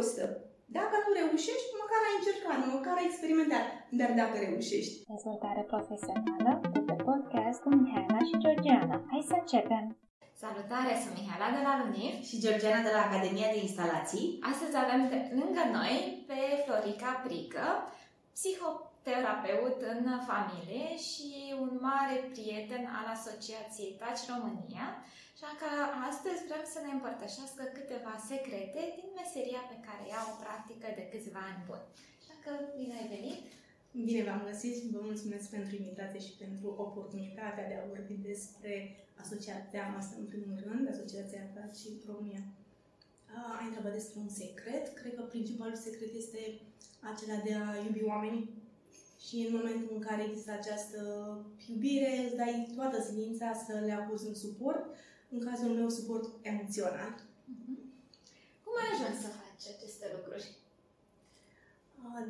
costă. 0.00 0.24
Dacă 0.78 0.94
nu 1.04 1.10
reușești, 1.20 1.70
măcar 1.82 2.00
ai 2.08 2.16
încercat, 2.20 2.58
măcar 2.76 2.94
ai 2.98 3.08
experimentat. 3.10 3.66
Dar 4.00 4.10
dacă 4.22 4.34
reușești... 4.46 4.94
Dezvoltare 5.14 5.62
profesională 5.72 6.50
de 6.74 6.80
pe 6.88 6.96
podcast 7.08 7.58
cu 7.62 7.68
Mihaela 7.80 8.20
și 8.28 8.40
Georgiana. 8.44 8.96
Hai 9.10 9.22
să 9.30 9.34
începem! 9.38 9.84
Salutare, 10.42 10.92
sunt 11.02 11.14
Mihaela 11.18 11.48
de 11.56 11.62
la 11.68 11.74
Lunif 11.80 12.16
și 12.28 12.40
Georgiana 12.44 12.82
de 12.86 12.92
la 12.96 13.02
Academia 13.08 13.48
de 13.52 13.60
Instalații. 13.66 14.26
Astăzi 14.52 14.74
avem 14.84 15.02
lângă 15.40 15.62
noi 15.78 15.94
pe 16.30 16.40
Florica 16.64 17.12
Prică, 17.24 17.66
psihoterapeut 18.36 19.78
în 19.92 20.02
familie 20.30 20.86
și 21.08 21.28
un 21.62 21.72
mare 21.88 22.16
prieten 22.34 22.84
al 22.98 23.06
Asociației 23.16 23.96
Taci 24.00 24.28
România, 24.32 24.86
Așa 25.42 25.60
că 25.62 25.72
astăzi 26.10 26.46
vrem 26.48 26.64
să 26.74 26.80
ne 26.82 26.92
împărtășească 26.94 27.62
câteva 27.78 28.14
secrete 28.32 28.82
din 28.98 29.10
meseria 29.20 29.62
pe 29.72 29.78
care 29.86 30.02
ea 30.12 30.22
o 30.30 30.34
practică 30.42 30.88
de 30.98 31.04
câțiva 31.12 31.42
ani 31.50 31.64
buni. 31.68 31.86
Așa 32.20 32.36
că 32.44 32.50
bine 32.78 32.94
ai 33.00 33.08
venit! 33.16 33.42
Bine 34.08 34.22
v-am 34.28 34.42
găsit 34.50 34.74
și 34.78 34.92
vă 34.94 35.00
mulțumesc 35.10 35.46
pentru 35.56 35.72
invitație 35.74 36.20
și 36.26 36.38
pentru 36.42 36.66
oportunitatea 36.86 37.68
de 37.70 37.76
a 37.76 37.88
vorbi 37.92 38.16
despre 38.30 38.72
asociația 39.22 39.84
noastră, 39.92 40.16
în 40.18 40.28
primul 40.32 40.56
rând, 40.66 40.84
Asociația 40.94 41.42
Taci 41.54 41.84
România. 42.10 42.42
Ai 43.58 43.66
întrebat 43.68 43.94
despre 43.98 44.18
un 44.26 44.32
secret. 44.42 44.84
Cred 44.98 45.12
că 45.16 45.22
principalul 45.34 45.84
secret 45.86 46.12
este 46.22 46.40
acela 47.10 47.38
de 47.46 47.52
a 47.62 47.66
iubi 47.86 48.10
oamenii 48.12 48.44
și 49.24 49.36
în 49.46 49.52
momentul 49.58 49.90
în 49.96 50.02
care 50.08 50.22
există 50.24 50.52
această 50.54 51.00
iubire, 51.70 52.10
îți 52.24 52.38
dai 52.40 52.54
toată 52.76 52.98
silința 53.06 53.48
să 53.66 53.72
le 53.86 53.94
acuzi 54.00 54.28
în 54.32 54.38
suport 54.46 54.84
în 55.30 55.40
cazul 55.44 55.68
meu, 55.68 55.88
suport 55.88 56.30
emoțional. 56.42 57.12
Uh-huh. 57.14 57.78
Cum 58.64 58.72
ai 58.80 58.88
ajuns 58.92 59.22
să 59.22 59.28
faci 59.40 59.74
aceste 59.74 60.06
lucruri? 60.16 60.46
Uh, 62.04 62.26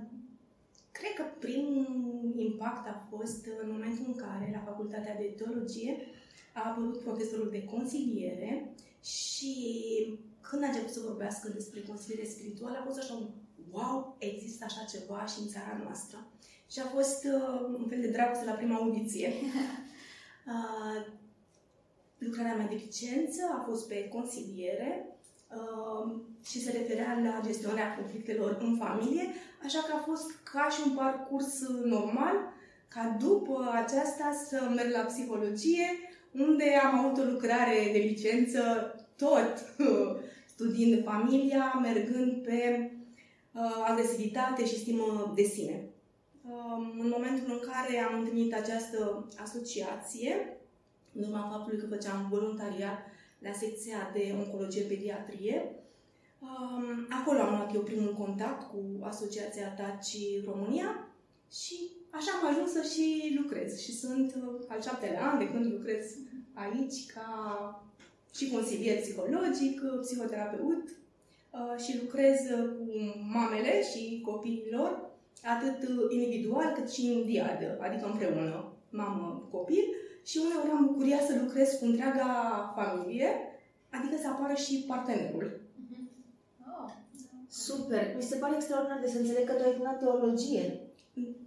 cred 0.93 1.13
că 1.17 1.25
primul 1.39 2.34
impact 2.37 2.87
a 2.87 3.07
fost 3.11 3.47
în 3.62 3.70
momentul 3.70 4.05
în 4.07 4.15
care, 4.15 4.51
la 4.53 4.70
facultatea 4.70 5.17
de 5.17 5.34
teologie, 5.37 5.97
a 6.55 6.69
apărut 6.69 6.98
profesorul 6.98 7.51
de 7.51 7.65
consiliere 7.65 8.75
și 9.05 9.55
când 10.41 10.62
a 10.62 10.67
început 10.67 10.91
să 10.91 11.01
vorbească 11.07 11.48
despre 11.48 11.83
consiliere 11.83 12.29
spirituală, 12.29 12.77
a 12.77 12.85
fost 12.87 12.98
așa 12.98 13.14
un 13.14 13.29
wow, 13.70 14.17
există 14.19 14.64
așa 14.64 14.85
ceva 14.85 15.27
și 15.27 15.41
în 15.41 15.48
țara 15.48 15.81
noastră. 15.85 16.27
Și 16.70 16.81
a 16.81 16.87
fost 16.87 17.25
uh, 17.25 17.77
un 17.79 17.87
fel 17.89 18.01
de 18.01 18.11
dragoste 18.11 18.45
la 18.45 18.53
prima 18.53 18.77
audiție. 18.77 19.33
Uh, 20.47 21.07
Lucrarea 22.21 22.55
mea 22.55 22.67
de 22.67 22.81
licență 22.85 23.43
a 23.59 23.65
fost 23.69 23.89
pe 23.89 24.09
consiliere 24.09 25.07
uh, 25.57 26.13
și 26.45 26.63
se 26.63 26.71
referea 26.71 27.21
la 27.25 27.41
gestionarea 27.47 27.95
conflictelor 27.95 28.59
în 28.61 28.77
familie, 28.77 29.25
așa 29.65 29.79
că 29.79 29.93
a 29.95 30.03
fost 30.07 30.31
ca 30.53 30.69
și 30.71 30.81
un 30.87 30.95
parcurs 30.95 31.69
normal, 31.85 32.35
ca 32.89 33.17
după 33.21 33.71
aceasta 33.85 34.45
să 34.48 34.71
merg 34.75 34.91
la 34.93 35.01
psihologie, 35.01 35.87
unde 36.33 36.65
am 36.75 36.98
avut 36.98 37.19
o 37.19 37.31
lucrare 37.31 37.91
de 37.93 37.98
licență 37.98 38.61
tot 39.17 39.75
studiind 40.55 41.05
familia, 41.05 41.79
mergând 41.83 42.43
pe 42.43 42.91
uh, 43.53 43.85
agresivitate 43.89 44.67
și 44.67 44.79
stimă 44.79 45.33
de 45.35 45.43
sine. 45.43 45.85
Uh, 46.48 46.77
în 46.98 47.09
momentul 47.09 47.53
în 47.53 47.61
care 47.73 47.98
am 47.98 48.19
întâlnit 48.19 48.55
această 48.55 49.29
asociație, 49.37 50.59
în 51.14 51.22
urma 51.22 51.48
faptului 51.53 51.78
că 51.78 51.86
făceam 51.86 52.28
voluntariat 52.30 52.98
la 53.39 53.53
secția 53.53 54.11
de 54.12 54.34
oncologie 54.39 54.83
pediatrie. 54.83 55.75
Um, 56.39 57.06
acolo 57.20 57.41
am 57.41 57.50
luat 57.50 57.75
eu 57.75 57.80
primul 57.80 58.14
contact 58.14 58.70
cu 58.70 58.78
Asociația 59.00 59.69
TACI 59.69 60.42
România 60.44 61.08
și 61.52 61.77
așa 62.11 62.30
am 62.41 62.48
ajuns 62.48 62.70
să 62.70 62.83
și 62.94 63.39
lucrez. 63.42 63.78
Și 63.78 63.92
sunt 63.97 64.34
uh, 64.34 64.61
al 64.69 64.83
șaptelea 64.83 65.30
an 65.30 65.39
de 65.39 65.51
când 65.51 65.73
lucrez 65.73 66.17
aici 66.55 67.07
ca 67.14 67.29
și 68.35 68.51
consilier 68.51 69.01
psihologic, 69.01 69.83
psihoterapeut 70.01 70.85
uh, 71.51 71.83
și 71.85 71.98
lucrez 72.02 72.39
cu 72.79 72.86
mamele 73.33 73.83
și 73.92 74.20
copiilor, 74.24 75.11
atât 75.45 75.89
individual 76.11 76.73
cât 76.74 76.90
și 76.90 77.06
în 77.06 77.24
diadă, 77.24 77.79
adică 77.80 78.06
împreună, 78.06 78.73
mamă-copil, 78.90 79.85
și 80.29 80.41
uneori 80.45 80.70
am 80.70 80.86
bucuria 80.86 81.20
să 81.29 81.33
lucrez 81.42 81.69
cu 81.79 81.85
întreaga 81.85 82.31
familie, 82.79 83.29
adică 83.97 84.17
să 84.23 84.29
apară 84.29 84.55
și 84.55 84.85
partenerul. 84.86 85.47
Mm-hmm. 85.81 86.05
Oh, 86.70 86.91
Super! 87.48 88.05
Mi 88.17 88.23
se 88.23 88.36
pare 88.36 88.55
extraordinar 88.55 89.01
de 89.01 89.09
să 89.09 89.19
înțeleg 89.19 89.45
că 89.47 89.53
tu 89.53 89.63
ai 89.63 89.70
terminat 89.70 89.98
teologie. 89.98 90.64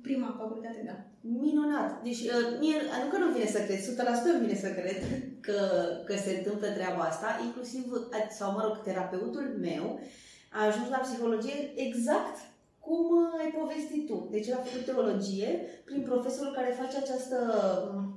Prima 0.01 0.35
facultate, 0.39 0.81
da. 0.85 0.95
Minunat! 1.39 2.03
Deci, 2.03 2.21
uh, 2.21 2.45
mie, 2.59 2.77
nu 3.03 3.09
că 3.11 3.17
nu 3.17 3.31
vine 3.31 3.49
să 3.55 3.59
cred, 3.65 3.79
100% 3.79 4.39
vine 4.43 4.55
să 4.55 4.69
cred 4.79 4.97
că, 5.39 5.57
că 6.05 6.15
se 6.15 6.31
întâmplă 6.37 6.67
treaba 6.67 7.01
asta, 7.01 7.39
inclusiv, 7.45 7.83
sau 8.29 8.51
mă 8.51 8.61
rog, 8.65 8.83
terapeutul 8.83 9.57
meu 9.67 9.99
a 10.51 10.65
ajuns 10.65 10.89
la 10.89 10.97
psihologie 11.05 11.71
exact 11.75 12.37
cum 12.85 13.03
uh, 13.17 13.41
ai 13.41 13.49
povestit 13.59 14.07
tu. 14.07 14.27
Deci 14.31 14.47
el 14.47 14.57
a 14.57 14.65
făcut 14.67 14.85
teologie 14.85 15.49
prin 15.85 16.01
profesorul 16.01 16.53
care 16.53 16.79
face 16.81 16.97
această, 16.97 17.37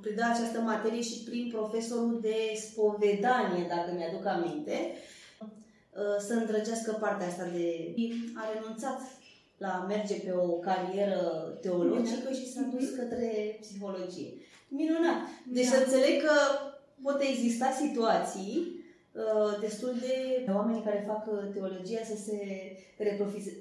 predă 0.07 0.23
această 0.33 0.59
materie 0.61 1.03
și 1.03 1.23
prin 1.29 1.51
profesorul 1.57 2.19
de 2.21 2.39
spovedanie, 2.65 3.65
dacă 3.69 3.89
mi-aduc 3.93 4.27
aminte, 4.27 4.77
uh, 5.41 6.19
să 6.27 6.33
îndrăgească 6.33 6.91
partea 6.93 7.27
asta 7.27 7.47
de... 7.57 7.95
A 8.41 8.43
renunțat 8.53 9.01
la 9.59 9.69
a 9.69 9.87
merge 9.87 10.15
pe 10.15 10.33
o 10.33 10.49
carieră 10.69 11.21
teologică 11.61 12.33
și 12.33 12.53
s-a 12.53 12.65
dus 12.75 12.89
către 12.89 13.59
psihologie. 13.61 14.31
Minunat! 14.69 15.21
Deci 15.53 15.69
da. 15.69 15.71
să 15.71 15.83
înțeleg 15.85 16.23
că 16.23 16.35
pot 17.03 17.21
exista 17.21 17.69
situații 17.83 18.85
Uh, 19.25 19.61
destul 19.61 19.95
de 20.01 20.45
oameni 20.53 20.83
care 20.83 21.05
fac 21.07 21.27
uh, 21.27 21.39
teologia 21.53 22.03
să 22.05 22.17
se 22.17 22.39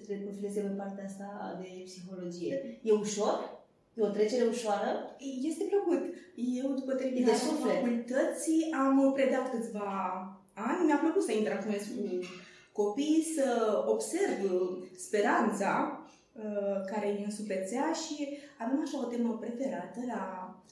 reprofileze 0.07 0.59
pe 0.59 0.67
partea 0.78 1.05
asta 1.05 1.59
de 1.61 1.81
psihologie. 1.84 2.79
E 2.84 2.91
ușor? 2.91 3.64
E 3.97 4.01
o 4.01 4.09
trecere 4.09 4.45
ușoară? 4.50 5.16
Este 5.41 5.63
plăcut. 5.63 6.03
Eu, 6.35 6.72
după 6.72 6.94
terminarea 6.94 7.35
facultății, 7.35 8.72
am 8.73 9.11
predat 9.13 9.51
câțiva 9.51 9.91
ani. 10.53 10.85
Mi-a 10.85 10.97
plăcut 10.97 11.23
să 11.23 11.31
interacționez 11.31 11.81
cu 11.81 12.19
copii, 12.72 13.28
să 13.35 13.78
observ 13.88 14.39
speranța 14.97 16.01
uh, 16.34 16.78
care 16.91 17.07
îi 17.11 17.23
însupețea 17.25 17.91
și 17.91 18.38
avem 18.59 18.81
așa 18.81 19.00
o 19.00 19.09
temă 19.09 19.38
preferată 19.41 20.00
la 20.07 20.23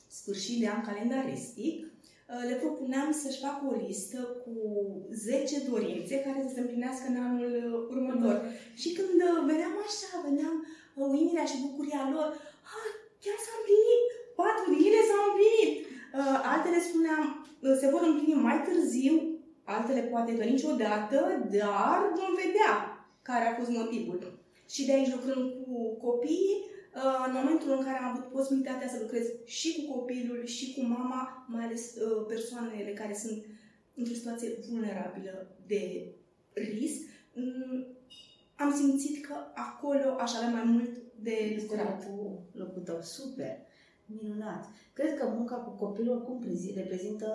sfârșit 0.07 0.59
de 0.59 0.67
an 0.67 0.81
calendaristic, 0.81 1.93
Uh, 2.33 2.43
le 2.49 2.55
propuneam 2.55 3.11
să-și 3.21 3.43
facă 3.45 3.61
o 3.71 3.75
listă 3.87 4.19
cu 4.43 4.53
10 5.11 5.69
dorințe 5.69 6.15
care 6.25 6.39
să 6.47 6.53
se 6.53 6.59
împlinească 6.59 7.05
în 7.09 7.17
anul 7.27 7.53
uh, 7.63 7.95
următor. 7.95 8.35
Mm. 8.43 8.49
Și 8.81 8.89
când 8.97 9.19
uh, 9.27 9.39
veneam 9.49 9.75
așa, 9.87 10.09
veneam 10.27 10.55
uimirea 10.95 11.45
și 11.45 11.63
bucuria 11.65 12.09
lor, 12.13 12.29
ah, 12.75 12.91
chiar 13.23 13.37
s-a 13.45 13.53
împlinit, 13.59 14.03
patru 14.39 14.65
din 14.73 14.81
ele 14.89 15.01
s-au 15.09 15.21
împlinit. 15.29 15.73
Altele 16.51 16.79
spuneam, 16.89 17.23
se 17.81 17.87
vor 17.93 18.03
împlini 18.05 18.45
mai 18.47 18.57
târziu, 18.67 19.15
altele 19.75 20.01
poate 20.11 20.31
că 20.37 20.43
niciodată, 20.43 21.17
dar 21.57 21.99
vom 22.19 22.31
vedea 22.43 22.71
care 23.29 23.45
a 23.45 23.57
fost 23.59 23.71
motivul. 23.79 24.19
Și 24.73 24.85
de 24.85 24.93
aici 24.93 25.13
lucrând 25.15 25.45
cu 25.63 25.75
copiii, 26.07 26.57
Uh, 26.95 27.23
în 27.27 27.33
momentul 27.33 27.71
în 27.71 27.83
care 27.83 27.97
am 27.97 28.11
avut 28.11 28.27
posibilitatea 28.31 28.87
să 28.87 28.97
lucrez 29.01 29.25
și 29.45 29.69
cu 29.75 29.93
copilul 29.93 30.45
și 30.45 30.73
cu 30.73 30.81
mama, 30.85 31.45
mai 31.49 31.65
ales 31.65 31.95
uh, 31.95 32.25
persoanele 32.27 32.91
care 32.93 33.13
sunt 33.13 33.45
într-o 33.95 34.13
situație 34.13 34.57
vulnerabilă 34.69 35.55
de 35.65 36.11
risc, 36.53 37.01
mm, 37.33 37.87
am 38.55 38.73
simțit 38.75 39.25
că 39.25 39.33
acolo 39.53 40.15
aș 40.19 40.33
avea 40.35 40.49
mai 40.49 40.63
mult 40.63 40.89
de 41.23 41.35
lucrat. 41.61 42.03
Cu 42.05 42.39
locul 42.51 42.81
tău, 42.81 43.01
super! 43.01 43.57
Minunat! 44.05 44.63
Cred 44.97 45.11
că 45.17 45.25
munca 45.37 45.55
cu 45.65 45.71
copilul 45.83 46.15
oricum 46.15 46.37
reprezintă 46.75 47.27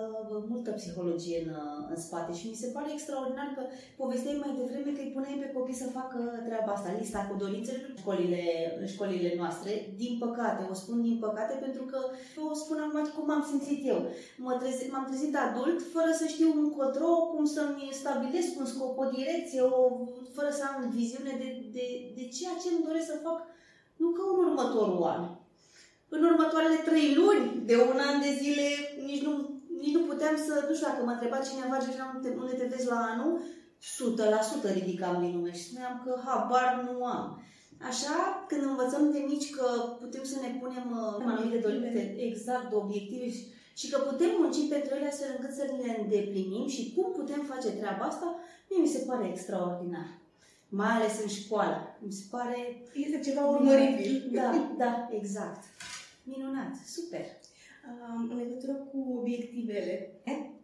multă 0.51 0.71
psihologie 0.71 1.37
în, 1.45 1.51
în 1.89 1.99
spate 2.05 2.31
și 2.39 2.47
mi 2.47 2.61
se 2.63 2.71
pare 2.75 2.89
extraordinar 2.91 3.49
că 3.55 3.63
povesteai 4.01 4.41
mai 4.43 4.57
devreme 4.59 4.91
că 4.93 5.01
îi 5.03 5.13
puneai 5.15 5.41
pe 5.41 5.53
copii 5.57 5.81
să 5.81 5.95
facă 5.99 6.17
treaba 6.47 6.71
asta, 6.73 6.97
lista 6.99 7.19
cu 7.29 7.35
dorințele 7.43 7.79
în 7.89 7.95
școlile, 8.01 8.43
în 8.79 8.87
școlile 8.93 9.31
noastre. 9.41 9.71
Din 10.01 10.13
păcate, 10.23 10.61
o 10.71 10.73
spun 10.81 11.01
din 11.07 11.17
păcate 11.25 11.53
pentru 11.65 11.83
că 11.91 11.99
o 12.51 12.53
spun 12.61 12.77
acum 12.81 12.99
cum 13.15 13.27
am 13.31 13.43
simțit 13.49 13.81
eu. 13.91 13.99
Mă 14.45 14.53
trezi, 14.61 14.89
m-am 14.91 15.05
trezit 15.09 15.35
adult 15.47 15.79
fără 15.95 16.11
să 16.21 16.25
știu 16.27 16.49
încotro, 16.63 17.11
cum 17.31 17.45
să-mi 17.55 17.89
stabilesc 18.01 18.59
un 18.59 18.67
scop, 18.73 18.93
o 18.97 19.05
direcție, 19.17 19.61
o, 19.61 19.81
fără 20.35 20.49
să 20.57 20.63
am 20.71 20.77
viziune 20.97 21.33
de, 21.41 21.49
de, 21.75 21.85
de 22.17 22.23
ceea 22.35 22.55
ce 22.61 22.67
îmi 22.69 22.85
doresc 22.87 23.07
să 23.11 23.23
fac 23.27 23.37
nu 24.01 24.07
ca 24.17 24.23
un 24.31 24.39
următorul 24.49 25.03
an, 25.15 25.23
în 26.15 26.23
următoarele 26.23 26.79
trei 26.89 27.09
luni, 27.19 27.45
de 27.69 27.75
un 27.89 27.97
an 28.09 28.17
de 28.25 28.31
zile, 28.41 28.67
nici 29.09 29.23
nu, 29.27 29.33
nici 29.81 29.95
nu 29.97 30.03
puteam 30.11 30.35
să, 30.45 30.53
nu 30.67 30.73
știu 30.75 30.87
dacă 30.87 31.03
mă 31.03 31.11
întreba 31.11 31.47
cineva, 31.47 31.81
Georgina, 31.83 32.19
unde 32.43 32.53
te 32.59 32.71
vezi 32.73 32.87
la 32.93 32.99
anul, 33.11 33.31
100% 34.71 34.73
ridicam 34.73 35.15
din 35.21 35.31
nume 35.35 35.51
și 35.53 35.67
spuneam 35.67 36.01
că 36.05 36.11
habar 36.25 36.69
nu 36.87 37.05
am. 37.05 37.43
Așa, 37.89 38.45
când 38.47 38.63
învățăm 38.63 39.11
de 39.11 39.21
mici 39.27 39.49
că 39.49 39.65
putem 39.99 40.23
să 40.23 40.37
ne 40.39 40.57
punem 40.61 40.87
uh, 40.99 41.25
anumite 41.31 41.57
dorințe, 41.57 42.15
exact, 42.29 42.69
de 42.69 42.75
obiective. 42.75 43.29
Și, 43.31 43.43
și 43.79 43.89
că 43.89 43.97
putem 43.99 44.31
munci 44.39 44.69
pentru 44.69 44.95
ele 44.95 45.07
astfel 45.07 45.35
încât 45.35 45.53
să 45.55 45.63
le 45.63 45.97
îndeplinim 46.01 46.67
și 46.67 46.93
cum 46.95 47.11
putem 47.11 47.41
face 47.51 47.69
treaba 47.69 48.05
asta, 48.05 48.35
mie 48.69 48.81
mi 48.81 48.93
se 48.95 49.05
pare 49.07 49.27
extraordinar. 49.27 50.18
Mai 50.69 50.89
ales 50.89 51.21
în 51.21 51.27
școală. 51.27 51.97
Mi 51.99 52.11
se 52.11 52.23
pare... 52.29 52.83
Este 52.93 53.19
ceva 53.19 53.45
urmăribil. 53.45 54.29
Da, 54.31 54.75
da, 54.77 55.09
exact. 55.11 55.63
Minunat, 56.23 56.75
super. 56.85 57.25
Um, 57.89 58.29
în 58.31 58.37
legătură 58.37 58.73
cu 58.73 59.17
obiectivele, 59.19 60.11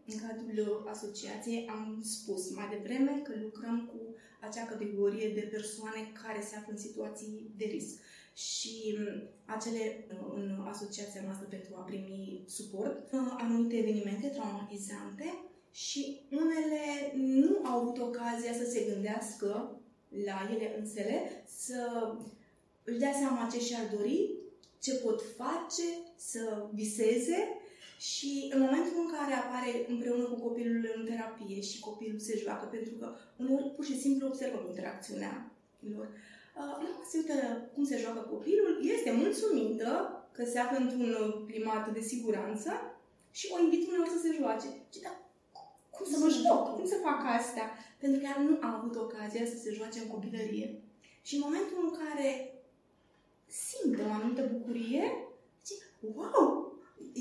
în 0.07 0.15
cadrul 0.27 0.87
asociației 0.91 1.67
am 1.69 2.01
spus 2.03 2.55
mai 2.55 2.67
devreme 2.69 3.21
că 3.23 3.31
lucrăm 3.41 3.91
cu 3.91 4.15
acea 4.41 4.65
categorie 4.65 5.29
de 5.33 5.47
persoane 5.51 6.11
care 6.23 6.41
se 6.41 6.55
află 6.55 6.71
în 6.71 6.77
situații 6.77 7.53
de 7.57 7.65
risc 7.65 7.99
și 8.33 8.97
um, 8.99 9.29
acele 9.45 10.07
în 10.35 10.65
asociația 10.67 11.21
noastră 11.23 11.47
pentru 11.49 11.75
a 11.75 11.79
primi 11.79 12.43
suport, 12.47 13.13
anumite 13.37 13.75
evenimente 13.75 14.27
traumatizante 14.27 15.27
și 15.71 16.21
unele 16.31 16.83
nu 17.15 17.65
au 17.65 17.79
avut 17.79 17.97
ocazia 17.97 18.53
să 18.53 18.65
se 18.69 18.85
gândească 18.89 19.79
la 20.25 20.49
ele 20.53 20.75
însele, 20.79 21.43
să 21.45 22.11
își 22.83 22.99
dea 22.99 23.13
seama 23.13 23.49
ce 23.51 23.59
și-ar 23.59 23.87
dori, 23.97 24.29
ce 24.79 24.93
pot 24.93 25.21
face, 25.37 25.87
să 26.15 26.65
viseze 26.73 27.39
și 27.99 28.51
în 28.53 28.59
momentul 28.59 28.93
în 28.97 29.11
care 29.15 29.33
apare 29.33 29.85
împreună 29.87 30.23
cu 30.23 30.39
copilul 30.47 30.93
în 30.95 31.05
terapie 31.05 31.61
și 31.61 31.79
copilul 31.79 32.19
se 32.19 32.39
joacă, 32.43 32.65
pentru 32.65 32.93
că 32.99 33.15
uneori 33.37 33.71
pur 33.75 33.85
și 33.85 33.99
simplu 33.99 34.27
observăm 34.27 34.65
interacțiunea 34.67 35.51
lor, 35.93 36.07
uh, 36.57 36.87
se 37.09 37.17
uită 37.17 37.69
cum 37.73 37.83
se 37.85 37.97
joacă 37.97 38.19
copilul, 38.19 38.79
este 38.81 39.11
mulțumită 39.11 39.89
că 40.31 40.45
se 40.45 40.59
află 40.59 40.77
într-un 40.77 41.45
climat 41.47 41.93
de 41.93 42.01
siguranță 42.01 42.71
și 43.31 43.49
o 43.53 43.63
invit 43.63 43.87
uneori 43.87 44.09
să 44.09 44.19
se 44.21 44.35
joace. 44.39 44.67
Și 44.93 45.01
da, 45.01 45.13
cum 45.89 46.05
să 46.11 46.17
mă 46.19 46.29
joc? 46.29 46.75
Cum 46.75 46.87
să 46.87 46.97
fac 47.07 47.19
asta? 47.39 47.63
Pentru 48.01 48.17
că 48.19 48.25
ea 48.25 48.37
nu 48.47 48.53
a 48.67 48.69
avut 48.77 48.95
ocazia 49.05 49.45
să 49.51 49.57
se 49.57 49.75
joace 49.77 49.99
în 49.99 50.09
copilărie. 50.15 50.67
Și 51.27 51.35
în 51.35 51.41
momentul 51.45 51.77
în 51.85 51.91
care 52.01 52.29
simte 53.63 54.01
o 54.07 54.11
anumită 54.17 54.43
bucurie, 54.55 55.03
zice, 55.65 55.83
wow, 56.15 56.47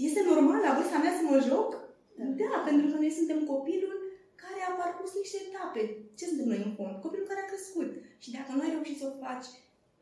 este 0.09 0.21
normal 0.31 0.61
la 0.67 0.75
vârsta 0.77 0.99
mea 0.99 1.15
să 1.19 1.25
mă 1.31 1.39
joc? 1.51 1.69
Da. 2.19 2.25
da, 2.41 2.53
pentru 2.69 2.87
că 2.91 2.97
noi 2.97 3.13
suntem 3.19 3.39
copilul 3.53 3.95
care 4.43 4.61
a 4.65 4.79
parcurs 4.81 5.13
niște 5.23 5.39
etape. 5.47 5.83
Ce 6.19 6.25
suntem 6.31 6.49
noi 6.53 6.63
în 6.67 6.73
fond? 6.77 6.95
Copilul 7.05 7.31
care 7.31 7.41
a 7.43 7.51
crescut. 7.53 7.91
Și 8.23 8.35
dacă 8.37 8.51
nu 8.53 8.63
ai 8.63 8.75
reușit 8.75 8.99
să 8.99 9.07
o 9.09 9.19
faci 9.25 9.49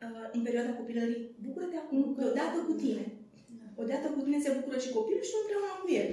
uh, 0.03 0.25
în 0.35 0.41
perioada 0.45 0.79
copilării, 0.79 1.21
bucură-te 1.45 1.77
acum 1.79 1.99
odată 2.29 2.57
cu 2.67 2.73
tine. 2.81 3.05
Da. 3.59 3.65
Odată 3.81 4.07
cu 4.15 4.19
tine 4.25 4.39
se 4.41 4.55
bucură 4.57 4.77
și 4.83 4.95
copilul 4.97 5.25
și 5.29 5.39
împreună 5.39 5.71
cu 5.81 5.87
el. 6.01 6.09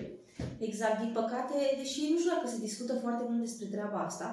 Exact, 0.58 0.98
din 1.02 1.12
păcate, 1.20 1.56
deși 1.80 2.00
nu 2.10 2.18
știu 2.18 2.32
dacă 2.34 2.46
se 2.48 2.64
discută 2.68 2.94
foarte 2.94 3.24
mult 3.28 3.40
despre 3.40 3.66
treaba 3.66 3.98
asta, 4.04 4.28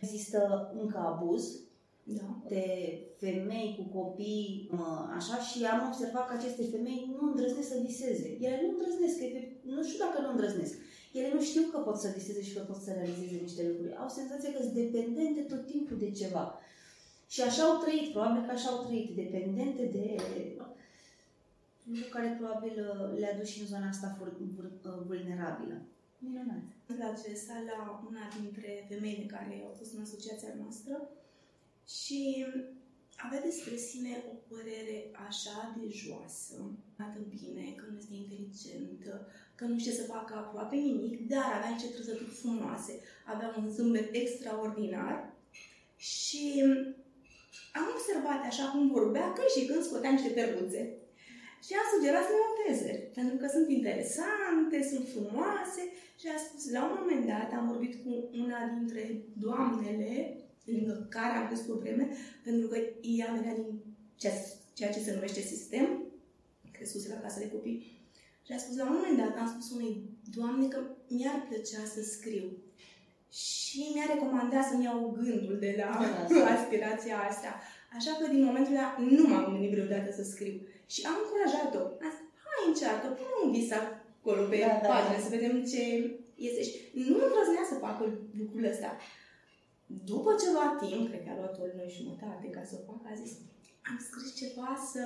există 0.00 0.40
încă 0.80 0.98
abuz 0.98 1.42
da. 2.02 2.28
de 2.48 2.64
femei 3.22 3.68
cu 3.78 3.98
copii, 3.98 4.70
așa, 5.18 5.36
și 5.48 5.58
am 5.64 5.80
observat 5.90 6.24
că 6.26 6.34
aceste 6.36 6.62
femei 6.74 7.00
nu 7.14 7.22
îndrăznesc 7.28 7.68
să 7.68 7.84
viseze. 7.88 8.28
Ele 8.46 8.58
nu 8.62 8.68
îndrăznesc, 8.74 9.16
nu 9.74 9.82
știu 9.86 10.04
dacă 10.04 10.18
nu 10.20 10.30
îndrăznesc. 10.30 10.74
Ele 11.18 11.30
nu 11.34 11.42
știu 11.48 11.62
că 11.72 11.78
pot 11.78 11.96
să 12.04 12.14
viseze 12.16 12.42
și 12.42 12.54
că 12.54 12.62
pot 12.70 12.80
să 12.86 12.90
realizeze 12.92 13.36
niște 13.46 13.62
lucruri. 13.68 13.96
Au 14.02 14.08
senzația 14.08 14.52
că 14.52 14.60
sunt 14.62 14.78
dependente 14.84 15.40
tot 15.40 15.62
timpul 15.72 15.96
de 16.04 16.10
ceva. 16.20 16.44
Și 17.34 17.40
așa 17.42 17.62
au 17.64 17.76
trăit, 17.82 18.08
probabil 18.12 18.42
că 18.44 18.52
așa 18.54 18.68
au 18.70 18.84
trăit, 18.84 19.08
dependente 19.22 19.84
de 19.96 20.04
lucru 21.88 22.08
care 22.16 22.36
probabil 22.38 22.74
uh, 22.86 23.18
le-a 23.20 23.38
dus 23.38 23.48
și 23.48 23.60
în 23.60 23.66
zona 23.66 23.88
asta 23.88 24.18
uh, 24.20 24.92
vulnerabilă. 25.06 25.76
Minunat. 26.18 26.62
La 26.98 27.06
acesta, 27.14 27.54
la 27.70 27.78
una 28.08 28.24
dintre 28.40 28.86
femeile 28.88 29.26
care 29.34 29.62
au 29.66 29.74
fost 29.78 29.94
în 29.94 30.00
asociația 30.00 30.52
noastră 30.60 30.94
și 31.96 32.46
avea 33.16 33.40
despre 33.40 33.76
sine 33.76 34.24
o 34.32 34.34
părere 34.54 34.96
așa 35.28 35.76
de 35.78 35.86
joasă, 36.00 36.56
arată 36.96 37.20
bine, 37.28 37.64
că 37.76 37.84
nu 37.90 37.98
este 37.98 38.14
inteligentă, 38.14 39.26
că 39.54 39.64
nu 39.64 39.78
știe 39.78 39.92
să 39.92 40.02
facă 40.02 40.34
aproape 40.34 40.76
nimic, 40.76 41.28
dar 41.28 41.52
avea 41.56 41.70
niște 41.70 41.88
trăsături 41.88 42.30
frumoase, 42.30 43.00
avea 43.26 43.54
un 43.58 43.68
zâmbet 43.68 44.14
extraordinar 44.14 45.32
și 45.96 46.64
am 47.72 47.86
observat 47.94 48.44
așa 48.44 48.64
cum 48.70 48.90
vorbea, 48.90 49.32
că 49.32 49.42
și 49.56 49.66
când 49.66 49.82
scotea 49.82 50.10
niște 50.10 50.28
perbuțe. 50.28 50.97
Și 51.66 51.72
a 51.80 51.84
sugerat 51.94 52.24
să 52.26 52.32
le 52.34 52.40
noteze, 52.44 52.92
pentru 53.18 53.36
că 53.40 53.46
sunt 53.54 53.68
interesante, 53.78 54.76
sunt 54.90 55.04
frumoase 55.14 55.82
și 56.20 56.26
a 56.34 56.38
spus, 56.46 56.62
la 56.76 56.82
un 56.84 56.94
moment 56.98 57.24
dat 57.32 57.48
am 57.52 57.66
vorbit 57.72 57.94
cu 58.02 58.10
una 58.42 58.60
dintre 58.76 59.02
doamnele 59.44 60.12
lângă 60.64 61.06
care 61.16 61.34
am 61.36 61.48
pus 61.48 61.60
probleme, 61.60 62.04
pentru 62.44 62.66
că 62.68 62.76
ea 63.18 63.28
venea 63.36 63.54
din 63.54 63.70
ceea 64.74 64.92
ce 64.92 65.00
se 65.06 65.14
numește 65.14 65.40
sistem, 65.40 65.86
crescuse 66.72 67.08
la 67.08 67.20
casă 67.20 67.38
de 67.38 67.50
copii. 67.50 67.98
Și 68.46 68.52
a 68.52 68.58
spus, 68.58 68.76
la 68.76 68.86
un 68.86 68.96
moment 68.96 69.16
dat 69.18 69.34
am 69.38 69.48
spus 69.54 69.70
unei 69.76 70.02
doamne 70.36 70.66
că 70.68 70.80
mi-ar 71.08 71.46
plăcea 71.48 71.84
să 71.94 72.02
scriu. 72.02 72.46
Și 73.32 73.90
mi-a 73.94 74.06
recomandat 74.14 74.64
să-mi 74.64 74.84
iau 74.84 75.16
gândul 75.18 75.56
de 75.58 75.74
la 75.80 75.90
aspirația 76.56 77.16
asta. 77.30 77.60
Așa 77.96 78.12
că 78.18 78.26
din 78.32 78.44
momentul 78.44 78.74
ăla 78.74 78.96
nu 78.98 79.28
m-am 79.28 79.52
gândit 79.52 79.70
vreodată 79.70 80.12
să 80.12 80.22
scriu. 80.22 80.60
Și 80.92 81.00
am 81.10 81.16
încurajat-o. 81.22 81.82
Am 82.04 82.10
zis, 82.14 82.22
hai 82.44 82.62
încearcă, 82.70 83.06
pune 83.18 83.34
un 83.44 83.50
vis 83.56 83.70
acolo 83.80 84.42
pe 84.50 84.58
da, 84.64 84.72
da, 84.82 84.88
pagină, 84.90 85.18
da. 85.18 85.24
să 85.24 85.34
vedem 85.36 85.54
ce 85.70 85.82
iese. 86.44 86.62
Și 86.68 86.74
nu 87.10 87.16
îndrăznea 87.24 87.64
să 87.70 87.82
facă 87.86 88.02
lucrul 88.40 88.64
ăsta. 88.72 88.90
După 90.12 90.30
ceva 90.42 90.64
timp, 90.82 91.04
cred 91.08 91.22
că 91.24 91.30
a 91.32 91.38
luat 91.38 91.54
o 91.60 91.64
lună 91.70 91.86
și 91.92 92.02
jumătate 92.02 92.46
ca 92.56 92.62
să 92.68 92.74
o 92.76 92.84
facă, 92.88 93.06
a 93.08 93.20
zis, 93.22 93.32
am 93.90 93.98
scris 94.08 94.28
ceva 94.42 94.70
să 94.92 95.04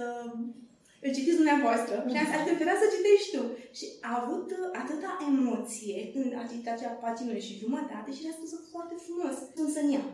îl 1.05 1.11
citiți 1.17 1.41
dumneavoastră. 1.41 1.95
Și 2.11 2.19
am 2.19 2.27
zis, 2.27 2.37
aș 2.37 2.45
prefera 2.49 2.75
să 2.83 2.87
citești 2.95 3.33
tu. 3.35 3.43
Și 3.79 3.87
a 4.09 4.13
avut 4.21 4.47
atâta 4.83 5.11
emoție 5.31 5.99
când 6.15 6.31
a 6.41 6.49
citit 6.51 6.69
acea 6.71 6.93
pagină 7.05 7.35
și 7.47 7.61
jumătate 7.63 8.11
și 8.17 8.29
a 8.31 8.35
spus 8.39 8.51
foarte 8.73 8.95
frumos. 9.05 9.37
Însă 9.63 9.79
în 9.83 9.93
ea. 9.97 10.07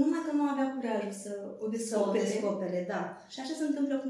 Numai 0.00 0.22
că 0.26 0.32
nu 0.38 0.44
avea 0.48 0.68
curajul 0.74 1.14
să 1.24 1.32
o 1.64 1.66
descopere. 1.74 2.18
Să 2.20 2.24
o 2.24 2.28
descopere, 2.28 2.80
da. 2.92 3.02
Și 3.32 3.38
așa 3.40 3.54
se 3.58 3.68
întâmplă 3.70 3.96
cu 4.04 4.08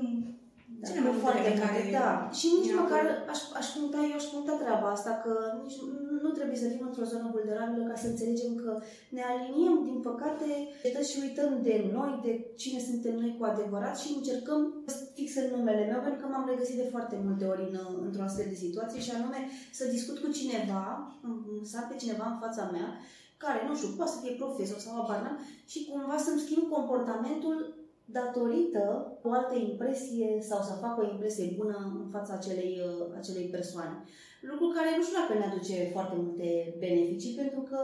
da, 0.81 0.87
cele 0.89 1.01
mai 1.07 1.17
foarte 1.25 1.51
care... 1.63 1.79
Da. 1.99 2.11
Și 2.39 2.47
nici 2.57 2.75
măcar 2.81 3.03
aș, 3.33 3.41
aș 3.61 3.67
puncta, 3.77 3.99
eu 4.11 4.19
aș 4.21 4.27
puncta 4.33 4.55
treaba 4.63 4.89
asta, 4.93 5.13
că 5.25 5.33
nici, 5.63 5.79
nu 6.25 6.31
trebuie 6.37 6.59
să 6.63 6.69
fim 6.73 6.85
într-o 6.89 7.11
zonă 7.13 7.27
vulnerabilă 7.35 7.83
ca 7.87 7.97
să 8.03 8.07
înțelegem 8.09 8.53
că 8.63 8.71
ne 9.17 9.23
aliniem, 9.31 9.77
din 9.89 9.99
păcate, 10.09 10.51
și 11.09 11.17
uităm 11.25 11.51
de 11.69 11.77
noi, 11.97 12.13
de 12.27 12.33
cine 12.63 12.81
suntem 12.89 13.15
noi 13.23 13.37
cu 13.39 13.45
adevărat 13.45 13.95
și 14.03 14.09
încercăm 14.17 14.61
fix 15.17 15.29
în 15.43 15.49
numele 15.57 15.85
meu, 15.91 16.01
pentru 16.03 16.21
că 16.21 16.27
m-am 16.29 16.51
regăsit 16.53 16.77
de 16.83 16.93
foarte 16.95 17.17
multe 17.27 17.45
ori 17.53 17.63
în, 17.69 17.77
într-o 18.07 18.27
astfel 18.27 18.49
de 18.49 18.63
situație 18.65 19.01
și 19.07 19.15
anume 19.17 19.41
să 19.79 19.93
discut 19.97 20.17
cu 20.19 20.29
cineva, 20.39 20.85
să 21.71 21.75
am 21.77 21.87
pe 21.89 22.03
cineva 22.03 22.27
în 22.31 22.39
fața 22.45 22.65
mea 22.77 22.89
care, 23.45 23.61
nu 23.69 23.75
știu, 23.77 23.89
poate 23.97 24.13
să 24.15 24.21
fie 24.23 24.41
profesor 24.43 24.79
sau 24.79 24.95
abarna, 24.97 25.33
și 25.73 25.79
cumva 25.89 26.17
să-mi 26.27 26.43
schimb 26.45 26.65
comportamentul 26.77 27.57
datorită 28.13 29.13
o 29.23 29.33
altă 29.33 29.55
impresie 29.59 30.39
sau 30.41 30.63
să 30.63 30.79
fac 30.81 30.99
o 30.99 31.11
impresie 31.13 31.55
bună 31.57 31.77
în 32.03 32.09
fața 32.11 32.33
acelei, 32.35 32.83
uh, 32.85 33.07
acelei 33.19 33.45
persoane. 33.45 34.05
Lucru 34.41 34.67
care 34.69 34.91
nu 34.97 35.03
știu 35.03 35.19
dacă 35.21 35.39
ne 35.39 35.47
aduce 35.51 35.89
foarte 35.93 36.15
multe 36.17 36.75
beneficii, 36.79 37.35
pentru 37.35 37.61
că 37.61 37.79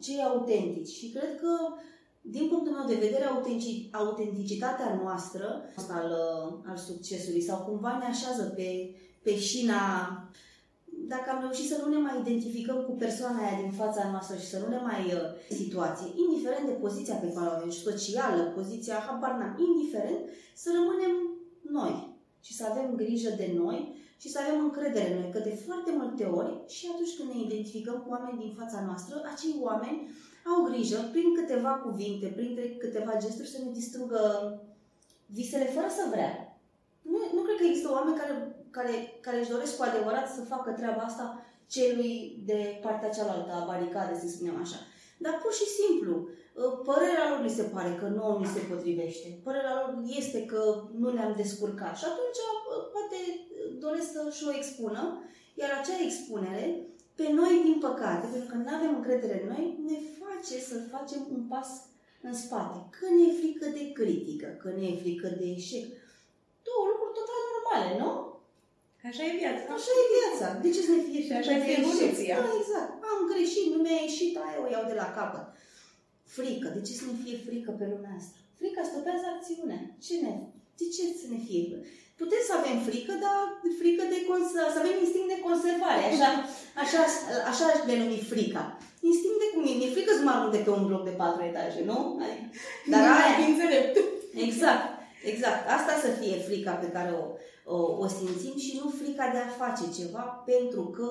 cei 0.00 0.22
autentici. 0.22 0.96
Și 0.98 1.10
cred 1.10 1.40
că, 1.40 1.52
din 2.20 2.48
punctul 2.48 2.72
meu 2.72 2.86
de 2.86 3.04
vedere, 3.06 3.24
autenticitatea 3.90 5.00
noastră 5.02 5.62
al, 5.88 6.10
uh, 6.10 6.52
al 6.70 6.76
succesului 6.76 7.40
sau 7.40 7.58
cumva 7.58 7.98
ne 7.98 8.04
așează 8.04 8.42
pe, 8.56 8.94
pe 9.22 9.38
șina 9.38 9.80
dacă 11.12 11.28
am 11.30 11.40
reușit 11.44 11.68
să 11.72 11.76
nu 11.82 11.88
ne 11.94 12.00
mai 12.06 12.16
identificăm 12.24 12.78
cu 12.86 12.92
persoana 13.04 13.40
aia 13.42 13.60
din 13.62 13.72
fața 13.80 14.02
noastră 14.12 14.36
și 14.36 14.50
să 14.52 14.58
nu 14.62 14.68
ne 14.74 14.80
mai 14.90 15.02
uh, 15.18 15.24
situație, 15.60 16.08
indiferent 16.24 16.66
de 16.66 16.80
poziția 16.84 17.14
pe 17.14 17.32
care 17.34 17.46
o 17.48 17.54
avem, 17.56 17.70
socială, 17.70 18.42
poziția, 18.58 19.04
habar 19.06 19.32
n 19.40 19.42
indiferent, 19.68 20.22
să 20.62 20.68
rămânem 20.78 21.14
noi 21.78 21.94
și 22.46 22.52
să 22.58 22.62
avem 22.70 22.88
grijă 23.02 23.30
de 23.42 23.48
noi 23.60 23.78
și 24.22 24.28
să 24.32 24.38
avem 24.40 24.58
încredere 24.64 25.12
în 25.12 25.20
noi, 25.20 25.30
că 25.32 25.38
de 25.38 25.54
foarte 25.66 25.90
multe 26.00 26.24
ori 26.24 26.52
și 26.74 26.84
atunci 26.92 27.16
când 27.16 27.28
ne 27.30 27.40
identificăm 27.40 27.96
cu 28.00 28.10
oameni 28.10 28.42
din 28.44 28.52
fața 28.60 28.78
noastră, 28.88 29.14
acei 29.32 29.54
oameni 29.68 29.98
au 30.50 30.58
grijă, 30.68 30.98
prin 31.12 31.28
câteva 31.38 31.72
cuvinte, 31.86 32.26
prin 32.36 32.52
câteva 32.78 33.12
gesturi, 33.22 33.52
să 33.54 33.58
ne 33.64 33.70
distrugă 33.70 34.20
visele 35.26 35.64
fără 35.64 35.88
să 35.98 36.04
vrea. 36.10 36.32
Nu, 37.02 37.18
nu 37.36 37.40
cred 37.42 37.56
că 37.58 37.66
există 37.66 37.90
oameni 37.92 38.20
care 38.22 38.55
care, 38.76 38.94
care 39.20 39.38
își 39.38 39.54
doresc 39.54 39.76
cu 39.76 39.82
adevărat 39.82 40.26
să 40.36 40.50
facă 40.52 40.70
treaba 40.70 41.02
asta 41.02 41.26
celui 41.74 42.42
de 42.50 42.78
partea 42.84 43.14
cealaltă 43.16 43.52
a 43.52 43.66
baricade, 43.70 44.14
să 44.18 44.28
spunem 44.28 44.58
așa. 44.64 44.78
dar 45.24 45.34
pur 45.42 45.52
și 45.60 45.66
simplu, 45.78 46.14
uh, 46.28 46.72
părerea 46.88 47.28
lor 47.30 47.40
li 47.44 47.58
se 47.58 47.66
pare 47.74 47.92
că 48.00 48.06
nouă 48.06 48.38
ni 48.38 48.54
se 48.54 48.62
potrivește. 48.70 49.28
Părerea 49.46 49.74
lor 49.80 49.90
este 50.20 50.40
că 50.50 50.60
nu 51.02 51.08
ne-am 51.12 51.34
descurcat 51.42 51.94
și 51.98 52.06
atunci 52.10 52.40
uh, 52.44 52.82
poate 52.94 53.18
doresc 53.84 54.08
să-și 54.12 54.46
o 54.48 54.56
expună, 54.60 55.02
iar 55.60 55.70
acea 55.74 55.98
expunere, 56.06 56.64
pe 57.18 57.26
noi, 57.40 57.54
din 57.68 57.78
păcate, 57.86 58.24
pentru 58.32 58.48
că 58.50 58.56
nu 58.56 58.74
avem 58.74 58.92
încredere 58.96 59.36
în 59.42 59.48
noi, 59.52 59.64
ne 59.88 59.98
face 60.20 60.56
să 60.70 60.76
facem 60.94 61.20
un 61.34 61.42
pas 61.52 61.68
în 62.26 62.34
spate. 62.42 62.78
Că 62.96 63.04
ne 63.14 63.22
e 63.28 63.38
frică 63.40 63.66
de 63.78 63.84
critică, 63.98 64.48
că 64.62 64.68
ne 64.78 64.86
e 64.86 65.02
frică 65.04 65.28
de 65.40 65.46
eșec. 65.56 65.86
Două 66.66 66.84
lucruri 66.90 67.16
total 67.18 67.42
normale, 67.54 67.90
nu? 68.02 68.10
Așa 69.08 69.22
e 69.30 69.40
viața. 69.42 69.62
Așa 69.78 69.90
e 70.00 70.04
viața. 70.16 70.46
De 70.64 70.68
ce 70.74 70.80
să 70.86 70.92
ne 70.96 71.02
fie 71.08 71.20
Și 71.22 71.28
frică 71.28 71.40
așa 71.42 71.52
de 71.52 71.58
este 71.58 71.70
eșec? 71.72 71.82
evoluția. 71.84 72.36
Da, 72.44 72.50
exact. 72.60 72.90
Am 73.12 73.20
greșit, 73.32 73.66
nu 73.74 73.78
mi-a 73.84 73.98
ieșit, 74.06 74.32
aia 74.44 74.58
o 74.64 74.66
iau 74.74 74.84
de 74.90 74.96
la 75.02 75.08
capăt. 75.18 75.46
Frică. 76.36 76.68
De 76.76 76.80
ce 76.86 76.92
să 77.00 77.04
ne 77.08 77.16
fie 77.22 77.36
frică 77.48 77.70
pe 77.80 77.86
lumea 77.92 78.14
asta? 78.20 78.36
Frica 78.60 78.82
stopează 78.90 79.24
acțiunea. 79.28 79.80
Ce 80.06 80.14
ne? 80.24 80.34
De 80.80 80.86
ce 80.94 81.02
să 81.20 81.26
ne 81.34 81.40
fie? 81.46 81.64
Putem 82.22 82.42
să 82.48 82.52
avem 82.54 82.76
frică, 82.88 83.12
dar 83.24 83.38
frică 83.80 84.02
de 84.12 84.18
cons- 84.28 84.54
să 84.74 84.78
avem 84.82 84.96
instinct 85.04 85.28
de 85.34 85.42
conservare. 85.48 86.02
Așa, 86.12 86.30
așa, 86.82 87.00
așa 87.50 87.64
aș 87.72 87.78
denumi 87.90 88.20
frica. 88.32 88.64
Instinct 89.10 89.38
de 89.42 89.48
cum 89.52 89.62
e. 89.70 89.72
Mi-e 89.78 89.94
frică 89.96 90.12
să 90.14 90.22
mă 90.24 90.32
arunc 90.34 90.52
de 90.56 90.62
pe 90.64 90.70
un 90.78 90.84
bloc 90.90 91.02
de 91.08 91.14
patru 91.22 91.40
etaje, 91.50 91.80
nu? 91.90 91.98
Adică- 92.24 92.46
Dar 92.92 93.02
aia, 93.20 93.32
înțelept. 93.50 93.94
Exact, 94.46 94.84
exact. 95.32 95.62
Asta 95.76 95.92
să 96.04 96.10
fie 96.20 96.36
frica 96.48 96.72
pe 96.82 96.90
care 96.96 97.10
o, 97.20 97.24
o, 97.74 97.78
o 98.02 98.06
simțim 98.16 98.56
și 98.64 98.72
nu 98.80 98.86
frica 99.00 99.26
de 99.34 99.40
a 99.42 99.56
face 99.62 99.84
ceva 99.98 100.24
pentru 100.52 100.82
că 100.96 101.08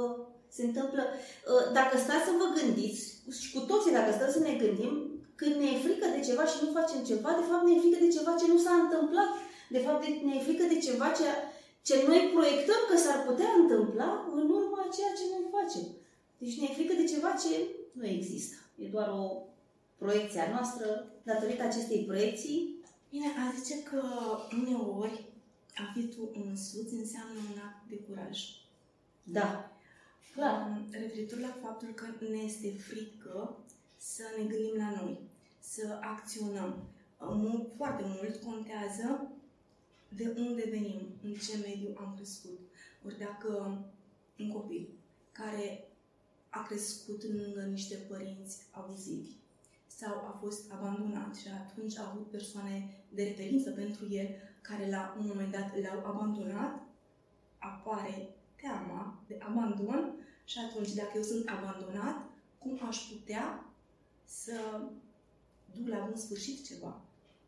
se 0.55 0.63
întâmplă. 0.69 1.03
uh, 1.11 1.65
Dacă 1.77 1.95
stați 1.97 2.27
să 2.27 2.33
vă 2.41 2.47
gândiți, 2.59 3.01
și 3.39 3.47
cu 3.55 3.61
toții 3.69 3.97
dacă 3.97 4.11
stăm 4.13 4.31
să 4.35 4.41
ne 4.43 4.53
gândim, 4.63 4.93
când 5.39 5.53
ne 5.59 5.67
e 5.71 5.83
frică 5.85 6.07
de 6.15 6.21
ceva 6.27 6.45
și 6.51 6.61
nu 6.63 6.69
facem 6.79 6.99
ceva, 7.09 7.29
de 7.39 7.45
fapt 7.49 7.63
ne 7.65 7.73
e 7.75 7.83
frică 7.83 7.99
de 8.05 8.13
ceva 8.15 8.31
ce 8.39 8.47
nu 8.53 8.59
s-a 8.65 8.75
întâmplat. 8.83 9.29
De 9.75 9.81
fapt 9.85 10.01
ne 10.27 10.33
e 10.35 10.47
frică 10.47 10.65
de 10.73 10.79
ceva 10.87 11.07
ce, 11.17 11.27
ce 11.87 11.95
noi 12.09 12.21
proiectăm 12.35 12.81
că 12.89 12.95
s-ar 12.97 13.19
putea 13.27 13.51
întâmpla 13.61 14.09
în 14.37 14.45
urma 14.57 14.79
a 14.83 14.93
ceea 14.95 15.13
ce 15.17 15.25
noi 15.33 15.45
facem. 15.55 15.85
Deci 16.41 16.59
ne 16.59 16.67
e 16.69 16.77
frică 16.77 16.93
de 17.01 17.05
ceva 17.13 17.31
ce 17.43 17.53
nu 17.99 18.05
există. 18.15 18.55
E 18.83 18.95
doar 18.95 19.09
o 19.21 19.23
proiecție 19.97 20.41
a 20.41 20.53
noastră. 20.55 20.87
Datorită 21.23 21.63
acestei 21.63 22.01
proiecții, 22.09 22.74
Bine, 23.09 23.27
a 23.27 23.53
zice 23.59 23.83
că 23.83 24.01
uneori 24.57 25.25
a 25.75 25.91
fi 25.93 26.07
tu 26.07 26.31
un 26.35 26.55
suț 26.55 26.91
înseamnă 26.91 27.39
un 27.53 27.59
act 27.59 27.89
de 27.89 27.95
curaj. 27.95 28.39
da, 29.23 29.71
Clar. 30.33 30.67
Um, 30.69 30.87
Referitor 30.91 31.39
la 31.39 31.57
faptul 31.61 31.87
că 31.87 32.05
ne 32.29 32.37
este 32.37 32.71
frică 32.71 33.57
să 33.97 34.23
ne 34.37 34.43
gândim 34.43 34.75
la 34.77 34.89
noi, 35.01 35.19
să 35.59 35.99
acționăm. 36.01 36.83
Um, 37.19 37.67
Foarte 37.77 38.03
mult 38.05 38.35
contează 38.43 39.31
de 40.09 40.33
unde 40.37 40.67
venim, 40.69 41.01
în 41.23 41.33
ce 41.33 41.57
mediu 41.57 41.95
am 41.97 42.13
crescut. 42.15 42.59
Ori 43.05 43.17
dacă 43.17 43.81
un 44.39 44.51
copil 44.51 44.89
care 45.31 45.87
a 46.49 46.63
crescut 46.63 47.23
lângă 47.23 47.61
niște 47.61 47.95
părinți 47.95 48.57
abuzivi 48.71 49.29
sau 49.99 50.13
a 50.13 50.37
fost 50.41 50.71
abandonat 50.71 51.35
și 51.35 51.47
atunci 51.47 51.97
a 51.97 52.09
avut 52.11 52.29
persoane 52.29 52.89
de 53.09 53.23
referință 53.23 53.69
pentru 53.71 54.05
el 54.09 54.27
care 54.61 54.89
la 54.89 55.15
un 55.19 55.25
moment 55.27 55.51
dat 55.51 55.69
l-au 55.81 55.99
abandonat, 56.11 56.73
apare 57.57 58.29
teama 58.61 59.19
de 59.27 59.37
abandon 59.49 60.13
și 60.45 60.57
atunci 60.69 60.93
dacă 60.93 61.11
eu 61.15 61.21
sunt 61.21 61.49
abandonat, 61.49 62.17
cum 62.59 62.79
aș 62.87 62.97
putea 62.97 63.65
să 64.25 64.53
duc 65.75 65.87
la 65.87 66.05
bun 66.07 66.15
sfârșit 66.17 66.65
ceva? 66.65 67.01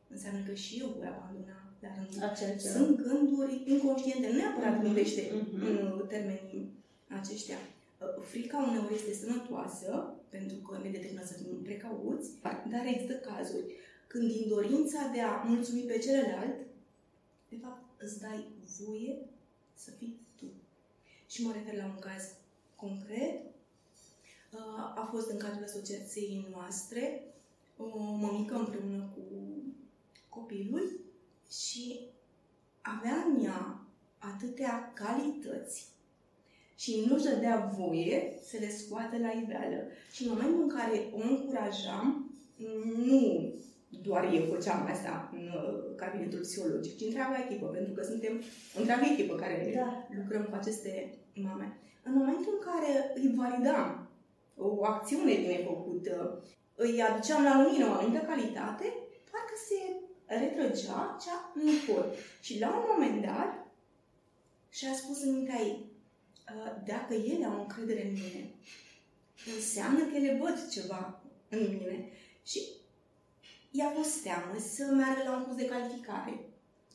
Înseamnă 0.09 0.39
că 0.47 0.53
și 0.53 0.79
eu 0.79 0.87
voi 0.97 1.07
abandona 1.07 1.57
la 1.79 1.87
rândul 1.95 2.23
acel 2.29 2.57
ceva. 2.59 2.73
sunt 2.73 3.01
gânduri 3.01 3.63
inconștiente, 3.65 4.27
nu 4.31 4.37
neapărat 4.37 4.73
Mhm. 4.73 4.81
gândește 4.83 5.31
Mhm. 5.51 5.65
în 5.65 6.05
termenii 6.07 6.71
aceștia. 7.19 7.57
Uh, 8.01 8.23
Frica 8.23 8.57
uneori 8.57 8.93
este 8.93 9.13
sănătoasă, 9.13 10.13
pentru 10.29 10.57
că 10.57 10.79
ne 10.83 10.89
determină 10.89 11.25
să 11.25 11.33
fim 11.33 11.61
precauți, 11.61 12.29
dar 12.43 12.85
există 12.85 13.13
cazuri 13.13 13.73
când 14.07 14.31
din 14.31 14.47
dorința 14.47 15.09
de 15.13 15.21
a 15.21 15.43
mulțumi 15.43 15.81
pe 15.81 15.97
celălalt, 15.97 16.55
de 17.49 17.57
fapt 17.61 18.01
îți 18.01 18.19
dai 18.19 18.47
voie 18.79 19.17
să 19.73 19.91
fii 19.91 20.19
tu. 20.35 20.45
Și 21.27 21.45
mă 21.45 21.51
refer 21.53 21.75
la 21.75 21.85
un 21.85 21.99
caz 21.99 22.23
concret. 22.75 23.45
Uh, 24.51 24.93
A 24.95 25.07
fost 25.11 25.29
în 25.29 25.37
cadrul 25.37 25.63
asociației 25.63 26.47
noastre 26.51 27.23
o 27.77 27.99
mămică 27.99 28.55
împreună 28.55 29.13
cu 29.15 29.21
copilul 30.29 30.99
și 31.49 31.99
avea 32.81 33.25
în 33.27 33.43
ea 33.43 33.81
atâtea 34.17 34.91
calități 34.93 35.87
și 36.77 37.05
nu-și 37.07 37.23
dădea 37.23 37.73
voie 37.77 38.39
să 38.49 38.57
le 38.59 38.69
scoată 38.69 39.15
la 39.25 39.31
iveală. 39.41 39.79
Și 40.11 40.23
în 40.23 40.29
momentul 40.33 40.61
în 40.61 40.69
care 40.77 40.97
o 41.13 41.19
încurajam, 41.31 42.31
nu 43.05 43.53
doar 44.03 44.23
eu 44.33 44.43
făceam 44.53 44.87
asta 44.91 45.29
în 45.33 45.45
uh, 45.55 45.95
cabinetul 45.95 46.39
psihologic, 46.39 46.97
ci 46.97 47.01
întreaga 47.05 47.43
echipă, 47.45 47.65
pentru 47.65 47.93
că 47.93 48.03
suntem 48.03 48.33
o 48.75 48.79
întreagă 48.79 49.05
echipă 49.11 49.35
care 49.35 49.71
Da. 49.75 50.07
lucrăm 50.17 50.43
cu 50.49 50.55
aceste 50.55 51.13
mame. 51.35 51.77
În 52.03 52.13
momentul 52.13 52.53
în 52.57 52.65
care 52.71 52.91
îi 53.15 53.33
validam 53.35 54.09
o 54.57 54.85
acțiune 54.85 55.33
bine 55.33 55.63
făcută, 55.65 56.43
îi 56.75 57.01
aduceam 57.01 57.43
la 57.43 57.61
lumină 57.61 57.85
o 57.87 57.91
anumită 57.91 58.23
calitate, 58.25 58.85
parcă 59.31 59.55
se 59.67 59.79
retrăgea 60.25 61.17
cea 61.23 61.51
nu 61.55 61.71
pot. 61.87 62.05
Și 62.41 62.59
la 62.59 62.67
un 62.69 62.83
moment 62.91 63.21
dat 63.25 63.67
și-a 64.69 64.93
spus 64.93 65.23
în 65.23 65.33
mintea 65.33 65.59
ei, 65.59 65.75
"Uh, 65.81 65.86
dacă 66.85 67.13
ele 67.13 67.45
au 67.45 67.59
încredere 67.59 68.05
în 68.05 68.11
mine, 68.11 68.49
înseamnă 69.55 70.03
că 70.05 70.15
ele 70.15 70.39
văd 70.41 70.69
ceva 70.69 71.21
în 71.49 71.59
mine. 71.59 72.09
Și 72.43 72.61
i-a 73.71 73.89
fost 73.89 74.21
teamă 74.23 74.55
să 74.75 74.83
meargă 74.85 75.21
la 75.25 75.35
un 75.37 75.43
curs 75.43 75.57
de 75.57 75.65
calificare. 75.65 76.33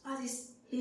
A 0.02 0.12
zis, 0.22 0.34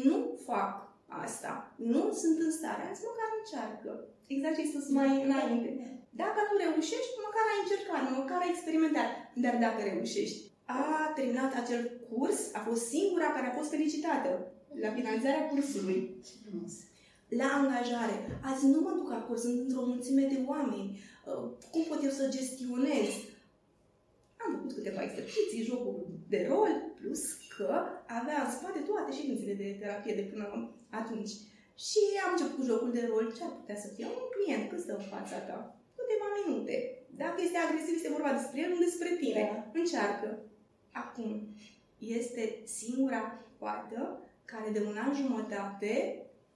nu 0.06 0.40
fac 0.46 0.74
asta, 1.08 1.74
nu 1.76 2.14
sunt 2.22 2.38
în 2.40 2.52
stare, 2.52 2.82
am 2.82 2.94
zis, 2.94 3.04
măcar 3.10 3.30
încearcă. 3.40 3.92
Exact 4.28 4.56
ce 4.56 4.62
ai 4.62 4.72
spus 4.74 4.88
mai 4.90 5.10
înainte. 5.26 5.72
Dacă 6.10 6.40
nu 6.48 6.56
reușești, 6.64 7.22
măcar 7.28 7.46
ai 7.50 7.62
încercat, 7.64 8.04
măcar 8.20 8.40
ai 8.42 8.54
experimentat. 8.54 9.10
Dar 9.44 9.56
dacă 9.66 9.80
reușești, 9.84 10.40
a 10.66 11.12
terminat 11.16 11.54
acel 11.56 11.84
curs, 12.10 12.40
a 12.54 12.60
fost 12.60 12.84
singura 12.88 13.30
care 13.32 13.48
a 13.48 13.58
fost 13.60 13.70
felicitată 13.70 14.52
la 14.84 14.94
finalizarea 14.98 15.48
cursului. 15.48 16.00
Ce 16.26 16.32
frumos. 16.44 16.74
La 17.40 17.48
angajare. 17.60 18.16
Azi 18.50 18.66
nu 18.74 18.80
mă 18.86 18.92
duc 19.00 19.12
acolo, 19.12 19.38
sunt 19.38 19.60
într-o 19.60 19.86
mulțime 19.92 20.24
de 20.34 20.40
oameni. 20.52 21.00
Uh, 21.26 21.50
Cum 21.72 21.84
pot 21.90 22.04
eu 22.04 22.14
să 22.20 22.34
gestionez? 22.38 23.10
Am 24.44 24.50
făcut 24.56 24.74
câteva 24.74 25.02
exerciții, 25.04 25.68
jocuri 25.70 25.98
de 26.34 26.40
rol, 26.50 26.72
plus 27.00 27.24
că 27.56 27.70
avea 28.20 28.38
în 28.44 28.52
spate 28.58 28.80
toate 28.80 29.12
ședințele 29.18 29.54
de 29.54 29.78
terapie 29.80 30.16
de 30.20 30.26
până 30.32 30.46
atunci. 30.90 31.34
Și 31.88 32.02
am 32.26 32.32
început 32.34 32.56
cu 32.58 32.70
jocul 32.70 32.92
de 32.98 33.04
rol. 33.10 33.26
Ce 33.36 33.44
ar 33.44 33.54
putea 33.60 33.78
să 33.84 33.88
fie? 33.96 34.06
Un 34.06 34.28
client 34.36 34.64
cât 34.70 34.80
stă 34.80 34.94
în 34.96 35.06
fața 35.14 35.38
ta? 35.48 35.58
Câteva 35.98 36.28
minute. 36.40 36.76
Dacă 37.24 37.38
este 37.42 37.58
agresiv, 37.58 37.96
este 37.96 38.16
vorba 38.18 38.32
despre 38.40 38.58
el, 38.64 38.70
nu 38.74 38.80
despre 38.88 39.10
tine. 39.22 39.42
Da. 39.52 39.80
Încearcă. 39.80 40.30
Acum, 41.04 41.30
este 41.98 42.44
singura 42.80 43.22
fată 43.58 44.02
care 44.46 44.70
de 44.76 44.82
un 44.90 44.98
an 45.06 45.14
jumătate 45.22 45.92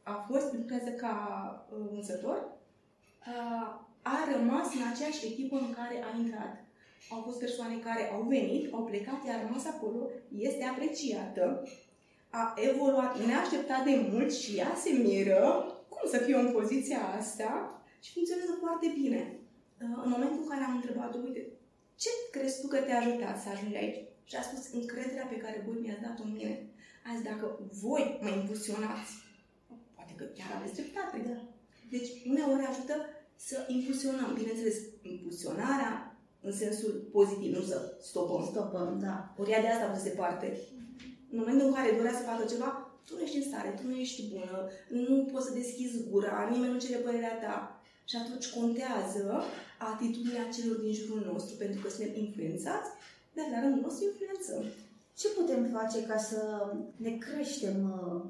a 0.05 0.25
fost, 0.29 0.53
lucrează 0.53 0.89
ca 0.89 1.13
uh, 1.71 1.85
vânzător, 1.91 2.38
uh, 2.38 3.67
a 4.01 4.17
rămas 4.33 4.67
în 4.74 4.83
aceeași 4.91 5.25
echipă 5.25 5.55
în 5.55 5.74
care 5.74 6.03
a 6.03 6.17
intrat. 6.17 6.53
Au 7.09 7.21
fost 7.21 7.39
persoane 7.39 7.75
care 7.88 8.12
au 8.13 8.21
venit, 8.21 8.74
au 8.74 8.83
plecat, 8.83 9.19
ea 9.25 9.38
a 9.38 9.41
rămas 9.45 9.65
acolo, 9.65 10.09
este 10.38 10.63
apreciată, 10.63 11.67
a 12.29 12.53
evoluat 12.69 13.25
neașteptat 13.25 13.83
de 13.83 13.95
mult 14.12 14.33
și 14.33 14.57
ea 14.57 14.74
se 14.83 14.91
miră 14.91 15.43
cum 15.89 16.09
să 16.09 16.17
fie 16.17 16.35
în 16.35 16.51
poziția 16.51 17.01
asta 17.17 17.51
și 18.01 18.13
funcționează 18.13 18.53
foarte 18.59 18.88
bine. 19.00 19.21
Uh, 19.81 20.01
În 20.03 20.09
momentul 20.09 20.39
în 20.41 20.50
care 20.50 20.63
am 20.63 20.75
întrebat-o, 20.75 21.17
uite, 21.17 21.47
ce 21.95 22.09
crezi 22.31 22.62
tu 22.62 22.67
că 22.67 22.77
te-a 22.77 23.00
ajutat 23.00 23.41
să 23.41 23.47
ajungi 23.50 23.75
aici? 23.75 24.03
Și 24.24 24.35
a 24.35 24.41
spus 24.41 24.74
încrederea 24.74 25.25
pe 25.29 25.38
care 25.38 25.63
voi 25.67 25.77
mi-ați 25.81 26.01
dat-o 26.01 26.24
în 26.24 26.31
mine. 26.31 26.53
Azi, 27.12 27.24
dacă 27.24 27.59
voi 27.83 28.19
mă 28.21 28.29
impulsionați, 28.29 29.12
poate 30.05 30.24
că 30.24 30.25
chiar 30.38 30.51
aveți 30.57 30.77
dreptate. 30.79 31.17
Da. 31.29 31.38
Deci, 31.93 32.09
uneori 32.31 32.65
ajută 32.71 32.95
să 33.47 33.55
impulsionăm. 33.75 34.29
Bineînțeles, 34.39 34.77
impulsionarea 35.01 35.91
în 36.47 36.53
sensul 36.62 36.91
pozitiv, 37.15 37.55
nu 37.57 37.63
să 37.71 37.77
stopăm. 38.09 38.43
Stopăm, 38.51 38.89
da. 39.05 39.15
Ori 39.39 39.51
ea 39.51 39.62
de 39.62 39.67
asta 39.67 39.93
vă 39.93 40.00
se 40.00 40.09
parte. 40.21 40.47
În 41.31 41.38
momentul 41.41 41.67
în 41.67 41.74
care 41.74 41.97
dorea 41.97 42.17
să 42.19 42.29
facă 42.31 42.43
ceva, 42.53 42.69
tu 43.05 43.12
nu 43.15 43.21
ești 43.21 43.41
în 43.41 43.47
stare, 43.50 43.69
tu 43.79 43.88
nu 43.88 43.95
ești 43.95 44.27
bună, 44.33 44.57
nu 44.89 45.29
poți 45.31 45.47
să 45.47 45.53
deschizi 45.53 46.07
gura, 46.09 46.50
nimeni 46.51 46.74
nu 46.74 46.79
cere 46.79 47.05
părerea 47.05 47.39
ta. 47.43 47.57
Și 48.09 48.15
atunci 48.15 48.53
contează 48.57 49.43
atitudinea 49.91 50.53
celor 50.55 50.77
din 50.77 50.93
jurul 50.93 51.24
nostru, 51.31 51.53
pentru 51.55 51.81
că 51.81 51.89
suntem 51.89 52.13
influențați, 52.24 52.89
dar 53.35 53.45
la 53.51 53.59
rândul 53.59 53.81
nostru 53.81 54.03
influențăm. 54.05 54.63
Ce 55.19 55.27
putem 55.38 55.62
face 55.77 56.00
ca 56.09 56.17
să 56.17 56.39
ne 56.95 57.12
creștem 57.25 57.77
uh, 57.95 58.21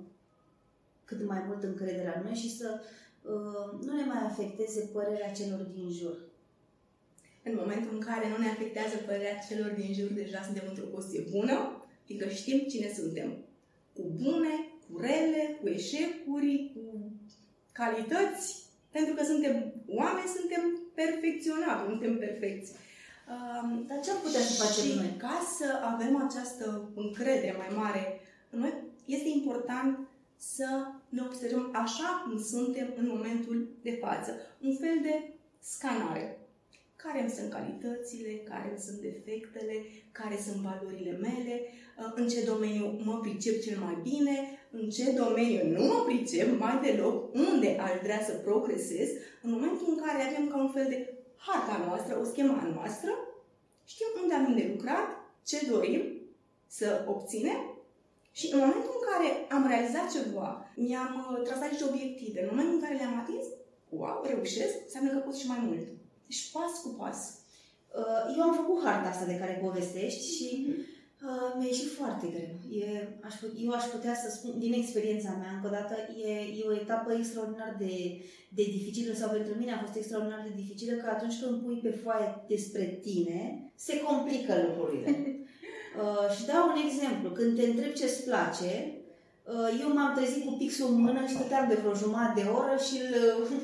cât 1.06 1.28
mai 1.28 1.44
mult 1.48 1.64
încrederea 1.64 2.14
în 2.18 2.24
noi 2.24 2.38
și 2.44 2.58
să 2.58 2.80
uh, 3.22 3.86
nu 3.86 3.96
ne 3.96 4.06
mai 4.06 4.22
afecteze 4.24 4.90
părerea 4.94 5.32
celor 5.32 5.60
din 5.60 5.92
jur? 5.92 6.18
În 7.44 7.54
momentul 7.62 7.92
în 7.94 8.00
care 8.00 8.26
nu 8.30 8.38
ne 8.38 8.50
afectează 8.50 8.96
părerea 9.06 9.44
celor 9.50 9.72
din 9.80 9.94
jur, 9.94 10.10
deja 10.12 10.42
suntem 10.44 10.66
într-o 10.68 10.94
poziție 10.96 11.28
bună, 11.32 11.56
fiindcă 12.06 12.28
știm 12.30 12.60
cine 12.72 12.90
suntem. 13.00 13.30
Cu 13.96 14.04
bune, 14.22 14.54
cu 14.86 15.00
rele, 15.00 15.58
cu 15.62 15.68
eșecuri, 15.68 16.72
cu 16.74 17.12
calități, 17.72 18.64
pentru 18.92 19.14
că 19.14 19.24
suntem 19.24 19.74
oameni, 19.88 20.36
suntem 20.40 20.64
perfecționabili, 20.94 21.88
nu 21.88 21.94
suntem 21.96 22.18
perfecți. 22.18 22.72
Um, 23.34 23.86
Dar 23.88 24.00
ce 24.04 24.12
am 24.12 24.22
putea 24.24 24.44
să 24.50 24.64
facem 24.64 24.84
și 24.84 24.98
noi? 24.98 25.14
ca 25.18 25.38
să 25.58 25.68
avem 25.92 26.14
această 26.28 26.90
încredere 26.96 27.56
mai 27.58 27.72
mare 27.82 28.04
în 28.50 28.60
noi, 28.60 28.74
este 29.06 29.30
important 29.30 29.92
să 30.54 30.68
ne 31.10 31.22
observăm 31.22 31.70
așa 31.74 32.10
cum 32.24 32.44
suntem 32.44 32.94
în 32.98 33.08
momentul 33.08 33.68
de 33.82 33.98
față. 34.02 34.32
Un 34.62 34.76
fel 34.76 34.98
de 35.02 35.34
scanare. 35.60 36.40
Care 36.96 37.22
îmi 37.22 37.30
sunt 37.30 37.50
calitățile, 37.50 38.32
care 38.50 38.68
îmi 38.70 38.80
sunt 38.80 39.00
defectele, 39.00 39.76
care 40.12 40.38
sunt 40.46 40.56
valorile 40.56 41.12
mele, 41.12 41.56
uh, 41.62 42.12
în 42.16 42.28
ce 42.28 42.46
domeniu 42.46 43.02
mă 43.04 43.20
pricep 43.20 43.62
cel 43.62 43.78
mai 43.80 43.98
bine, 44.04 44.36
în 44.72 44.90
ce 44.90 45.12
domeniu 45.12 45.64
nu 45.76 45.84
mă 45.86 46.04
pricep 46.06 46.60
mai 46.60 46.80
deloc, 46.84 47.34
unde 47.34 47.78
aș 47.78 48.02
vrea 48.02 48.22
să 48.24 48.34
progresez, 48.34 49.10
în 49.42 49.52
momentul 49.52 49.86
în 49.90 49.98
care 50.04 50.24
avem 50.24 50.48
ca 50.48 50.58
un 50.58 50.72
fel 50.72 50.86
de 50.90 51.14
harta 51.38 51.86
noastră, 51.86 52.20
o 52.22 52.24
schema 52.24 52.72
noastră, 52.76 53.12
știm 53.86 54.08
unde 54.22 54.34
am 54.34 54.56
de 54.56 54.72
lucrat, 54.74 55.08
ce 55.46 55.68
dorim 55.70 56.04
să 56.68 57.06
obținem 57.08 57.76
și 58.40 58.50
în 58.54 58.60
momentul 58.60 58.92
în 58.94 58.95
care 59.16 59.30
am 59.56 59.64
realizat 59.74 60.08
ceva, 60.16 60.50
mi-am 60.86 61.12
uh, 61.20 61.44
trasat 61.48 61.70
niște 61.70 61.90
obiective, 61.92 62.40
în 62.42 62.52
momentul 62.52 62.76
în 62.78 62.84
care 62.84 62.96
le-am 63.00 63.18
atins, 63.24 63.46
wow, 64.00 64.18
reușesc, 64.32 64.76
înseamnă 64.86 65.10
că 65.12 65.20
pot 65.20 65.36
și 65.42 65.52
mai 65.54 65.62
mult. 65.68 65.86
Deci 66.28 66.52
pas 66.54 66.74
cu 66.84 66.90
pas. 67.02 67.20
Uh, 68.00 68.22
Eu 68.36 68.42
am 68.44 68.56
făcut 68.62 68.78
harta 68.86 69.10
asta 69.10 69.26
de 69.32 69.40
care 69.42 69.64
povestești 69.66 70.24
și 70.36 70.50
uh, 71.28 71.50
mi-a 71.58 71.72
ieșit 71.72 71.92
foarte 72.00 72.26
greu. 72.36 72.54
E, 72.82 72.88
aș, 73.28 73.34
put- 73.42 73.58
eu 73.66 73.72
aș 73.72 73.86
putea 73.96 74.16
să 74.24 74.28
spun, 74.30 74.54
din 74.64 74.74
experiența 74.74 75.32
mea, 75.42 75.52
încă 75.56 75.68
o 75.68 75.76
dată, 75.78 75.96
e, 76.30 76.32
e 76.60 76.70
o 76.72 76.80
etapă 76.84 77.10
extraordinar 77.14 77.76
de, 77.84 77.94
de 78.58 78.64
dificilă 78.76 79.14
sau 79.14 79.30
pentru 79.30 79.54
mine 79.60 79.72
a 79.74 79.84
fost 79.84 79.96
extraordinar 79.96 80.42
de 80.48 80.62
dificilă 80.62 80.94
că 80.98 81.08
atunci 81.10 81.40
când 81.42 81.62
pui 81.64 81.80
pe 81.86 81.92
foaie 82.04 82.28
despre 82.48 82.86
tine, 83.06 83.40
se 83.76 84.02
complică 84.08 84.54
lucrurile. 84.68 85.10
Uh, 86.04 86.36
și 86.36 86.46
dau 86.46 86.64
un 86.70 86.80
exemplu. 86.88 87.30
Când 87.30 87.56
te 87.58 87.66
întreb 87.66 87.92
ce-ți 87.94 88.24
place, 88.24 88.72
uh, 88.94 88.95
eu 89.82 89.90
m-am 89.94 90.16
trezit 90.16 90.44
cu 90.46 90.54
pixul 90.60 90.88
în 90.92 91.02
mână 91.06 91.22
și 91.26 91.36
stăteam 91.38 91.66
de 91.68 91.80
vreo 91.82 92.02
jumătate 92.04 92.42
de 92.42 92.48
oră 92.60 92.76
și 92.88 92.96
îl 93.06 93.14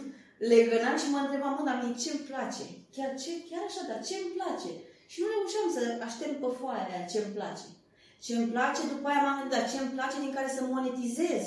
legănam 0.52 0.98
și 1.02 1.12
mă 1.12 1.20
întrebam, 1.22 1.54
mă, 1.58 1.64
dar 1.68 1.78
mie 1.82 2.02
ce-mi 2.04 2.28
place? 2.30 2.64
Chiar, 2.96 3.12
ce, 3.22 3.32
chiar 3.50 3.64
așa, 3.70 3.84
dar 3.90 4.00
ce-mi 4.08 4.34
place? 4.38 4.72
Și 5.12 5.18
nu 5.22 5.28
reușeam 5.34 5.68
să 5.76 5.82
aștept 6.08 6.36
pe 6.42 6.50
foaia 6.60 6.88
aia 6.88 7.12
ce-mi 7.12 7.36
place. 7.38 7.66
Ce-mi 8.26 8.52
place, 8.54 8.82
după 8.94 9.08
aia 9.08 9.22
m-am 9.24 9.38
gândit, 9.38 9.54
dar 9.56 9.66
ce-mi 9.72 9.96
place 9.98 10.18
din 10.24 10.34
care 10.38 10.50
să 10.56 10.62
monetizez? 10.64 11.44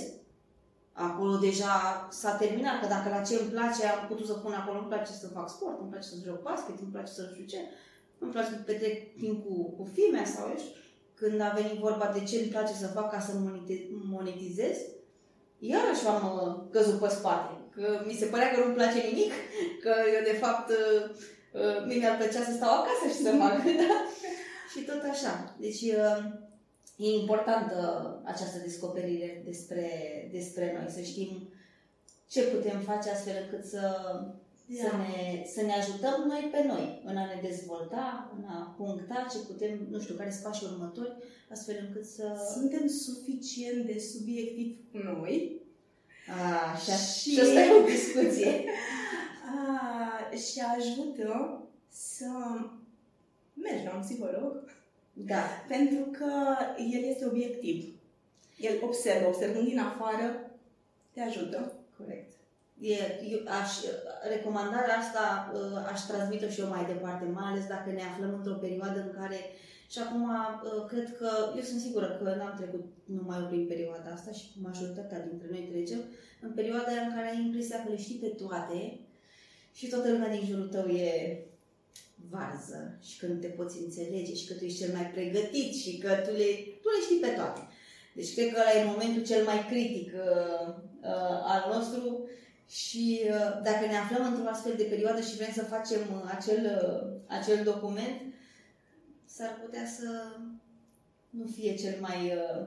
Acolo 1.06 1.34
deja 1.46 1.74
s-a 2.20 2.32
terminat, 2.42 2.76
că 2.80 2.86
dacă 2.94 3.08
la 3.16 3.26
ce 3.28 3.34
îmi 3.34 3.52
place 3.54 3.82
am 3.86 4.02
putut 4.10 4.26
să 4.30 4.36
pun 4.42 4.52
acolo, 4.52 4.78
îmi 4.78 4.92
place 4.92 5.12
să 5.22 5.34
fac 5.36 5.48
sport, 5.54 5.76
îmi 5.80 5.90
place 5.92 6.08
să 6.12 6.24
joc 6.26 6.38
basket, 6.48 6.76
îmi 6.80 6.94
place 6.94 7.12
să 7.16 7.22
nu 7.22 7.32
știu 7.34 7.46
ce, 7.52 7.60
îmi 8.22 8.32
place 8.32 8.50
să 8.50 8.58
petrec 8.68 8.96
timp 9.20 9.36
cu, 9.46 9.54
cu 9.76 9.84
fimea 9.96 10.26
sau 10.34 10.42
eu 10.50 10.58
știu. 10.62 10.83
Când 11.14 11.40
a 11.40 11.52
venit 11.54 11.78
vorba 11.78 12.10
de 12.14 12.24
ce 12.24 12.36
îmi 12.36 12.48
place 12.54 12.72
să 12.72 12.86
fac 12.86 13.10
ca 13.10 13.20
să 13.20 13.32
monete- 13.34 13.88
monetizez, 13.90 14.76
iarăși 15.58 16.06
am 16.06 16.24
uh, 16.34 16.72
căzut 16.72 16.98
pe 17.00 17.08
spate. 17.08 17.52
Că 17.74 18.02
mi 18.06 18.18
se 18.20 18.26
părea 18.26 18.50
că 18.50 18.60
nu-mi 18.60 18.74
place 18.74 18.98
nimic, 18.98 19.32
că 19.82 19.92
eu 20.16 20.22
de 20.32 20.38
fapt 20.42 20.70
uh, 20.70 21.10
uh, 21.52 21.86
mie 21.86 21.96
mi-ar 21.96 22.16
plăcea 22.16 22.42
să 22.44 22.52
stau 22.52 22.72
acasă 22.74 23.04
și 23.08 23.22
să 23.22 23.30
fac, 23.30 23.54
da? 23.82 23.94
Și 24.72 24.80
tot 24.84 25.02
așa. 25.10 25.56
Deci 25.58 25.80
uh, 25.80 26.18
e 26.96 27.20
importantă 27.20 27.76
această 28.24 28.58
descoperire 28.58 29.42
despre, 29.44 29.88
despre 30.32 30.76
noi, 30.78 30.90
să 30.90 31.00
știm 31.00 31.48
ce 32.28 32.42
putem 32.42 32.80
face 32.80 33.10
astfel 33.10 33.34
încât 33.42 33.64
să, 33.64 33.80
să, 34.72 34.88
Da. 34.90 34.96
ne, 34.96 35.44
să 35.54 35.62
ne 35.62 35.72
ajutăm 35.72 36.24
noi 36.26 36.48
pe 36.52 36.64
noi 36.66 37.02
în 37.04 37.16
a 37.16 37.24
ne 37.24 37.48
dezvolta, 37.48 38.32
în 38.38 38.44
a 38.44 38.74
puncta 38.76 39.26
ce 39.32 39.38
putem, 39.38 39.78
nu 39.90 40.00
știu, 40.00 40.14
care 40.14 40.30
sunt 40.30 40.42
pașii 40.42 40.66
următori, 40.72 41.16
astfel 41.50 41.76
încât 41.86 42.04
să... 42.04 42.50
Suntem 42.52 42.86
suficient 42.86 43.86
de 43.86 43.98
subiectivi 43.98 44.74
cu 44.92 44.98
noi 44.98 45.62
A, 46.28 46.76
și, 46.78 46.90
a, 46.90 46.94
Și- 46.96 47.30
și 47.30 47.40
asta 47.40 47.60
e 47.60 47.72
o 47.82 47.84
discuție. 47.84 48.64
a, 49.54 50.36
și 50.36 50.60
ajută 50.78 51.62
să 51.88 52.26
mergi 53.54 53.84
la 53.84 53.94
un 53.94 54.00
psiholog 54.00 54.62
Da. 55.12 55.42
pentru 55.68 56.04
că 56.18 56.32
el 56.92 57.02
este 57.04 57.26
obiectiv. 57.26 57.94
El 58.58 58.78
observă, 58.82 59.26
observând 59.26 59.68
din 59.68 59.78
afară, 59.78 60.50
te 61.12 61.20
ajută. 61.20 61.72
Corect. 61.98 62.32
E, 62.80 62.94
eu 63.30 63.40
aș, 63.60 63.70
recomandarea 64.28 64.96
asta 64.96 65.52
uh, 65.54 65.90
aș 65.92 66.00
transmite 66.00 66.50
și 66.50 66.60
eu 66.60 66.68
mai 66.68 66.84
departe, 66.92 67.24
mai 67.24 67.50
ales 67.50 67.66
dacă 67.66 67.90
ne 67.90 68.02
aflăm 68.02 68.34
într-o 68.34 68.62
perioadă 68.64 68.98
în 69.00 69.12
care 69.20 69.40
și 69.90 69.98
acum 69.98 70.22
uh, 70.22 70.84
cred 70.88 71.16
că, 71.18 71.30
eu 71.56 71.62
sunt 71.62 71.80
sigură 71.80 72.20
că 72.22 72.34
n-am 72.38 72.54
trecut 72.56 72.84
numai 73.04 73.38
eu 73.40 73.46
prin 73.46 73.66
perioada 73.66 74.10
asta 74.12 74.32
și 74.32 74.44
majoritatea 74.62 75.26
dintre 75.28 75.48
noi 75.50 75.68
trecem, 75.70 76.00
în 76.40 76.50
perioada 76.50 76.90
aia 76.90 77.06
în 77.06 77.14
care 77.14 77.28
ai 77.28 77.40
impresia 77.44 77.82
că 77.82 77.90
le 77.90 77.96
știi 77.96 78.22
pe 78.24 78.26
toate 78.26 78.98
și 79.72 79.86
toată 79.86 80.10
lumea 80.10 80.30
din 80.30 80.46
jurul 80.46 80.68
tău 80.68 80.86
e 80.86 81.44
varză 82.30 82.98
și 83.02 83.18
că 83.18 83.26
nu 83.26 83.34
te 83.34 83.46
poți 83.46 83.78
înțelege 83.78 84.34
și 84.34 84.46
că 84.46 84.54
tu 84.54 84.64
ești 84.64 84.78
cel 84.78 84.92
mai 84.92 85.06
pregătit 85.06 85.74
și 85.74 85.98
că 85.98 86.08
tu 86.08 86.30
le, 86.30 86.48
tu 86.82 86.88
le 86.94 87.00
știi 87.04 87.20
pe 87.20 87.32
toate. 87.36 87.60
Deci 88.14 88.34
cred 88.34 88.52
că 88.52 88.60
ăla 88.60 88.80
e 88.80 88.92
momentul 88.92 89.24
cel 89.24 89.44
mai 89.44 89.66
critic 89.70 90.12
uh, 90.14 90.74
uh, 91.00 91.38
al 91.52 91.62
nostru 91.74 92.23
și 92.68 93.20
uh, 93.24 93.62
dacă 93.62 93.86
ne 93.86 93.96
aflăm 93.96 94.24
într-o 94.26 94.48
astfel 94.48 94.74
de 94.76 94.82
perioadă 94.82 95.20
și 95.20 95.36
vrem 95.36 95.52
să 95.52 95.64
facem 95.64 96.00
uh, 96.12 96.30
acel, 96.36 96.62
uh, 96.82 97.36
acel 97.38 97.64
document, 97.64 98.20
s-ar 99.24 99.60
putea 99.64 99.86
să 99.98 100.08
nu 101.30 101.46
fie 101.46 101.74
cel 101.74 101.96
mai, 102.00 102.32
uh, 102.36 102.66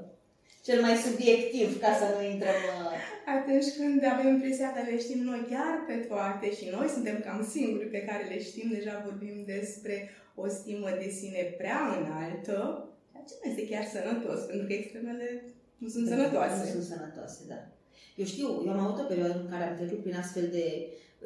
cel 0.64 0.82
mai 0.82 0.96
subiectiv 0.96 1.80
ca 1.80 1.92
să 1.94 2.06
nu 2.16 2.30
intrăm... 2.30 2.62
Uh, 2.84 3.16
Atunci 3.38 3.70
când 3.78 4.04
avem 4.04 4.28
impresia 4.28 4.74
că 4.74 4.82
le 4.90 5.00
știm 5.00 5.22
noi 5.24 5.46
chiar 5.50 5.74
pe 5.88 5.94
toate 5.94 6.48
și 6.58 6.66
noi 6.76 6.88
suntem 6.88 7.20
cam 7.20 7.48
singurii 7.50 7.96
pe 7.96 8.06
care 8.10 8.24
le 8.24 8.40
știm, 8.42 8.70
deja 8.70 9.02
vorbim 9.06 9.44
despre 9.46 10.10
o 10.36 10.48
stimă 10.48 10.90
de 10.90 11.10
sine 11.10 11.42
prea 11.58 11.80
înaltă, 11.98 12.88
ceea 13.12 13.24
ce 13.28 13.34
nu 13.44 13.50
este 13.50 13.68
chiar 13.72 13.86
sănătos, 13.86 14.40
pentru 14.46 14.68
că 14.68 14.74
extremele 14.74 15.44
nu 15.78 15.88
sunt 15.88 16.08
sănătoase. 16.08 16.64
Nu 16.64 16.70
sunt 16.72 16.84
sănătoase, 16.84 17.40
da. 17.48 17.77
Eu 18.22 18.26
știu, 18.26 18.48
eu 18.66 18.72
am 18.72 18.86
avut 18.86 19.00
o 19.04 19.10
perioadă 19.12 19.38
în 19.44 19.50
care 19.52 19.64
am 19.64 19.78
trecut 19.80 20.02
prin 20.04 20.22
astfel 20.24 20.48
de 20.58 20.66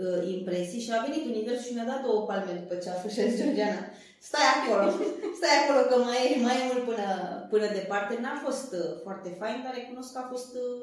uh, 0.03 0.19
impresii 0.36 0.84
și 0.86 0.91
a 0.93 1.05
venit 1.05 1.23
universul 1.25 1.67
și 1.67 1.73
mi-a 1.75 1.91
dat 1.91 2.01
două 2.07 2.21
palme 2.29 2.53
după 2.62 2.75
ce 2.81 2.89
a 2.89 3.01
fost 3.01 3.13
și 3.13 3.21
a 3.21 3.27
zis, 3.29 3.39
Georgiana, 3.41 3.81
stai 4.29 4.47
acolo, 4.55 4.86
stai 5.39 5.55
acolo 5.62 5.81
că 5.89 5.95
mai 6.07 6.19
e, 6.25 6.41
mai 6.45 6.57
e 6.60 6.69
mult 6.69 6.84
până, 6.89 7.07
până 7.53 7.67
departe. 7.79 8.13
N-a 8.23 8.38
fost 8.47 8.69
uh, 8.79 8.89
foarte 9.05 9.29
fain, 9.39 9.57
dar 9.63 9.73
recunosc 9.75 10.10
că 10.13 10.19
a 10.21 10.31
fost 10.34 10.51
uh, 10.63 10.79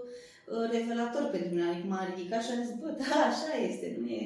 uh, 0.53 0.67
revelator 0.77 1.25
pentru 1.35 1.51
mine. 1.51 1.69
Adică 1.69 1.89
m-a 1.91 2.09
ridicat 2.11 2.41
și 2.45 2.53
am 2.53 2.65
zis, 2.67 2.75
bă, 2.81 2.89
da, 3.03 3.17
așa 3.31 3.53
este, 3.69 3.87
nu, 4.01 4.07
e, 4.19 4.23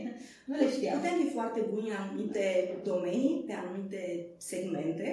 nu 0.48 0.54
le 0.60 0.66
știam. 0.74 0.96
Putem 0.98 1.16
fi 1.22 1.36
foarte 1.38 1.60
buni 1.70 1.90
în 1.90 1.98
anumite 2.02 2.44
domenii, 2.90 3.34
pe 3.46 3.52
anumite 3.54 4.00
segmente 4.50 5.06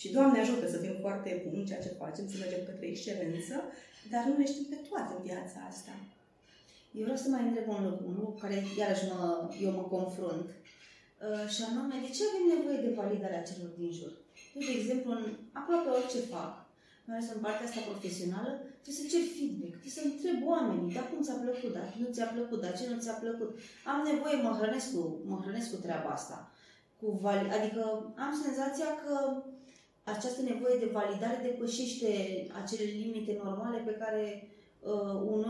și 0.00 0.12
Doamne 0.12 0.38
ajută 0.40 0.66
să 0.68 0.78
fim 0.84 0.96
foarte 1.00 1.30
buni 1.44 1.60
în 1.60 1.66
ceea 1.68 1.84
ce 1.86 1.98
facem, 2.02 2.24
să 2.28 2.36
mergem 2.38 2.62
către 2.64 2.86
excelență, 2.86 3.54
dar 4.12 4.22
nu 4.28 4.34
le 4.40 4.46
știm 4.52 4.66
pe 4.70 4.78
toate 4.88 5.12
în 5.16 5.22
viața 5.28 5.58
asta. 5.70 5.92
Eu 6.98 7.02
vreau 7.06 7.20
să 7.22 7.28
mai 7.28 7.42
întreb 7.46 7.68
un 7.76 7.82
lucru, 7.88 8.04
un 8.10 8.16
lucru 8.20 8.36
care 8.42 8.56
iarăși 8.80 9.08
mă, 9.10 9.20
eu 9.64 9.70
mă 9.78 9.84
confrunt. 9.96 10.46
Uh, 11.26 11.46
și 11.54 11.60
anume, 11.68 11.96
de 12.04 12.10
ce 12.16 12.22
avem 12.24 12.44
nevoie 12.54 12.78
de 12.86 12.96
validarea 13.00 13.46
celor 13.48 13.70
din 13.80 13.92
jur? 13.98 14.12
Eu, 14.56 14.62
de 14.68 14.74
exemplu, 14.78 15.08
în 15.18 15.24
aproape 15.60 15.88
orice 15.98 16.20
fac, 16.34 16.52
mai 17.06 17.16
ales 17.16 17.28
în 17.34 17.40
partea 17.44 17.66
asta 17.66 17.88
profesională, 17.90 18.50
trebuie 18.82 19.02
să 19.02 19.10
cer 19.12 19.24
feedback, 19.36 19.74
trebuie 19.80 19.98
să 20.00 20.04
întreb 20.06 20.38
oamenii, 20.52 20.94
da, 20.96 21.02
cum 21.10 21.20
ți-a 21.26 21.38
plăcut, 21.44 21.72
da, 21.76 21.84
nu 22.02 22.08
ți-a 22.14 22.28
plăcut, 22.34 22.58
da, 22.62 22.70
ce 22.78 22.84
nu 22.92 22.98
ți-a 23.04 23.16
plăcut. 23.24 23.50
Am 23.90 23.98
nevoie, 24.10 24.36
mă 24.46 24.52
hrănesc 24.58 24.86
cu, 24.94 25.00
mă 25.30 25.36
hrănesc 25.44 25.68
cu 25.72 25.78
treaba 25.84 26.10
asta. 26.18 26.36
Cu 27.00 27.06
vali- 27.22 27.54
adică 27.58 27.82
am 28.24 28.32
senzația 28.44 28.88
că 29.02 29.14
această 30.14 30.40
nevoie 30.42 30.76
de 30.78 30.94
validare 30.98 31.38
depășește 31.42 32.10
acele 32.60 32.86
limite 33.02 33.40
normale 33.44 33.78
pe 33.78 33.94
care 34.02 34.24
uh, 34.80 35.14
un, 35.34 35.42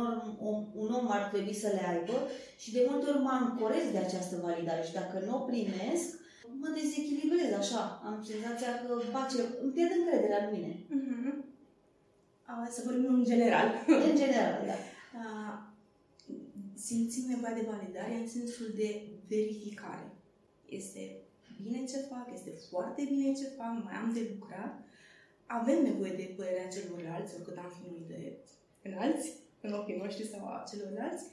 om, 0.50 0.56
un 0.82 0.90
om 0.98 1.06
ar 1.10 1.24
trebui 1.32 1.54
să 1.54 1.68
le 1.76 1.84
aibă 1.92 2.16
și 2.62 2.72
de 2.72 2.86
multe 2.88 3.10
ori 3.10 3.22
mă 3.26 3.32
ancorez 3.32 3.86
de 3.92 3.98
această 3.98 4.34
validare 4.42 4.82
și 4.82 4.92
dacă 5.00 5.16
nu 5.26 5.36
o 5.36 5.46
primesc, 5.50 6.08
mă 6.60 6.68
dezechilibrez 6.78 7.52
așa. 7.62 7.82
Am 8.08 8.16
senzația 8.30 8.70
că 8.80 8.92
face, 9.16 9.36
îmi 9.62 9.72
pierd 9.72 9.92
încrederea 9.98 10.44
în 10.44 10.50
mine. 10.54 10.72
Mm-hmm. 10.96 11.34
Să 12.70 12.82
vorbim 12.84 13.14
în 13.14 13.24
general. 13.24 13.66
În 14.08 14.16
general, 14.16 14.56
da. 14.66 14.78
Simțim 16.88 17.24
nevoia 17.28 17.54
de 17.54 17.68
validare 17.72 18.14
în 18.20 18.28
sensul 18.28 18.68
de 18.76 19.02
verificare. 19.28 20.06
Este 20.68 21.25
bine 21.62 21.84
ce 21.84 21.98
fac, 22.10 22.26
este 22.32 22.52
foarte 22.70 23.02
bine 23.10 23.32
ce 23.32 23.46
fac, 23.58 23.84
mai 23.84 23.94
am 23.94 24.12
de 24.12 24.22
lucrat. 24.32 24.72
Avem 25.46 25.82
nevoie 25.82 26.12
de 26.12 26.34
părerea 26.36 26.68
celorlalți, 26.68 27.34
oricât 27.34 27.56
am 27.56 27.72
fi 27.76 27.88
noi 27.90 28.02
de 28.08 28.36
înalți, 28.82 29.32
în 29.60 29.72
ochii 29.72 30.00
noștri 30.02 30.26
sau 30.32 30.42
a 30.46 30.64
celorlalți, 30.70 31.24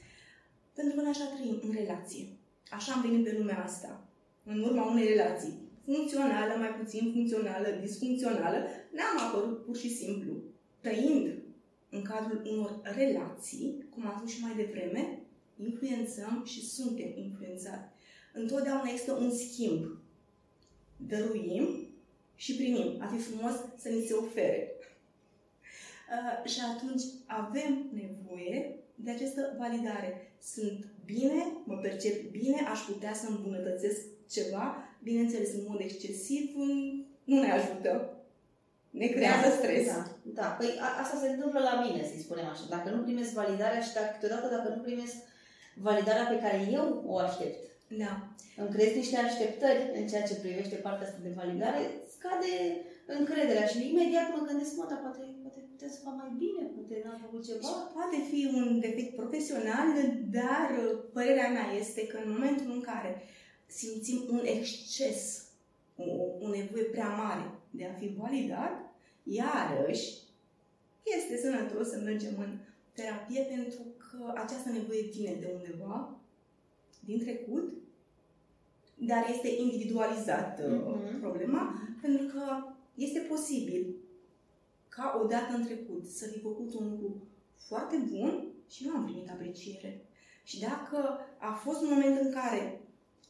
pentru 0.73 0.95
că 0.95 1.01
noi 1.01 1.13
așa 1.13 1.25
trăim 1.25 1.59
în 1.63 1.73
relație. 1.79 2.25
Așa 2.69 2.93
am 2.93 3.01
venit 3.01 3.23
pe 3.23 3.35
lumea 3.37 3.63
asta, 3.63 4.07
în 4.43 4.59
urma 4.63 4.91
unei 4.91 5.07
relații. 5.07 5.61
Funcțională, 5.85 6.53
mai 6.57 6.73
puțin 6.79 7.11
funcțională, 7.11 7.67
disfuncțională, 7.81 8.57
ne-am 8.91 9.17
apărut 9.27 9.65
pur 9.65 9.77
și 9.77 9.89
simplu. 9.89 10.33
Trăind 10.79 11.25
în 11.89 12.01
cadrul 12.01 12.41
unor 12.51 12.81
relații, 12.83 13.85
cum 13.89 14.05
am 14.05 14.15
spus 14.17 14.31
și 14.31 14.41
mai 14.41 14.55
devreme, 14.55 15.19
influențăm 15.63 16.43
și 16.45 16.65
suntem 16.65 17.11
influențați. 17.15 17.91
Întotdeauna 18.33 18.89
există 18.89 19.11
un 19.13 19.31
schimb. 19.31 19.97
Dăruim 21.07 21.87
și 22.35 22.55
primim. 22.55 23.01
A 23.01 23.05
fi 23.05 23.17
frumos 23.17 23.53
să 23.77 23.89
ni 23.89 24.05
se 24.05 24.13
ofere. 24.13 24.67
Uh, 26.13 26.49
și 26.49 26.59
atunci 26.75 27.03
avem 27.25 27.89
nevoie 27.91 28.75
de 28.95 29.11
această 29.11 29.55
validare. 29.57 30.31
Sunt 30.41 30.85
bine, 31.05 31.57
mă 31.63 31.75
percep 31.77 32.31
bine, 32.31 32.67
aș 32.71 32.79
putea 32.79 33.13
să 33.13 33.25
îmbunătățesc 33.29 34.01
ceva, 34.31 34.77
bineînțeles, 35.03 35.53
în 35.53 35.65
mod 35.67 35.79
excesiv, 35.79 36.51
nu 37.23 37.39
ne 37.39 37.51
ajută. 37.51 38.17
Ne 38.89 39.07
creează 39.07 39.47
da, 39.47 39.55
stres. 39.55 39.85
Da, 39.87 40.17
da. 40.23 40.47
Păi 40.47 40.69
a, 40.79 41.01
asta 41.01 41.17
se 41.17 41.29
întâmplă 41.29 41.59
la 41.59 41.83
mine, 41.85 42.03
să-i 42.07 42.25
spunem 42.25 42.47
așa. 42.47 42.65
Dacă 42.69 42.89
nu 42.89 43.01
primesc 43.01 43.31
validarea 43.31 43.81
și 43.81 43.93
dacă, 43.93 44.09
câteodată 44.13 44.55
dacă 44.55 44.69
nu 44.75 44.81
primesc 44.81 45.15
validarea 45.75 46.25
pe 46.25 46.39
care 46.39 46.67
eu 46.71 47.03
o 47.07 47.17
aștept, 47.17 47.72
da. 47.97 48.13
îmi 48.61 48.73
creez 48.73 48.95
niște 48.95 49.17
așteptări 49.17 49.81
în 49.99 50.07
ceea 50.07 50.27
ce 50.29 50.41
privește 50.43 50.75
partea 50.75 51.07
asta 51.07 51.19
de 51.23 51.37
validare, 51.39 51.81
scade 52.15 52.53
încrederea 53.05 53.65
și 53.71 53.89
imediat 53.91 54.27
mă 54.35 54.45
gândesc, 54.47 54.75
mă, 54.75 54.85
dar 54.89 54.99
poate, 55.05 55.21
poate 55.43 55.59
putea 55.71 55.89
să 55.95 56.03
fac 56.05 56.15
mai 56.23 56.31
bine, 56.43 56.61
poate 56.75 57.01
n-am 57.05 57.19
făcut 57.25 57.41
ceva. 57.47 57.67
Și 57.67 57.73
poate 57.95 58.17
fi 58.29 58.41
un 58.59 58.79
defect 58.79 59.15
profesional, 59.15 59.87
dar 60.37 60.69
părerea 61.15 61.49
mea 61.55 61.67
este 61.81 62.07
că 62.07 62.17
în 62.23 62.31
momentul 62.31 62.69
în 62.71 62.81
care 62.81 63.11
simțim 63.65 64.19
un 64.29 64.43
exces, 64.55 65.21
o, 65.95 66.03
o 66.45 66.47
nevoie 66.57 66.83
prea 66.83 67.09
mare 67.23 67.45
de 67.69 67.85
a 67.85 67.93
fi 67.99 68.07
validat, 68.17 68.73
iarăși 69.23 70.07
este 71.17 71.37
sănătos 71.37 71.89
să 71.89 71.97
mergem 72.03 72.33
în 72.37 72.57
terapie 72.93 73.41
pentru 73.41 73.81
că 73.97 74.33
această 74.35 74.69
nevoie 74.69 75.01
vine 75.01 75.33
de 75.39 75.49
undeva, 75.53 76.19
din 76.99 77.19
trecut, 77.19 77.73
dar 78.95 79.29
este 79.29 79.49
individualizat 79.61 80.61
mm-hmm. 80.61 81.19
problema, 81.19 81.81
pentru 82.01 82.25
că 82.25 82.43
este 82.95 83.19
posibil 83.19 83.95
ca 84.89 85.19
odată 85.23 85.53
în 85.55 85.65
trecut 85.65 86.05
să 86.05 86.27
fi 86.27 86.39
făcut 86.39 86.73
un 86.73 86.89
lucru 86.89 87.27
foarte 87.55 87.97
bun 88.11 88.47
și 88.69 88.85
nu 88.85 88.95
am 88.95 89.03
primit 89.03 89.29
apreciere. 89.29 90.05
Și 90.43 90.59
dacă 90.59 91.19
a 91.39 91.53
fost 91.53 91.81
un 91.81 91.89
moment 91.89 92.19
în 92.21 92.31
care 92.31 92.81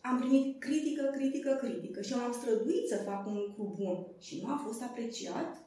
am 0.01 0.19
primit 0.19 0.59
critică, 0.59 1.09
critică, 1.13 1.51
critică 1.61 2.01
și 2.01 2.13
eu 2.13 2.19
am 2.19 2.31
străduit 2.31 2.87
să 2.87 2.95
fac 2.95 3.27
un 3.27 3.35
lucru 3.35 3.73
bun 3.81 4.05
și 4.19 4.41
nu 4.41 4.51
a 4.53 4.61
fost 4.65 4.81
apreciat, 4.81 5.63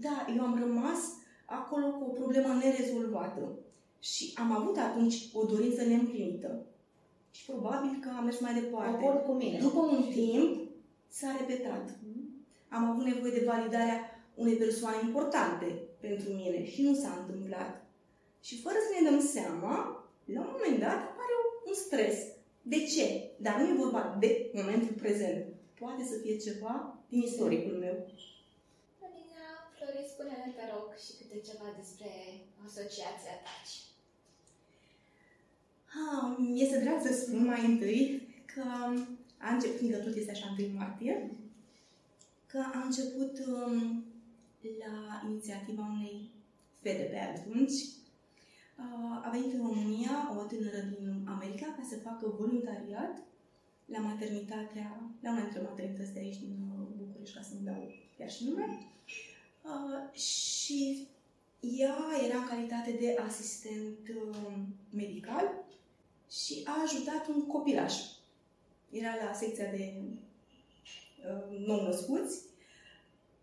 da, 0.00 0.26
eu 0.36 0.42
am 0.42 0.58
rămas 0.58 0.98
acolo 1.46 1.86
cu 1.86 2.04
o 2.04 2.12
problemă 2.12 2.48
nerezolvată. 2.48 3.58
Și 4.00 4.32
am 4.36 4.52
avut 4.52 4.76
atunci 4.76 5.28
o 5.32 5.44
dorință 5.44 5.84
neîmplinită. 5.84 6.66
Și 7.36 7.44
probabil 7.44 7.98
că 8.00 8.08
am 8.16 8.24
mers 8.24 8.40
mai 8.40 8.54
departe. 8.60 9.04
Acord 9.04 9.24
cu 9.24 9.32
mine. 9.32 9.58
După 9.58 9.78
un 9.78 10.02
timp, 10.12 10.70
s-a 11.08 11.36
repetat. 11.38 11.84
Mm. 12.06 12.22
Am 12.68 12.84
avut 12.90 13.04
nevoie 13.04 13.32
de 13.32 13.44
validarea 13.44 13.98
unei 14.34 14.56
persoane 14.56 14.96
importante 15.02 15.68
pentru 16.00 16.32
mine 16.32 16.64
și 16.64 16.82
nu 16.82 16.94
s-a 16.94 17.12
întâmplat. 17.20 17.86
Și 18.40 18.60
fără 18.60 18.76
să 18.86 18.90
ne 18.92 19.10
dăm 19.10 19.20
seama, 19.20 19.74
la 20.34 20.40
un 20.40 20.52
moment 20.52 20.78
dat 20.80 20.98
apare 21.10 21.34
un 21.66 21.74
stres. 21.74 22.16
De 22.62 22.80
ce? 22.92 23.30
Dar 23.36 23.54
nu 23.60 23.68
e 23.68 23.82
vorba 23.84 24.16
de 24.20 24.50
momentul 24.52 24.94
prezent. 25.02 25.44
Poate 25.78 26.04
să 26.04 26.16
fie 26.22 26.36
ceva 26.36 26.74
din 27.08 27.20
istoricul 27.22 27.76
meu. 27.84 27.96
Alina, 29.04 29.46
Florin, 29.74 30.06
spune-ne, 30.12 30.52
te 30.56 30.64
rog, 30.72 30.86
și 31.04 31.12
câte 31.18 31.38
ceva 31.48 31.68
despre 31.80 32.10
asociația 32.66 33.34
TACI. 33.44 33.91
Ah, 35.94 36.36
este 36.54 36.78
drag 36.80 37.00
să 37.00 37.12
spun 37.12 37.44
mai 37.44 37.64
întâi 37.66 38.28
că 38.54 38.62
a 39.38 39.52
început, 39.52 39.76
fiindcă 39.76 39.98
tot 39.98 40.16
este 40.16 40.30
așa 40.30 40.54
1 40.58 40.68
martie, 40.74 41.30
că 42.46 42.58
a 42.72 42.82
început 42.84 43.38
um, 43.46 44.04
la 44.78 45.28
inițiativa 45.28 45.90
unei 45.96 46.30
fete 46.80 47.02
pe 47.02 47.18
atunci. 47.18 47.72
Uh, 48.78 49.26
a 49.26 49.28
venit 49.32 49.52
în 49.52 49.66
România 49.66 50.36
o 50.38 50.42
tânără 50.42 50.80
din 50.98 51.26
America 51.28 51.66
ca 51.66 51.82
să 51.88 51.96
facă 51.96 52.34
voluntariat 52.38 53.22
la 53.84 53.98
maternitatea, 53.98 55.00
la 55.20 55.30
una 55.30 55.40
dintre 55.40 55.60
maternități 55.60 56.12
de 56.12 56.18
aici 56.18 56.38
din 56.38 56.56
uh, 56.78 56.86
București, 56.96 57.36
ca 57.36 57.42
să 57.42 57.54
nu 57.54 57.64
dau 57.64 57.92
chiar 58.18 58.30
și 58.30 58.44
nume. 58.44 58.78
Uh, 59.64 60.18
și 60.18 61.08
ea 61.60 61.96
era 62.26 62.36
în 62.38 62.46
calitate 62.48 62.96
de 63.00 63.16
asistent 63.26 64.08
uh, 64.08 64.54
medical 64.90 65.64
și 66.40 66.62
a 66.64 66.82
ajutat 66.82 67.28
un 67.28 67.46
copilaș. 67.46 67.94
Era 68.90 69.14
la 69.24 69.32
secția 69.32 69.70
de 69.70 69.92
uh, 70.02 71.66
nou-născuți. 71.66 72.40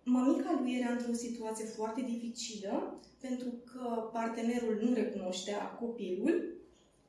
Mamica 0.04 0.60
lui 0.62 0.80
era 0.80 0.92
într-o 0.92 1.14
situație 1.14 1.66
foarte 1.66 2.02
dificilă 2.02 3.00
pentru 3.20 3.48
că 3.72 4.10
partenerul 4.12 4.80
nu 4.82 4.94
recunoștea 4.94 5.58
copilul, 5.58 6.58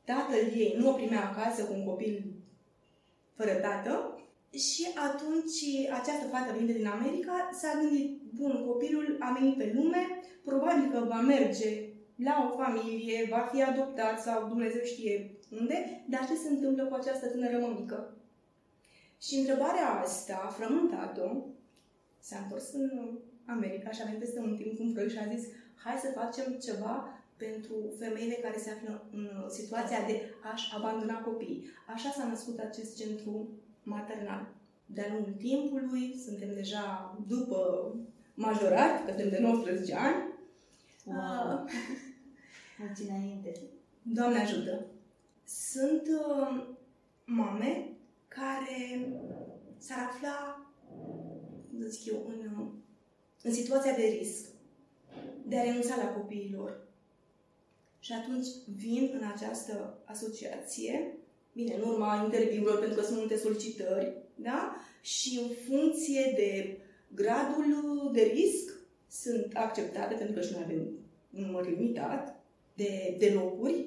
tatăl 0.04 0.44
ei 0.54 0.74
nu 0.78 0.90
o 0.90 0.92
primea 0.92 1.28
acasă 1.28 1.64
cu 1.64 1.72
un 1.72 1.84
copil 1.84 2.24
fără 3.34 3.52
tată 3.52 4.20
și 4.50 4.86
atunci 4.94 5.88
această 6.00 6.26
fată 6.30 6.52
venită 6.52 6.72
din 6.72 6.86
America 6.86 7.50
s-a 7.52 7.78
gândit, 7.80 8.20
bun, 8.34 8.64
copilul 8.66 9.16
a 9.18 9.36
venit 9.38 9.56
pe 9.56 9.72
lume, 9.74 10.20
probabil 10.44 10.90
că 10.90 11.04
va 11.08 11.20
merge 11.20 11.89
la 12.24 12.50
o 12.50 12.62
familie, 12.62 13.26
va 13.30 13.48
fi 13.52 13.62
adoptat 13.62 14.22
sau 14.22 14.48
Dumnezeu 14.48 14.82
știe 14.84 15.30
unde, 15.60 16.04
dar 16.08 16.26
ce 16.26 16.34
se 16.34 16.48
întâmplă 16.48 16.84
cu 16.84 16.94
această 16.94 17.26
tânără 17.26 17.58
mămică? 17.58 18.14
Și 19.22 19.34
întrebarea 19.34 19.88
asta, 20.04 20.54
frământat-o, 20.58 21.36
s-a 22.20 22.38
întors 22.42 22.72
în 22.72 23.18
America 23.44 23.90
și 23.90 24.00
a 24.00 24.04
venit 24.04 24.20
peste 24.20 24.38
un 24.38 24.56
timp 24.56 24.76
cu 24.76 24.82
un 24.82 24.92
proiect 24.92 25.12
și 25.12 25.18
a 25.18 25.34
zis 25.34 25.46
hai 25.74 25.96
să 25.96 26.18
facem 26.20 26.52
ceva 26.52 27.20
pentru 27.36 27.74
femeile 27.98 28.34
care 28.34 28.58
se 28.58 28.70
află 28.70 29.06
în 29.12 29.28
situația 29.48 29.98
de 30.06 30.34
a-și 30.52 30.72
abandona 30.76 31.20
copiii. 31.20 31.64
Așa 31.86 32.10
s-a 32.10 32.26
născut 32.26 32.58
acest 32.58 32.96
centru 32.96 33.48
maternal. 33.82 34.46
De-a 34.86 35.12
lungul 35.12 35.32
timpului, 35.32 36.16
suntem 36.24 36.54
deja 36.54 37.16
după 37.28 37.60
majorat, 38.34 39.04
că 39.04 39.08
suntem 39.08 39.30
de 39.30 39.38
19 39.38 39.94
ani. 39.94 40.16
Wow. 41.04 41.68
Uh, 42.80 42.86
Mulți 42.86 43.02
înainte. 43.02 43.52
Doamne 44.02 44.38
ajută! 44.38 44.86
Sunt 45.44 46.02
uh, 46.08 46.66
mame 47.24 47.88
care 48.28 49.08
s-ar 49.78 49.98
afla, 49.98 50.66
cum 51.70 51.80
zic 51.88 52.12
eu, 52.12 52.26
în, 52.28 52.60
uh, 52.60 52.66
în 53.42 53.52
situația 53.52 53.94
de 53.94 54.16
risc 54.18 54.46
de 55.46 55.58
a 55.58 55.62
renunța 55.62 55.96
la 55.96 56.12
copiilor. 56.12 56.88
Și 57.98 58.12
atunci 58.12 58.46
vin 58.76 59.10
în 59.20 59.26
această 59.34 59.98
asociație, 60.04 61.14
bine, 61.52 61.74
în 61.74 61.88
urma 61.88 62.22
interviurilor, 62.24 62.78
pentru 62.78 62.98
că 62.98 63.04
sunt 63.04 63.18
multe 63.18 63.36
solicitări, 63.36 64.16
da? 64.34 64.76
Și 65.00 65.40
în 65.42 65.48
funcție 65.68 66.32
de 66.36 66.78
gradul 67.14 68.10
de 68.12 68.22
risc 68.22 68.72
sunt 69.08 69.52
acceptate, 69.54 70.14
pentru 70.14 70.34
că 70.34 70.40
și 70.40 70.52
noi 70.52 70.62
avem 70.64 70.88
un 71.30 71.44
număr 71.44 71.68
limitat 71.68 72.39
de, 72.80 73.16
de 73.18 73.32
locuri 73.34 73.86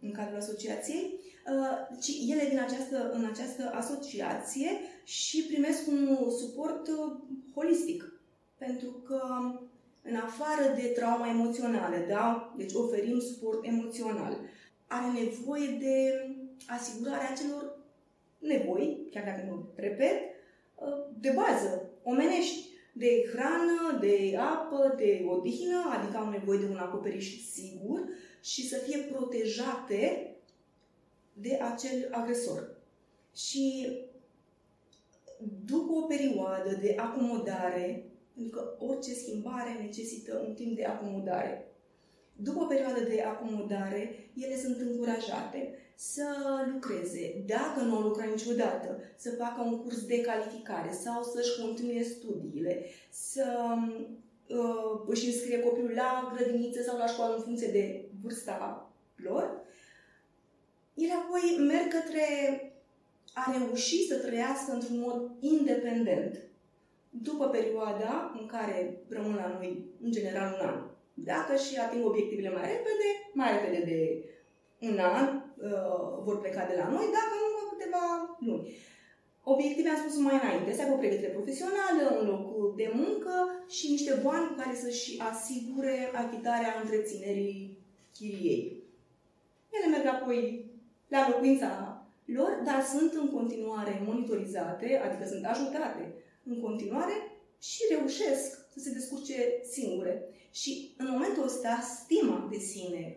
în 0.00 0.12
cadrul 0.12 0.38
asociației, 0.38 1.20
uh, 1.46 1.98
ci 2.00 2.30
ele 2.30 2.48
vin 2.48 2.58
această, 2.58 3.10
în 3.12 3.24
această 3.24 3.70
asociație 3.74 4.70
și 5.04 5.42
primesc 5.42 5.86
un 5.88 6.30
suport 6.30 6.88
uh, 6.88 7.12
holistic. 7.54 8.20
Pentru 8.58 8.90
că 8.90 9.20
în 10.02 10.16
afară 10.16 10.74
de 10.74 10.86
trauma 10.86 11.28
emoțională, 11.28 11.96
da? 12.08 12.54
Deci 12.56 12.72
oferim 12.72 13.18
suport 13.18 13.66
emoțional. 13.66 14.38
Are 14.86 15.20
nevoie 15.20 15.76
de 15.80 16.26
asigurarea 16.66 17.30
acelor 17.30 17.78
nevoi, 18.38 19.08
chiar 19.10 19.24
dacă 19.24 19.44
nu 19.48 19.66
repet, 19.74 20.18
de 21.20 21.32
bază, 21.34 21.90
omenești, 22.02 22.71
de 22.92 23.30
hrană, 23.32 23.98
de 24.00 24.36
apă, 24.38 24.94
de 24.96 25.24
odihnă, 25.28 25.84
adică 25.98 26.16
au 26.16 26.30
nevoie 26.30 26.58
de 26.58 26.66
un 26.66 26.76
acoperiș 26.76 27.50
sigur 27.50 28.08
și 28.42 28.68
să 28.68 28.76
fie 28.76 28.98
protejate 28.98 30.34
de 31.32 31.58
acel 31.62 32.08
agresor. 32.10 32.76
Și 33.34 33.96
după 35.64 35.92
o 35.92 36.02
perioadă 36.02 36.78
de 36.80 36.94
acomodare, 36.98 38.04
pentru 38.34 38.58
că 38.58 38.76
orice 38.78 39.14
schimbare 39.14 39.78
necesită 39.80 40.44
un 40.46 40.54
timp 40.54 40.76
de 40.76 40.84
acomodare, 40.84 41.71
după 42.42 42.62
o 42.62 42.66
perioadă 42.66 43.00
de 43.00 43.22
acomodare, 43.22 44.30
ele 44.34 44.56
sunt 44.56 44.80
încurajate 44.80 45.74
să 45.94 46.24
lucreze, 46.72 47.44
dacă 47.46 47.80
nu 47.80 47.94
au 47.96 48.02
lucrat 48.02 48.28
niciodată, 48.28 48.98
să 49.16 49.30
facă 49.30 49.62
un 49.62 49.82
curs 49.82 50.06
de 50.06 50.20
calificare 50.20 50.92
sau 50.92 51.22
să-și 51.22 51.60
continue 51.60 52.02
studiile, 52.02 52.84
să 53.10 53.76
uh, 54.48 55.02
își 55.06 55.26
înscrie 55.26 55.60
copilul 55.60 55.92
la 55.94 56.32
grădiniță 56.34 56.82
sau 56.82 56.96
la 56.98 57.06
școală 57.06 57.34
în 57.36 57.42
funcție 57.42 57.68
de 57.72 58.08
vârsta 58.22 58.90
lor, 59.16 59.60
ele 60.94 61.12
apoi 61.12 61.66
merg 61.66 61.88
către 61.88 62.26
a 63.34 63.56
reuși 63.58 64.06
să 64.06 64.16
trăiască 64.16 64.72
într-un 64.72 64.98
mod 64.98 65.30
independent 65.40 66.38
după 67.10 67.48
perioada 67.48 68.36
în 68.40 68.46
care 68.46 69.00
rămân 69.08 69.34
la 69.34 69.48
noi, 69.48 69.84
în 70.02 70.10
general, 70.10 70.58
un 70.60 70.66
an. 70.66 70.91
Dacă 71.14 71.56
și 71.56 71.76
ating 71.76 72.06
obiectivele 72.06 72.50
mai 72.50 72.66
repede, 72.72 73.08
mai 73.32 73.50
repede 73.52 73.80
de 73.90 73.98
un 74.88 74.98
an 74.98 75.26
uh, 75.34 76.24
vor 76.24 76.40
pleca 76.40 76.64
de 76.66 76.76
la 76.80 76.88
noi, 76.88 77.06
dacă 77.18 77.34
nu, 77.40 77.68
câteva 77.72 78.04
luni. 78.46 78.74
Obiective 79.44 79.88
am 79.88 79.96
spus 79.96 80.16
mai 80.16 80.40
înainte, 80.42 80.72
să 80.72 80.82
aibă 80.82 80.94
o 80.94 80.96
pregătire 80.96 81.28
profesională, 81.28 82.02
un 82.20 82.26
loc 82.26 82.76
de 82.76 82.90
muncă 82.94 83.64
și 83.68 83.90
niște 83.90 84.20
bani 84.22 84.48
cu 84.48 84.54
care 84.54 84.74
să-și 84.76 85.20
asigure 85.20 86.10
achitarea 86.14 86.80
întreținerii 86.82 87.78
chiriei. 88.14 88.82
Ele 89.70 89.96
merg 89.96 90.06
apoi 90.06 90.70
la 91.08 91.28
locuința 91.28 92.02
lor, 92.24 92.62
dar 92.64 92.82
sunt 92.82 93.12
în 93.12 93.28
continuare 93.30 94.02
monitorizate, 94.06 95.00
adică 95.04 95.28
sunt 95.28 95.44
ajutate 95.44 96.14
în 96.44 96.60
continuare 96.60 97.12
și 97.60 97.80
reușesc 97.90 98.70
să 98.72 98.78
se 98.78 98.92
descurce 98.92 99.34
singure. 99.70 100.28
Și 100.52 100.94
în 100.96 101.08
momentul 101.10 101.44
ăsta, 101.44 101.80
stima 101.80 102.48
de 102.50 102.58
sine 102.58 103.16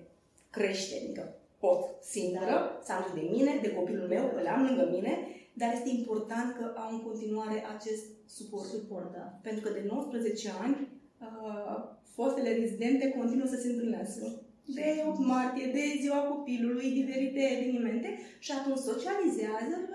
crește, 0.50 0.96
adică 1.04 1.36
pot 1.60 1.82
singură, 2.02 2.46
da. 2.46 2.80
să 2.84 2.92
am 2.92 3.12
de 3.14 3.22
mine, 3.32 3.60
de 3.62 3.74
copilul 3.74 4.08
meu, 4.08 4.32
îl 4.36 4.48
am 4.48 4.66
lângă 4.66 4.90
mine, 4.92 5.28
dar 5.54 5.74
este 5.74 5.90
important 5.90 6.56
că 6.56 6.74
au 6.76 6.92
în 6.92 7.02
continuare 7.02 7.66
acest 7.78 8.06
suport. 8.26 8.68
suport 8.70 9.12
da. 9.14 9.40
Pentru 9.42 9.62
că 9.62 9.74
de 9.74 9.84
19 9.88 10.52
ani, 10.62 10.88
uh, 11.20 11.84
fostele 12.04 12.54
rezidente 12.54 13.14
continuă 13.18 13.48
să 13.48 13.56
se 13.56 13.68
întâlnească 13.68 14.42
de 14.66 15.04
8 15.08 15.20
martie, 15.20 15.72
de 15.72 16.00
ziua 16.02 16.18
copilului, 16.18 16.92
diferite 16.92 17.40
evenimente 17.40 18.20
și 18.40 18.52
atunci 18.52 18.78
socializează, 18.78 19.90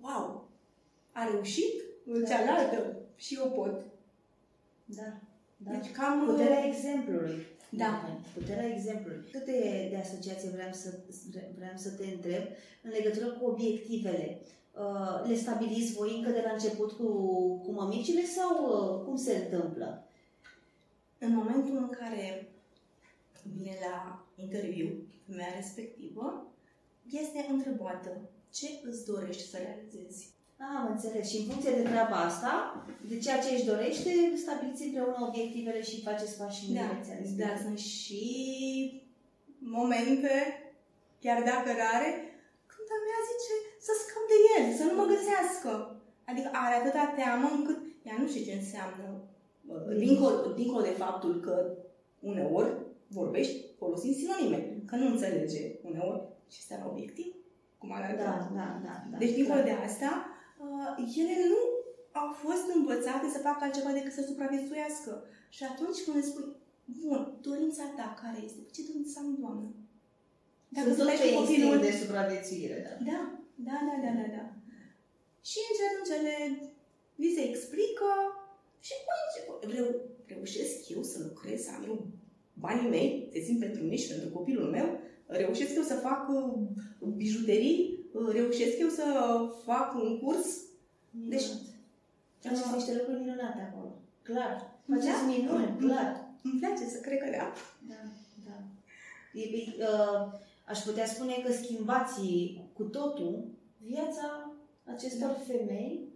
wow, 0.00 0.48
a 1.12 1.30
reușit 1.30 1.82
da. 2.04 2.26
cealaltă 2.26 2.96
și 3.16 3.34
eu 3.34 3.50
pot. 3.50 3.84
Da. 4.84 5.21
Da. 5.64 5.70
Deci 5.70 5.90
cam... 5.90 6.24
Puterea 6.26 6.66
exemplului. 6.66 7.46
Da. 7.70 8.18
Puterea 8.34 8.68
exemplului. 8.74 9.30
Cât 9.32 9.44
de, 9.44 9.88
de 9.90 9.96
asociație 9.96 10.50
vreau 10.50 10.72
să, 10.72 10.98
vreau 11.56 11.76
să 11.76 11.90
te 11.90 12.06
întreb 12.06 12.42
în 12.82 12.90
legătură 12.90 13.26
cu 13.26 13.46
obiectivele. 13.46 14.40
Uh, 14.72 15.28
le 15.28 15.34
stabiliți 15.34 15.92
voi 15.92 16.16
încă 16.16 16.30
de 16.30 16.42
la 16.44 16.52
început 16.52 16.92
cu, 16.92 17.06
cu 17.64 17.70
mămicile 17.72 18.24
sau 18.24 18.52
uh, 18.64 19.04
cum 19.04 19.16
se 19.16 19.36
întâmplă? 19.36 20.06
În 21.18 21.34
momentul 21.34 21.76
în 21.76 21.88
care 21.88 22.48
vine 23.42 23.76
la 23.80 24.26
interviu, 24.36 25.06
femeia 25.26 25.54
respectivă, 25.56 26.46
este 27.10 27.46
întrebată 27.50 28.20
ce 28.50 28.66
îți 28.82 29.04
dorești 29.04 29.48
să 29.48 29.56
realizezi. 29.56 30.34
Ah, 30.64 30.74
am 30.80 30.88
înțeles. 30.94 31.24
Și 31.30 31.38
în 31.40 31.46
funcție 31.50 31.78
de 31.78 31.88
treaba 31.90 32.18
asta, 32.30 32.52
de 33.10 33.16
ceea 33.24 33.38
ce 33.44 33.50
își 33.52 33.68
dorește, 33.72 34.12
stabiliți 34.42 34.84
împreună 34.84 35.18
obiectivele 35.28 35.82
și 35.88 36.04
faceți 36.08 36.36
pași 36.38 36.64
în 36.66 36.74
da, 36.74 36.80
direcția 36.80 37.16
Da, 37.42 37.52
sunt 37.64 37.78
și 37.78 38.24
momente, 39.78 40.34
chiar 41.24 41.38
dacă 41.50 41.68
rare, 41.82 42.10
când 42.72 42.88
a 42.96 42.98
mea 43.06 43.20
zice 43.30 43.54
să 43.86 43.92
scap 44.02 44.24
de 44.32 44.38
el, 44.54 44.64
să 44.78 44.84
nu 44.84 44.94
mă 44.98 45.06
găsească. 45.12 45.70
Adică 46.30 46.48
are 46.64 46.74
atâta 46.74 47.14
teamă 47.18 47.48
încât 47.56 47.78
ea 48.08 48.16
nu 48.20 48.26
știe 48.28 48.44
ce 48.48 48.54
înseamnă. 48.60 49.06
Dincolo, 50.04 50.36
dincolo 50.60 50.82
de 50.84 50.94
faptul 51.04 51.32
că 51.46 51.54
uneori 52.30 52.72
vorbești 53.18 53.56
folosind 53.78 54.14
sinonime, 54.14 54.58
că 54.86 54.94
nu 54.96 55.06
înțelege 55.06 55.62
uneori 55.88 56.22
ce 56.50 56.58
înseamnă 56.60 56.86
obiectiv, 56.92 57.28
cum 57.78 57.92
arată. 57.92 58.22
Da, 58.22 58.50
da, 58.58 58.80
da, 58.86 58.94
da. 59.10 59.16
Deci, 59.22 59.34
dincolo 59.34 59.58
da. 59.58 59.64
de 59.64 59.70
asta, 59.70 60.10
uh, 60.26 60.31
ele 61.22 61.36
nu 61.52 61.62
au 62.20 62.28
fost 62.44 62.66
învățate 62.78 63.26
să 63.34 63.38
facă 63.48 63.60
altceva 63.64 63.92
decât 63.92 64.12
să 64.12 64.22
supraviețuiască. 64.22 65.12
Și 65.56 65.62
atunci 65.70 66.02
când 66.04 66.16
îți 66.16 66.30
spui, 66.30 66.46
bun, 67.00 67.20
dorința 67.40 67.84
ta 67.96 68.08
care 68.22 68.38
este? 68.44 68.60
Ce 68.74 68.80
dorință 68.88 69.18
am, 69.18 69.36
Doamnă? 69.40 69.68
Dacă 70.74 70.88
Sunt 70.94 71.08
tot 71.08 71.18
ce 71.20 71.34
copilul... 71.34 71.78
de 71.86 71.92
supraviețuire, 72.02 72.76
da. 72.86 72.94
Da, 73.10 73.20
da, 73.68 73.76
da, 73.88 73.94
da, 74.04 74.10
da, 74.20 74.26
da. 74.36 74.44
Și 75.48 75.58
încet, 75.68 75.92
încet 76.00 76.72
li 77.14 77.34
se 77.36 77.42
explică 77.48 78.10
și 78.86 78.92
păi, 79.06 79.74
reu, 79.74 79.86
reușesc 80.26 80.88
eu 80.88 81.02
să 81.02 81.18
lucrez, 81.28 81.62
să 81.62 81.70
am 81.76 81.84
eu 81.86 82.06
banii 82.54 82.88
mei, 82.88 83.28
se 83.32 83.40
simt 83.40 83.60
pentru 83.60 83.82
mine 83.82 83.96
și 83.96 84.08
pentru 84.08 84.28
copilul 84.28 84.70
meu, 84.70 85.00
reușesc 85.26 85.74
eu 85.74 85.82
să 85.82 85.94
fac 85.94 86.28
uh, 86.28 87.12
bijuterii, 87.16 87.98
uh, 87.98 88.01
reușesc 88.32 88.78
eu 88.78 88.88
să 88.88 89.04
fac 89.64 89.94
un 89.94 90.18
curs. 90.18 90.60
Minunat. 91.10 91.30
Deci, 91.30 91.46
Faceți 92.42 92.68
uh, 92.68 92.74
niște 92.74 92.94
lucruri 92.94 93.18
minunate 93.18 93.70
acolo. 93.70 93.92
Clar. 94.22 94.70
Faceți 94.88 95.06
da? 95.06 95.26
minuni, 95.26 95.76
clar. 95.78 96.30
Îmi 96.42 96.58
place 96.60 96.84
să 96.84 97.00
cred 97.00 97.18
că 97.18 97.30
da. 97.30 97.52
Da, 97.88 98.02
da. 98.46 98.56
E, 99.40 99.44
uh, 99.78 100.40
aș 100.66 100.78
putea 100.78 101.06
spune 101.06 101.34
că 101.44 101.52
schimbați 101.52 102.20
cu 102.72 102.82
totul 102.82 103.44
viața 103.78 104.52
acestor 104.84 105.28
da. 105.28 105.42
femei. 105.46 106.10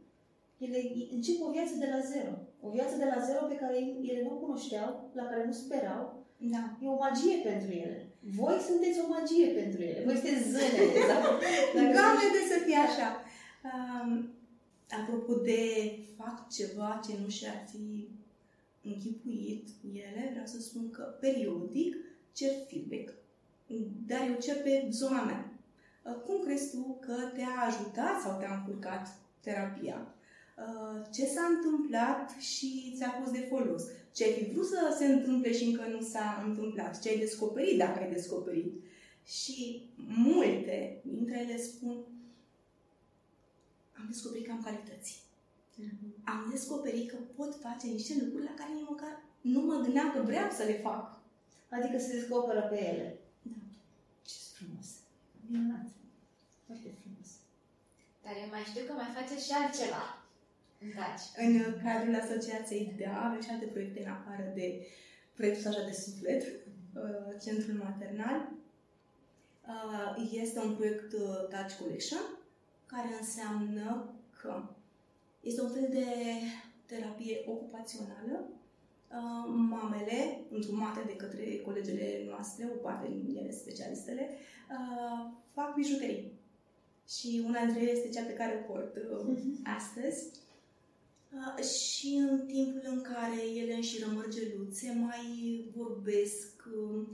Ele 0.58 0.78
încep 1.12 1.40
o 1.40 1.50
viață 1.50 1.74
de 1.78 1.88
la 1.92 2.00
zero. 2.00 2.32
O 2.60 2.70
viață 2.70 2.96
de 2.96 3.04
la 3.04 3.24
zero 3.24 3.44
pe 3.46 3.54
care 3.54 3.76
ele 4.02 4.22
nu 4.22 4.28
cunoșteau, 4.28 5.10
la 5.12 5.22
care 5.22 5.44
nu 5.46 5.52
sperau, 5.52 6.24
da. 6.36 6.76
E 6.82 6.86
o 6.86 6.96
magie 6.96 7.36
pentru 7.44 7.70
ele. 7.70 8.05
Voi 8.34 8.58
sunteți 8.68 9.00
o 9.04 9.08
magie 9.08 9.46
pentru 9.46 9.82
ele. 9.82 10.04
Voi 10.04 10.14
sunteți 10.14 10.48
zânele. 10.50 10.86
da? 11.08 11.18
Doamne, 11.72 12.26
de 12.36 12.42
să 12.52 12.58
fie 12.64 12.76
așa. 12.76 13.08
Um, 13.68 14.28
apropo 14.90 15.34
de 15.34 15.60
fac 16.16 16.50
ceva 16.50 17.00
ce 17.06 17.18
nu 17.22 17.28
și-ar 17.28 17.66
fi 17.70 18.08
închipuit 18.82 19.68
ele, 19.92 20.28
vreau 20.30 20.46
să 20.46 20.60
spun 20.60 20.90
că 20.90 21.02
periodic 21.02 21.96
cer 22.32 22.52
feedback. 22.68 23.14
Dar 24.06 24.28
eu 24.28 24.38
cer 24.40 24.56
pe 24.62 24.88
zona 24.90 25.22
mea. 25.22 25.52
Uh, 26.02 26.14
cum 26.24 26.44
crezi 26.44 26.70
tu 26.70 26.98
că 27.00 27.14
te-a 27.34 27.66
ajutat 27.66 28.20
sau 28.20 28.38
te-a 28.38 28.54
încurcat 28.54 29.08
terapia? 29.40 30.14
Uh, 30.56 31.06
ce 31.12 31.26
s-a 31.26 31.44
întâmplat 31.44 32.40
și 32.40 32.94
ți-a 32.96 33.10
fost 33.20 33.32
de 33.32 33.46
folos? 33.48 33.82
ce 34.16 34.24
ai 34.24 34.32
fi 34.32 34.50
vrut 34.50 34.66
să 34.66 34.94
se 34.98 35.06
întâmple 35.06 35.52
și 35.52 35.64
încă 35.64 35.86
nu 35.88 36.00
s-a 36.00 36.42
întâmplat, 36.46 37.00
ce 37.00 37.08
ai 37.08 37.18
descoperit 37.18 37.78
dacă 37.78 37.98
ai 37.98 38.12
descoperit. 38.12 38.72
Și 39.26 39.88
multe 39.96 41.00
dintre 41.04 41.40
ele 41.40 41.60
spun, 41.60 41.96
am 43.98 44.06
descoperit 44.08 44.46
că 44.46 44.52
am 44.52 44.62
calități. 44.62 45.22
Mm-hmm. 45.82 46.24
Am 46.24 46.48
descoperit 46.50 47.10
că 47.10 47.16
pot 47.36 47.54
face 47.60 47.86
niște 47.86 48.14
lucruri 48.22 48.44
la 48.44 48.54
care 48.54 48.72
nici 48.72 48.88
măcar 48.88 49.22
nu 49.40 49.60
mă 49.60 49.74
gândeam 49.74 50.12
că 50.12 50.22
vreau 50.22 50.50
să 50.50 50.62
le 50.64 50.78
fac. 50.78 51.18
Adică 51.68 51.98
se 51.98 52.12
descoperă 52.12 52.60
pe 52.60 52.78
ele. 52.90 53.18
Da. 53.42 53.58
Ce 54.22 54.34
frumos. 54.54 54.86
Minunat. 55.46 55.86
Foarte 56.66 56.88
frumos. 57.00 57.28
Dar 58.22 58.34
eu 58.42 58.48
mai 58.50 58.64
știu 58.70 58.84
că 58.86 58.92
mai 58.92 59.10
face 59.18 59.34
și 59.44 59.52
altceva. 59.52 60.25
Daci. 60.78 61.26
În 61.36 61.52
cadrul 61.84 62.14
asociației 62.14 62.94
DEA 62.96 63.22
avem 63.24 63.40
și 63.40 63.50
alte 63.50 63.64
proiecte 63.64 64.00
în 64.04 64.10
afară 64.10 64.52
de 64.54 64.86
proiectul 65.34 65.70
așa 65.70 65.84
de 65.84 65.92
suflet, 65.92 66.42
uh, 66.42 67.40
Centrul 67.42 67.74
Maternal. 67.74 68.52
Uh, 69.68 70.28
este 70.32 70.58
un 70.58 70.74
proiect 70.74 71.12
uh, 71.12 71.48
Touch 71.50 71.72
Collection, 71.80 72.24
care 72.86 73.08
înseamnă 73.20 74.14
că 74.40 74.62
este 75.40 75.60
un 75.60 75.70
fel 75.70 75.88
de 75.90 76.06
terapie 76.86 77.44
ocupațională 77.46 78.48
uh, 79.10 79.44
mamele, 79.46 80.40
întrumate 80.50 81.02
de 81.06 81.16
către 81.16 81.56
colegele 81.64 82.22
noastre, 82.28 82.68
o 82.74 82.76
parte 82.76 83.08
din 83.08 83.36
ele 83.36 83.50
specialistele, 83.50 84.28
uh, 84.70 85.30
fac 85.52 85.74
bijuterii. 85.74 86.32
Și 87.08 87.42
una 87.46 87.64
dintre 87.64 87.82
ele 87.82 87.90
este 87.90 88.08
cea 88.08 88.24
pe 88.24 88.32
care 88.32 88.64
o 88.68 88.72
port 88.72 88.96
uh, 88.96 89.36
astăzi. 89.76 90.30
Uh, 91.36 91.64
și 91.64 92.26
în 92.28 92.46
timpul 92.46 92.82
în 92.84 93.00
care 93.00 93.40
ele 93.60 93.74
înșiră 93.74 94.06
mărgeluțe, 94.14 94.98
mai 95.06 95.24
vorbesc, 95.76 96.64
uh, 96.82 97.06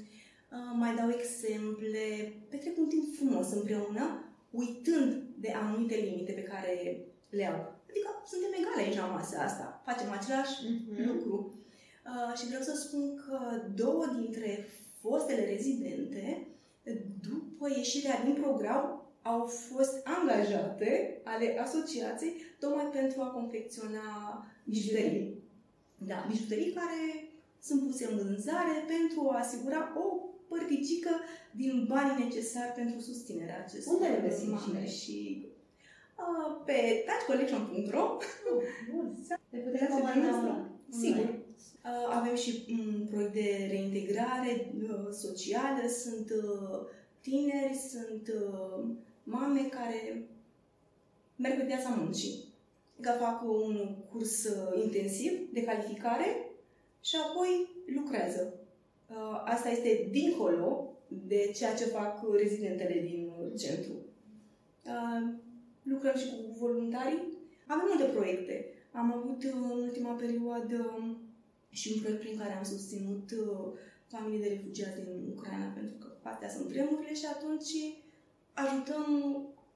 mai 0.74 0.94
dau 0.96 1.10
exemple, 1.10 2.32
petrec 2.48 2.78
un 2.78 2.88
timp 2.88 3.14
frumos 3.14 3.52
împreună, 3.52 4.04
uitând 4.50 5.22
de 5.36 5.50
anumite 5.50 5.94
limite 5.94 6.32
pe 6.32 6.42
care 6.42 7.04
le 7.30 7.46
au. 7.46 7.60
Adică 7.88 8.08
suntem 8.26 8.52
egale 8.58 8.82
aici 8.82 8.96
la 8.96 9.06
masa 9.06 9.42
asta, 9.42 9.82
facem 9.84 10.10
același 10.10 10.54
mm-hmm. 10.64 11.06
lucru. 11.06 11.54
Uh, 12.06 12.38
și 12.38 12.46
vreau 12.46 12.62
să 12.62 12.74
spun 12.76 13.22
că 13.26 13.38
două 13.74 14.04
dintre 14.20 14.68
fostele 15.00 15.44
rezidente, 15.44 16.46
după 17.20 17.68
ieșirea 17.76 18.22
din 18.24 18.34
program, 18.42 19.01
au 19.22 19.46
fost 19.46 20.00
angajate 20.04 21.20
ale 21.24 21.58
asociației 21.58 22.34
tocmai 22.58 22.84
pentru 22.84 23.20
a 23.20 23.26
confecționa 23.26 24.06
bijuterii. 24.64 25.42
Da, 25.98 26.26
bijuterii 26.30 26.72
care 26.72 27.28
sunt 27.60 27.86
puse 27.86 28.08
în 28.10 28.16
vânzare 28.16 28.84
pentru 28.86 29.28
a 29.30 29.38
asigura 29.38 29.92
o 30.04 30.06
părticică 30.48 31.10
din 31.50 31.84
banii 31.88 32.24
necesari 32.24 32.72
pentru 32.72 33.00
susținerea 33.00 33.64
acestor 33.66 33.94
Unde 33.94 34.06
le 34.08 34.28
găsim 34.28 34.58
și, 34.58 34.98
și 34.98 35.46
uh, 36.16 36.62
pe 36.64 37.04
touchcollection.ro 37.06 38.16
Bun. 38.92 39.06
Le 39.50 39.58
putem 39.58 39.72
Puteți 39.72 39.92
să 39.92 39.98
comanda 39.98 40.20
vedeți? 40.20 40.38
online. 40.38 40.70
Sigur. 40.90 41.24
Uh, 41.24 42.06
avem 42.18 42.34
și 42.36 42.64
un 42.78 43.06
proiect 43.10 43.32
de 43.32 43.66
reintegrare 43.70 44.72
uh, 44.82 45.08
socială, 45.10 45.88
sunt 46.02 46.30
uh, 46.30 46.78
tineri, 47.20 47.74
sunt 47.90 48.32
uh, 48.42 48.84
mame 49.22 49.60
care 49.60 50.28
merg 51.36 51.56
pe 51.56 51.64
piața 51.64 51.88
muncii. 51.88 52.44
Că 53.00 53.10
fac 53.18 53.42
un 53.42 53.96
curs 54.10 54.44
uh, 54.44 54.82
intensiv 54.84 55.52
de 55.52 55.64
calificare 55.64 56.50
și 57.00 57.16
apoi 57.16 57.68
lucrează. 57.94 58.54
Uh, 59.10 59.42
Asta 59.44 59.68
este 59.68 60.08
dincolo 60.10 60.96
de 61.08 61.50
ceea 61.54 61.74
ce 61.74 61.84
fac 61.84 62.24
rezidentele 62.32 63.00
din 63.00 63.30
uh, 63.40 63.58
centru. 63.58 63.92
Uh, 64.86 65.40
Lucrăm 65.82 66.16
și 66.16 66.26
cu 66.26 66.56
voluntarii. 66.58 67.22
Avem 67.66 67.86
multe 67.88 68.12
proiecte. 68.12 68.66
Am 68.92 69.12
avut 69.12 69.44
uh, 69.44 69.50
în 69.52 69.80
ultima 69.80 70.12
perioadă 70.12 70.94
um, 70.98 71.16
și 71.70 71.92
un 71.94 72.00
proiect 72.00 72.20
prin 72.20 72.38
care 72.38 72.52
am 72.52 72.64
susținut 72.64 73.30
uh, 73.30 73.66
familii 74.06 74.42
de 74.42 74.48
refugiați 74.48 75.00
din 75.00 75.32
Ucraina, 75.36 75.66
pentru 75.66 75.94
că 75.96 76.06
astea 76.22 76.48
sunt 76.48 76.66
vremurile 76.66 77.14
și 77.14 77.26
atunci 77.34 77.72
ajutăm 78.54 79.06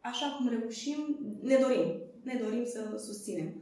așa 0.01 0.35
cum 0.37 0.49
reușim, 0.49 1.19
ne 1.43 1.57
dorim. 1.57 2.01
Ne 2.23 2.41
dorim 2.43 2.65
să 2.65 2.97
susținem. 2.97 3.55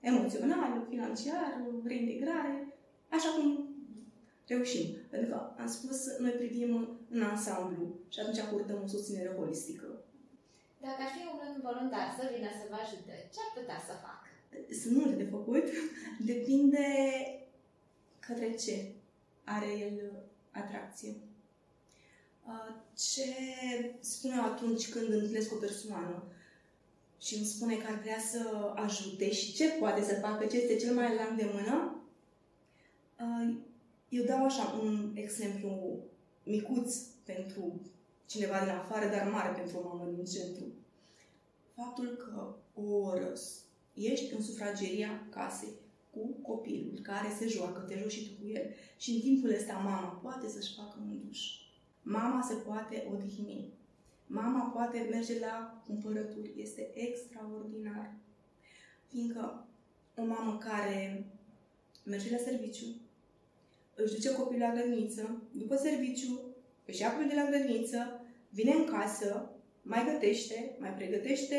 Emoțional, 0.00 0.86
financiar, 0.88 1.62
reintegrare, 1.84 2.74
așa 3.08 3.28
cum 3.36 3.68
reușim. 4.46 4.86
Pentru 5.10 5.28
că, 5.30 5.52
am 5.58 5.68
spus, 5.68 6.18
noi 6.18 6.30
privim 6.30 6.98
în 7.10 7.22
ansamblu 7.22 7.94
și 8.08 8.20
atunci 8.20 8.38
acordăm 8.38 8.82
o 8.84 8.86
susținere 8.86 9.34
holistică. 9.36 9.86
Dacă 10.80 11.00
ar 11.06 11.10
fi 11.16 11.22
un 11.32 11.60
voluntar 11.62 12.06
să 12.18 12.30
vină 12.34 12.50
să 12.60 12.64
vă 12.70 12.76
ajute, 12.84 13.14
ce 13.32 13.38
ar 13.44 13.50
putea 13.58 13.78
să 13.88 13.92
facă? 14.06 14.26
Sunt 14.80 14.94
multe 14.96 15.14
de 15.22 15.30
făcut. 15.34 15.64
Depinde 16.30 16.86
către 18.26 18.54
ce 18.54 18.92
are 19.44 19.70
el 19.78 20.12
atracție. 20.50 21.14
Uh, 22.46 22.74
Ce 22.96 23.24
spune 24.00 24.34
atunci 24.34 24.88
când 24.88 25.12
întâlnesc 25.12 25.52
o 25.52 25.56
persoană 25.56 26.22
și 27.20 27.34
îmi 27.34 27.44
spune 27.44 27.76
că 27.76 27.86
ar 27.90 27.98
vrea 28.00 28.18
să 28.30 28.72
ajute 28.74 29.32
și 29.32 29.52
ce 29.52 29.68
poate 29.68 30.02
să 30.02 30.14
facă, 30.20 30.46
ce 30.46 30.56
este 30.56 30.76
cel 30.76 30.94
mai 30.94 31.14
la 31.14 31.26
îndemână, 31.30 32.02
uh, 33.20 33.54
eu 34.08 34.24
dau 34.24 34.44
așa 34.44 34.80
un 34.82 35.12
exemplu 35.14 35.98
micuț 36.42 36.96
pentru 37.24 37.80
cineva 38.26 38.58
din 38.58 38.68
afară, 38.68 39.08
dar 39.08 39.30
mare 39.30 39.54
pentru 39.54 39.78
o 39.78 39.88
mamă 39.88 40.10
din 40.14 40.24
centru. 40.24 40.64
Faptul 41.74 42.06
că 42.06 42.54
o 42.74 42.96
oră 42.96 43.32
ești 43.94 44.34
în 44.34 44.42
sufrageria 44.42 45.26
casei 45.30 45.74
cu 46.10 46.26
copilul 46.42 46.98
care 47.02 47.28
se 47.38 47.48
joacă, 47.48 47.80
te 47.80 47.98
joci 47.98 48.12
și 48.12 48.28
tu 48.28 48.42
cu 48.42 48.48
el 48.48 48.74
și 48.96 49.10
în 49.10 49.20
timpul 49.20 49.54
ăsta 49.54 49.72
mama 49.72 50.08
poate 50.22 50.48
să-și 50.48 50.74
facă 50.74 50.98
un 51.00 51.20
duș. 51.26 51.61
Mama 52.02 52.42
se 52.42 52.54
poate 52.54 53.08
odihni. 53.12 53.72
Mama 54.26 54.70
poate 54.74 55.06
merge 55.10 55.38
la 55.38 55.82
cumpărături. 55.86 56.52
Este 56.56 56.90
extraordinar. 56.94 58.14
Fiindcă 59.06 59.66
o 60.16 60.24
mamă 60.24 60.58
care 60.58 61.26
merge 62.04 62.30
la 62.30 62.36
serviciu, 62.36 62.86
își 63.94 64.14
duce 64.14 64.34
copilul 64.34 64.60
la 64.60 64.74
grădiniță, 64.74 65.42
după 65.52 65.76
serviciu, 65.76 66.40
își 66.86 67.00
ia 67.00 67.10
copilul 67.10 67.34
de 67.34 67.40
la 67.40 67.48
grădiniță, 67.50 68.20
vine 68.50 68.72
în 68.72 68.84
casă, 68.84 69.50
mai 69.82 70.04
gătește, 70.12 70.76
mai 70.78 70.94
pregătește 70.94 71.58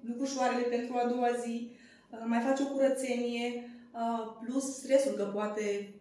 lucrușoarele 0.00 0.62
pentru 0.62 0.94
a 0.94 1.06
doua 1.08 1.28
zi, 1.44 1.70
uh, 2.10 2.18
mai 2.24 2.40
face 2.40 2.62
o 2.62 2.66
curățenie, 2.66 3.70
uh, 3.92 4.36
plus 4.44 4.76
stresul 4.76 5.12
că 5.12 5.24
poate 5.24 5.94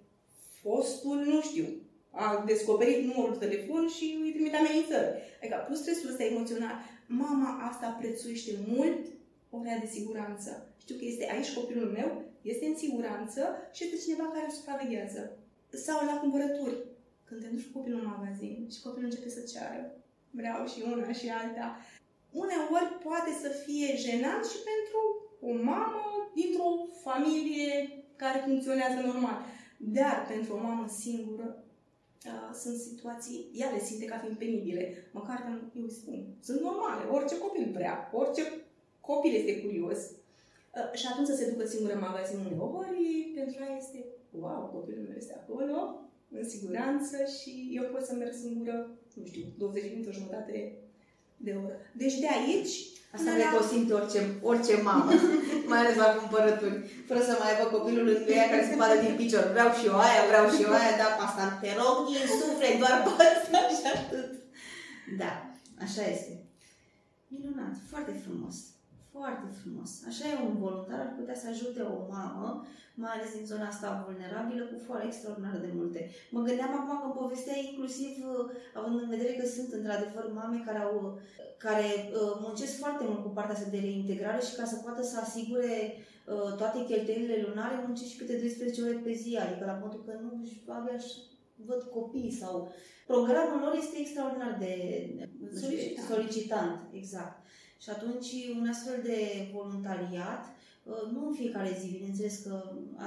fostul, 0.62 1.18
nu 1.18 1.42
știu, 1.42 1.66
a 2.12 2.44
descoperit 2.46 3.06
numărul 3.06 3.38
de 3.40 3.46
telefon 3.46 3.88
și 3.88 4.20
îi 4.24 4.32
trimite 4.32 4.56
amenințări. 4.56 5.10
Adică 5.40 5.64
plus 5.66 5.80
stresul 5.82 6.10
ăsta 6.10 6.24
emoțional. 6.24 6.76
Mama 7.08 7.50
asta 7.70 7.98
prețuiește 8.00 8.52
mult 8.68 9.00
ora 9.50 9.78
de 9.84 9.90
siguranță. 9.98 10.50
Știu 10.82 10.96
că 10.96 11.06
este 11.06 11.30
aici 11.34 11.54
copilul 11.54 11.90
meu, 11.98 12.24
este 12.42 12.66
în 12.66 12.78
siguranță 12.78 13.42
și 13.74 13.84
este 13.84 13.98
cineva 14.04 14.28
care 14.34 14.46
îl 14.46 14.52
supraveghează. 14.52 15.38
Sau 15.86 16.06
la 16.06 16.20
cumpărături. 16.22 16.78
Când 17.26 17.42
te 17.42 17.48
duci 17.48 17.66
cu 17.66 17.78
copilul 17.78 18.00
în 18.00 18.14
magazin 18.16 18.68
și 18.74 18.82
copilul 18.82 19.10
începe 19.10 19.30
să 19.30 19.52
ceară. 19.52 19.82
Vreau 20.30 20.66
și 20.68 20.84
una 20.86 21.12
și 21.12 21.30
alta. 21.30 21.68
Uneori 22.32 22.98
poate 23.04 23.32
să 23.42 23.50
fie 23.66 23.96
jenant 24.06 24.44
și 24.52 24.58
pentru 24.70 25.02
o 25.50 25.52
mamă 25.72 26.32
dintr-o 26.36 26.70
familie 27.06 28.04
care 28.16 28.44
funcționează 28.46 29.00
normal. 29.06 29.40
Dar 29.78 30.26
pentru 30.28 30.54
o 30.54 30.62
mamă 30.68 30.88
singură 30.88 31.61
uh, 32.26 32.56
sunt 32.62 32.78
situații, 32.78 33.50
ea 33.54 33.70
le 33.72 33.80
simte 33.80 34.06
ca 34.06 34.18
fiind 34.18 34.38
penibile. 34.38 35.10
Măcar 35.12 35.38
că 35.38 35.50
eu 35.78 35.84
îi 35.84 35.92
spun, 35.92 36.26
sunt 36.42 36.62
normale, 36.62 37.10
orice 37.10 37.38
copil 37.38 37.72
vrea, 37.74 38.10
orice 38.14 38.44
copil 39.00 39.34
este 39.36 39.62
curios. 39.62 39.98
Uh, 40.78 41.00
și 41.00 41.08
atunci 41.12 41.28
să 41.28 41.36
se 41.36 41.50
ducă 41.52 41.66
singură 41.66 41.94
în 41.94 42.00
magazin 42.00 42.40
uneori, 42.40 43.32
pentru 43.36 43.56
ea 43.64 43.78
este, 43.78 44.06
wow, 44.40 44.70
copilul 44.74 45.04
meu 45.04 45.18
este 45.18 45.34
acolo, 45.42 46.02
în 46.32 46.50
siguranță 46.50 47.18
și 47.40 47.70
eu 47.72 47.84
pot 47.84 48.06
să 48.06 48.14
merg 48.14 48.34
singură, 48.34 48.90
nu 49.14 49.26
știu, 49.26 49.44
20 49.58 49.92
minute, 49.92 50.10
o 50.10 50.12
jumătate 50.12 50.74
de 51.38 51.52
oră. 51.64 51.76
Deci 51.98 52.20
de 52.20 52.28
aici 52.28 52.88
Asta 53.16 53.30
până 53.32 53.38
le 53.42 53.48
la- 53.50 53.56
consimte 53.58 53.92
orice, 54.00 54.20
orice 54.52 54.74
mamă, 54.90 55.12
mai 55.70 55.80
ales 55.82 55.96
la 56.04 56.10
cumpărături, 56.20 56.78
fără 57.08 57.22
să 57.28 57.34
mai 57.40 57.50
aibă 57.52 57.66
copilul 57.76 58.06
lângă 58.10 58.32
ea 58.40 58.50
care 58.52 58.64
se 58.70 58.76
bată 58.82 58.96
din 59.06 59.16
picior. 59.22 59.44
Vreau 59.56 59.70
și 59.78 59.86
eu 59.90 59.96
aia, 60.06 60.22
vreau 60.32 60.46
și 60.54 60.62
eu 60.66 60.72
aia, 60.80 60.94
da, 61.02 61.08
pe 61.18 61.22
asta 61.28 61.44
te 61.62 61.70
rog 61.82 61.96
din 62.10 62.24
suflet, 62.40 62.76
doar 62.82 62.96
pe 63.06 63.24
asta 63.34 63.60
și 63.78 63.86
atât. 63.96 64.30
Da, 65.22 65.32
așa 65.86 66.04
este. 66.16 66.34
Minunat, 67.34 67.76
foarte 67.92 68.14
frumos. 68.24 68.56
Foarte 69.18 69.48
frumos. 69.62 69.90
Așa 70.10 70.24
e 70.32 70.44
un 70.50 70.56
voluntar 70.66 71.00
ar 71.00 71.12
putea 71.18 71.36
să 71.42 71.48
ajute 71.50 71.82
o 71.82 71.96
mamă, 72.14 72.50
mai 73.04 73.14
ales 73.16 73.32
din 73.38 73.46
zona 73.52 73.68
asta 73.68 74.04
vulnerabilă, 74.06 74.64
cu 74.66 74.78
foare 74.86 75.06
extraordinar 75.08 75.58
de 75.66 75.72
multe. 75.80 76.02
Mă 76.36 76.42
gândeam 76.48 76.74
acum 76.76 76.98
că 77.02 77.10
povesteai 77.22 77.68
inclusiv, 77.70 78.14
uh, 78.32 78.46
având 78.78 78.96
în 79.02 79.10
vedere 79.16 79.34
că 79.40 79.46
sunt 79.56 79.70
într-adevăr 79.78 80.26
mame 80.40 80.58
care 80.68 80.80
au 80.88 80.96
care 81.66 81.90
uh, 82.02 82.34
muncesc 82.46 82.74
foarte 82.84 83.04
mult 83.08 83.22
cu 83.24 83.32
partea 83.38 83.56
asta 83.56 83.70
de 83.76 83.84
reintegrare 83.88 84.42
și 84.48 84.56
ca 84.60 84.66
să 84.72 84.76
poată 84.86 85.02
să 85.04 85.16
asigure 85.20 85.74
uh, 85.96 86.52
toate 86.60 86.86
cheltuielile 86.90 87.46
lunare, 87.48 87.84
muncesc 87.86 88.10
și 88.12 88.18
câte 88.18 88.36
12 88.38 88.82
ore 88.82 88.98
pe 89.04 89.14
zi, 89.22 89.38
adică 89.38 89.66
la 89.66 89.80
modul 89.84 90.02
că 90.06 90.14
nu 90.24 90.30
își 90.44 90.62
abia 90.68 90.96
își 90.98 91.14
văd 91.70 91.82
copii 91.98 92.38
sau... 92.42 92.74
Programul 93.08 93.60
lor 93.60 93.74
este 93.78 93.98
extraordinar 94.00 94.56
de 94.60 94.74
Solicitant. 95.62 96.08
solicitant 96.08 96.80
exact. 97.02 97.38
Și 97.84 97.90
atunci 97.90 98.30
un 98.60 98.68
astfel 98.68 99.00
de 99.04 99.20
voluntariat, 99.54 100.44
uh, 100.46 100.61
nu 101.14 101.28
în 101.28 101.34
fiecare 101.34 101.72
zi, 101.80 101.88
bineînțeles 101.98 102.36
că 102.46 102.54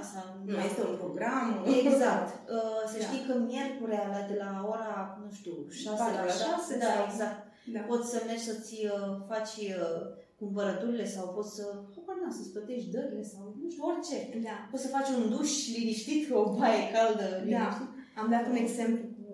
asta 0.00 0.20
Nu 0.44 0.58
este 0.68 0.82
un 0.90 0.96
program. 0.96 1.48
Exact. 1.80 2.28
Uh, 2.56 2.82
Să 2.92 2.96
Da. 2.98 3.04
știi 3.06 3.26
că 3.28 3.32
miercurea 3.50 4.04
la, 4.14 4.20
de 4.30 4.36
la 4.44 4.50
ora, 4.74 4.92
nu 5.24 5.30
știu, 5.38 5.54
6 5.68 5.96
Patru 6.02 6.14
la 6.14 6.24
la 6.24 6.30
6, 6.30 6.44
șase 6.44 6.72
da, 6.84 6.90
sau- 6.94 7.04
exact. 7.08 7.38
Da. 7.74 7.80
Poți 7.90 8.10
să 8.12 8.18
mergi 8.28 8.44
să-ți 8.50 8.74
uh, 8.94 9.08
faci 9.30 9.54
uh, 9.82 10.00
cumpărăturile 10.40 11.06
sau 11.14 11.24
poți 11.36 11.52
să, 11.58 11.64
habar 11.94 12.16
na, 12.22 12.30
să-ți 12.36 12.52
plătești 12.54 12.90
dările 12.94 13.22
sau 13.32 13.42
nu 13.62 13.70
știu, 13.70 13.84
orice. 13.92 14.18
Da. 14.48 14.56
Poți 14.70 14.82
să 14.84 14.94
faci 14.96 15.08
un 15.18 15.24
duș 15.34 15.52
liniștit, 15.76 16.22
o 16.38 16.42
baie 16.58 16.82
caldă 16.96 17.26
Da. 17.30 17.42
liniștit. 17.44 17.88
Am 18.20 18.26
dat 18.34 18.44
un 18.52 18.58
exemplu 18.64 19.04
cu 19.16 19.26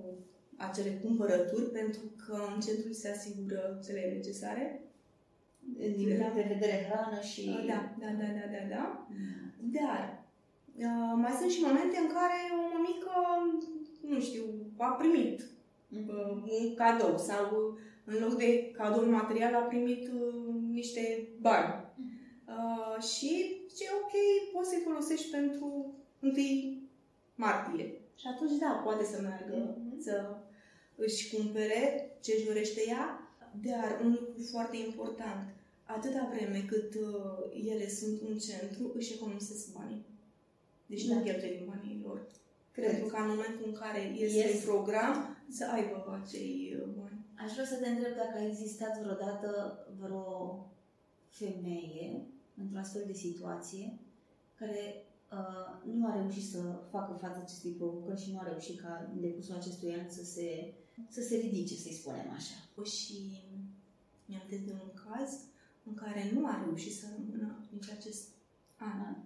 acele 0.66 0.92
cumpărături 1.04 1.68
pentru 1.80 2.04
că 2.22 2.34
în 2.54 2.60
centru 2.66 2.92
se 2.92 3.08
asigură 3.16 3.62
cele 3.86 4.02
necesare. 4.16 4.64
Din 5.78 6.16
punct 6.18 6.34
de 6.34 6.46
vedere 6.54 6.86
hrană 6.90 7.20
și... 7.20 7.64
Da, 7.66 7.94
da, 7.98 8.06
da, 8.06 8.24
da, 8.38 8.46
da, 8.54 8.62
da. 8.76 9.06
Mm. 9.10 9.70
Dar 9.72 10.24
uh, 10.76 11.12
mai 11.22 11.32
sunt 11.38 11.50
și 11.50 11.60
momente 11.62 11.96
în 11.98 12.06
care 12.06 12.38
o 12.58 12.62
mămică, 12.74 13.12
nu 14.00 14.20
știu, 14.20 14.42
a 14.76 14.86
primit 14.86 15.40
uh, 15.90 16.30
un 16.30 16.74
cadou 16.74 17.18
sau 17.18 17.44
uh, 17.44 17.78
în 18.04 18.22
loc 18.22 18.34
de 18.38 18.70
cadou 18.70 19.10
material 19.10 19.54
a 19.54 19.58
primit 19.58 20.08
uh, 20.08 20.54
niște 20.70 21.28
bani. 21.40 21.84
Uh, 22.46 23.02
și 23.02 23.56
zice, 23.68 23.84
ok, 24.02 24.12
poți 24.52 24.68
să-i 24.68 24.82
folosești 24.84 25.30
pentru 25.30 25.94
1 26.20 26.32
martie. 27.34 28.00
Și 28.16 28.26
atunci, 28.34 28.58
da, 28.58 28.80
poate 28.84 29.04
să 29.04 29.20
meargă 29.22 29.76
Mhm. 29.78 30.00
să 30.00 30.36
își 30.96 31.36
cumpere 31.36 32.10
ce 32.20 32.32
își 32.36 32.46
dorește 32.46 32.80
ea, 32.88 33.28
dar 33.62 34.00
un 34.04 34.10
lucru 34.10 34.42
foarte 34.50 34.76
important, 34.76 35.42
atâta 35.96 36.30
vreme 36.32 36.60
cât 36.72 36.94
uh, 36.94 37.68
ele 37.72 37.88
sunt 37.88 38.20
un 38.20 38.38
centru, 38.38 38.92
își 38.94 39.12
economisesc 39.12 39.72
banii. 39.72 40.04
Deci 40.86 41.04
Da. 41.04 41.14
nu 41.14 41.22
cheltuie 41.22 41.56
din 41.56 41.66
banii 41.66 42.02
lor. 42.04 42.26
Cred. 42.72 42.90
Pentru 42.90 43.06
că 43.08 43.16
în 43.20 43.28
momentul 43.28 43.64
în 43.66 43.72
care 43.82 44.14
iese 44.18 44.36
Ies. 44.36 44.54
în 44.54 44.60
program, 44.70 45.36
să 45.48 45.64
aibă 45.74 46.20
acei 46.22 46.76
uh, 46.80 46.88
bani. 46.98 47.18
Aș 47.44 47.52
vrea 47.52 47.66
să 47.66 47.76
te 47.76 47.88
întreb 47.88 48.14
dacă 48.16 48.34
a 48.38 48.46
existat 48.46 49.00
vreodată 49.02 49.50
vreo 50.00 50.28
femeie 51.28 52.26
într-o 52.56 52.78
astfel 52.78 53.02
de 53.06 53.12
situație 53.12 53.98
care 54.58 55.04
uh, 55.32 55.92
nu 55.94 56.06
a 56.06 56.14
reușit 56.20 56.46
să 56.52 56.60
facă 56.90 57.18
față 57.20 57.38
acestei 57.42 57.70
provocări 57.70 58.22
și 58.22 58.32
nu 58.32 58.38
a 58.38 58.48
reușit 58.48 58.80
ca 58.80 59.10
în 59.14 59.20
decursul 59.20 59.54
acestui 59.54 59.94
an 59.94 60.10
să 60.10 60.24
se, 60.24 60.74
să 61.08 61.20
se 61.20 61.36
ridice, 61.36 61.74
să-i 61.74 62.00
spunem 62.00 62.30
așa. 62.38 62.84
Și 62.84 63.16
mi-am 64.24 64.46
de 64.48 64.72
un 64.72 64.90
caz 65.04 65.30
în 65.90 65.96
care 65.96 66.30
nu 66.34 66.46
a 66.46 66.62
reușit 66.64 66.94
să 66.94 67.06
rămână 67.16 67.68
nici 67.72 67.90
acest 67.90 68.28
an. 68.76 69.16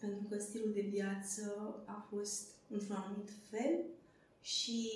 Pentru 0.00 0.26
că 0.28 0.38
stilul 0.38 0.72
de 0.72 0.86
viață 0.90 1.74
a 1.86 2.06
fost 2.10 2.48
într-un 2.68 2.96
anumit 2.96 3.30
fel 3.50 3.84
și 4.40 4.90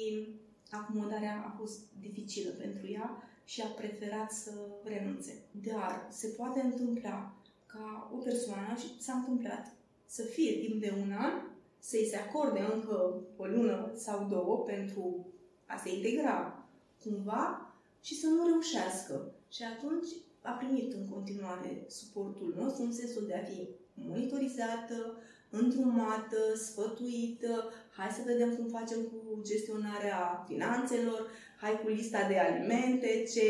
acomodarea 0.71 1.45
a 1.47 1.57
fost 1.59 1.81
dificilă 2.01 2.51
pentru 2.51 2.87
ea 2.87 3.23
și 3.45 3.61
a 3.61 3.67
preferat 3.67 4.33
să 4.33 4.53
renunțe. 4.85 5.43
Dar 5.51 6.07
se 6.11 6.27
poate 6.27 6.61
întâmpla 6.61 7.35
ca 7.67 8.11
o 8.15 8.17
persoană, 8.17 8.77
și 8.79 9.03
s-a 9.03 9.13
întâmplat, 9.13 9.73
să 10.07 10.23
fie 10.23 10.53
timp 10.59 10.81
de 10.81 10.95
un 11.03 11.13
an, 11.13 11.33
să-i 11.79 12.09
se 12.11 12.17
acorde 12.17 12.61
încă 12.75 13.21
o 13.37 13.47
lună 13.47 13.93
sau 13.97 14.27
două 14.29 14.59
pentru 14.59 15.27
a 15.67 15.77
se 15.77 15.95
integra 15.95 16.65
cumva 17.03 17.73
și 18.01 18.15
să 18.15 18.27
nu 18.27 18.47
reușească. 18.47 19.33
Și 19.49 19.63
atunci 19.63 20.09
a 20.43 20.51
primit 20.51 20.93
în 20.93 21.09
continuare 21.09 21.85
suportul 21.89 22.55
nostru 22.59 22.83
în 22.83 22.93
sensul 22.93 23.27
de 23.27 23.35
a 23.35 23.45
fi 23.45 23.69
monitorizată, 23.95 25.17
îndrumată, 25.51 26.55
sfătuită, 26.57 27.73
hai 27.97 28.11
să 28.11 28.23
vedem 28.25 28.55
cum 28.57 28.67
facem 28.69 29.01
cu 29.03 29.41
gestionarea 29.43 30.45
finanțelor, 30.49 31.31
hai 31.57 31.81
cu 31.81 31.89
lista 31.89 32.29
de 32.29 32.39
alimente, 32.39 33.25
ce 33.35 33.47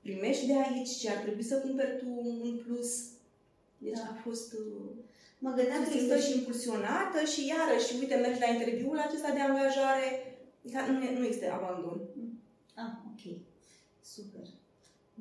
primești 0.00 0.46
de 0.46 0.52
aici, 0.52 0.96
ce 1.00 1.10
ar 1.10 1.16
trebui 1.16 1.42
să 1.42 1.60
cumperi 1.60 1.98
tu 1.98 2.40
în 2.42 2.56
plus. 2.66 2.90
Deci 3.78 3.92
Da. 3.98 4.08
a 4.10 4.20
fost 4.22 4.52
uh, 4.52 4.90
Mă 5.38 5.50
gândeam 5.52 5.82
că 5.84 5.90
susținută 5.90 6.14
există 6.14 6.30
și 6.30 6.38
impulsionată 6.38 7.24
și 7.32 7.46
iarăși, 7.46 7.94
uite, 8.00 8.14
mergi 8.14 8.40
la 8.40 8.52
interviul 8.52 8.98
acesta 8.98 9.30
de 9.32 9.40
angajare, 9.40 10.08
dar 10.62 10.88
nu, 10.88 11.02
e- 11.04 11.18
nu 11.18 11.24
este 11.24 11.48
abandon. 11.48 12.00
Ah, 12.74 12.92
ok. 13.10 13.22
Super. 14.02 14.46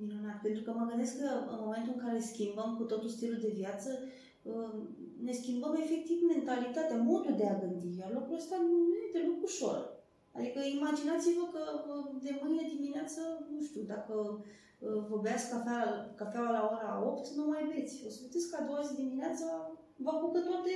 Minunat. 0.02 0.42
Pentru 0.42 0.62
că 0.64 0.72
mă 0.72 0.86
gândesc 0.90 1.14
că 1.22 1.30
în 1.54 1.60
momentul 1.66 1.94
în 1.96 2.04
care 2.06 2.20
schimbăm 2.32 2.76
cu 2.78 2.84
totul 2.84 3.10
stilul 3.10 3.40
de 3.46 3.52
viață, 3.62 3.90
uh, 4.52 4.74
ne 5.26 5.34
schimbăm 5.42 5.74
efectiv 5.84 6.18
mentalitatea, 6.34 6.98
modul 7.12 7.36
de 7.38 7.48
a 7.48 7.60
gândi. 7.62 8.00
Iar 8.00 8.12
lucrul 8.14 8.42
ăsta 8.42 8.56
nu 8.70 8.78
e 9.02 9.14
deloc 9.16 9.44
ușor. 9.50 9.80
Adică 10.38 10.60
imaginați-vă 10.78 11.46
că 11.54 11.64
uh, 11.92 12.06
de 12.26 12.32
mâine 12.42 12.64
dimineață, 12.76 13.22
nu 13.54 13.62
știu, 13.68 13.84
dacă 13.94 14.14
uh, 14.80 15.00
vă 15.10 15.18
beați 15.24 15.50
cafea, 15.52 15.82
cafeaua 16.22 16.52
la 16.58 16.64
ora 16.72 16.92
8, 17.12 17.28
nu 17.40 17.46
mai 17.52 17.64
beți. 17.72 18.04
O 18.08 18.10
să 18.10 18.20
vedeți 18.26 18.50
că 18.50 18.56
a 18.60 18.66
doua 18.68 18.82
zi 18.88 18.94
dimineața 19.04 19.48
vă 20.04 20.10
apucă 20.14 20.40
toate... 20.40 20.74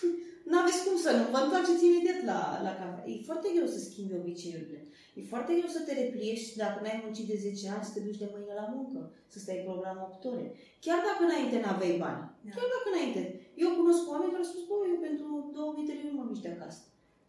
N-aveți 0.50 0.84
cum 0.86 0.96
să 1.04 1.10
nu, 1.16 1.24
vă 1.32 1.38
întoarceți 1.42 1.86
imediat 1.86 2.20
la, 2.30 2.40
la 2.66 2.72
cafea. 2.80 3.04
E 3.06 3.28
foarte 3.30 3.48
greu 3.54 3.66
să 3.66 3.78
schimbi 3.78 4.20
obiceiurile. 4.22 4.79
E 5.18 5.30
foarte 5.32 5.52
greu 5.58 5.70
să 5.76 5.82
te 5.86 5.92
repliești 6.02 6.56
dacă 6.62 6.78
n-ai 6.80 7.02
muncit 7.04 7.26
de 7.30 7.36
10 7.36 7.68
ani, 7.74 7.86
să 7.86 7.92
te 7.94 8.04
duci 8.06 8.22
de 8.22 8.28
mâine 8.32 8.54
la 8.60 8.66
muncă, 8.74 9.00
să 9.32 9.38
stai 9.38 9.66
program 9.68 9.98
8 10.08 10.24
ore. 10.32 10.46
Chiar 10.84 11.00
dacă 11.08 11.20
înainte 11.24 11.56
n-aveai 11.60 12.00
bani. 12.04 12.22
Da. 12.44 12.50
Chiar 12.56 12.68
dacă 12.74 12.88
înainte. 12.92 13.22
Eu 13.62 13.70
cunosc 13.78 14.02
oameni 14.12 14.32
care 14.32 14.42
au 14.44 14.50
spus, 14.50 14.64
bă, 14.68 14.76
eu 14.92 14.98
pentru 15.08 15.26
2000 15.52 15.88
de 15.88 15.94
lei 15.98 16.08
nu 16.10 16.16
mă 16.18 16.24
mișc 16.28 16.44
de 16.46 16.54
acasă. 16.56 16.80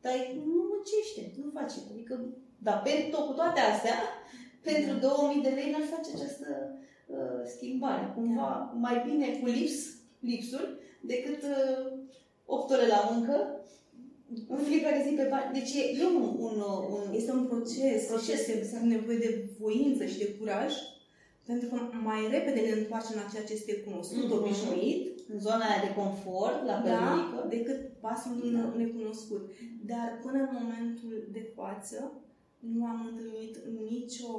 Dar 0.03 0.13
nu 0.53 0.61
muncește, 0.71 1.21
nu 1.41 1.49
face. 1.59 1.77
Adică, 1.93 2.13
dar 2.65 2.77
pentru 2.87 3.07
tot 3.13 3.23
cu 3.27 3.33
toate 3.39 3.59
astea, 3.71 3.97
pentru 4.69 4.93
2000 5.07 5.45
de 5.47 5.53
lei 5.57 5.71
n-ar 5.71 5.87
face 5.93 6.09
această 6.11 6.47
uh, 7.15 7.41
schimbare. 7.53 8.05
Cumva 8.15 8.49
mai 8.85 8.95
bine 9.07 9.27
cu 9.39 9.45
lips, 9.57 9.77
lipsuri 10.29 10.69
decât 11.11 11.41
uh, 11.43 11.83
8 12.45 12.71
ore 12.71 12.87
la 12.87 13.09
muncă 13.11 13.35
în 14.47 14.57
fiecare 14.69 15.05
zi 15.07 15.13
pe 15.15 15.27
bani. 15.29 15.53
Deci 15.57 15.73
e, 15.73 15.83
e 16.01 16.05
un, 16.05 16.21
un, 16.47 16.55
un, 16.95 17.03
Este 17.19 17.31
un 17.31 17.45
proces, 17.45 17.75
Proces, 17.77 18.07
proces 18.07 18.45
și 18.45 18.51
este 18.51 18.77
nevoie 18.95 19.17
de 19.17 19.49
voință 19.59 20.05
și 20.05 20.17
de 20.17 20.35
curaj, 20.39 20.73
pentru 21.45 21.67
că 21.69 21.75
mai 22.09 22.21
repede 22.35 22.59
ne 22.59 22.71
întoarcem 22.81 23.15
la 23.21 23.29
ceea 23.31 23.43
ce 23.47 23.53
este 23.53 23.75
cunoscut, 23.85 24.23
Mhm. 24.29 24.37
obișnuit, 24.37 25.19
în 25.33 25.39
zona 25.39 25.63
aia 25.69 25.83
de 25.87 25.93
confort, 26.01 26.59
la 26.69 26.77
da, 26.85 26.97
părnică. 26.99 27.39
decât 27.55 27.79
pasul 27.99 28.51
Da. 28.53 28.59
da. 28.59 28.73
necunoscut. 28.77 29.43
Dar 29.85 30.19
până 30.25 30.39
în 30.47 30.49
momentul 30.61 31.13
de 31.31 31.43
față, 31.55 32.11
nu 32.59 32.85
am 32.85 32.99
întâlnit 33.11 33.53
nicio 33.89 34.31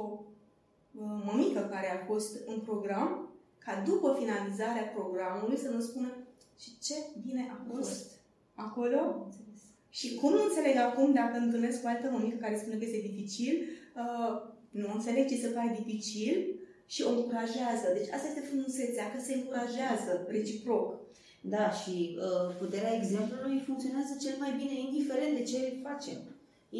uh, 1.01 1.23
mămică 1.25 1.59
care 1.73 1.87
a 1.91 2.05
fost 2.05 2.31
în 2.47 2.59
program, 2.59 3.29
ca 3.65 3.83
după 3.85 4.15
finalizarea 4.19 4.91
programului 4.95 5.57
să 5.57 5.69
ne 5.69 5.79
spună 5.79 6.09
și 6.61 6.69
ce 6.85 6.93
bine 7.25 7.43
a 7.51 7.57
fost 7.73 8.11
acolo 8.55 9.27
și 9.97 10.07
cum 10.19 10.31
nu 10.37 10.43
înțeleg 10.45 10.75
acum 10.77 11.07
dacă 11.21 11.35
întâlnesc 11.37 11.79
o 11.83 11.87
altă 11.87 12.07
mămică 12.09 12.37
care 12.41 12.61
spune 12.61 12.77
că 12.77 12.85
este 12.85 13.07
dificil, 13.09 13.55
uh, 14.01 14.33
nu 14.79 14.87
înțeleg 14.97 15.23
ce 15.27 15.43
se 15.43 15.53
pare 15.55 15.79
dificil 15.79 16.37
și 16.93 17.01
o 17.07 17.11
încurajează. 17.17 17.87
Deci 17.97 18.13
asta 18.15 18.27
este 18.29 18.47
frumusețea, 18.49 19.05
că 19.11 19.19
se 19.21 19.33
încurajează 19.35 20.11
reciproc. 20.35 20.87
Da, 21.53 21.65
și 21.79 21.95
uh, 22.25 22.47
puterea 22.61 22.97
exemplului 22.99 23.65
funcționează 23.67 24.13
cel 24.23 24.35
mai 24.43 24.51
bine, 24.59 24.75
indiferent 24.87 25.33
de 25.39 25.43
ce 25.51 25.59
facem. 25.87 26.19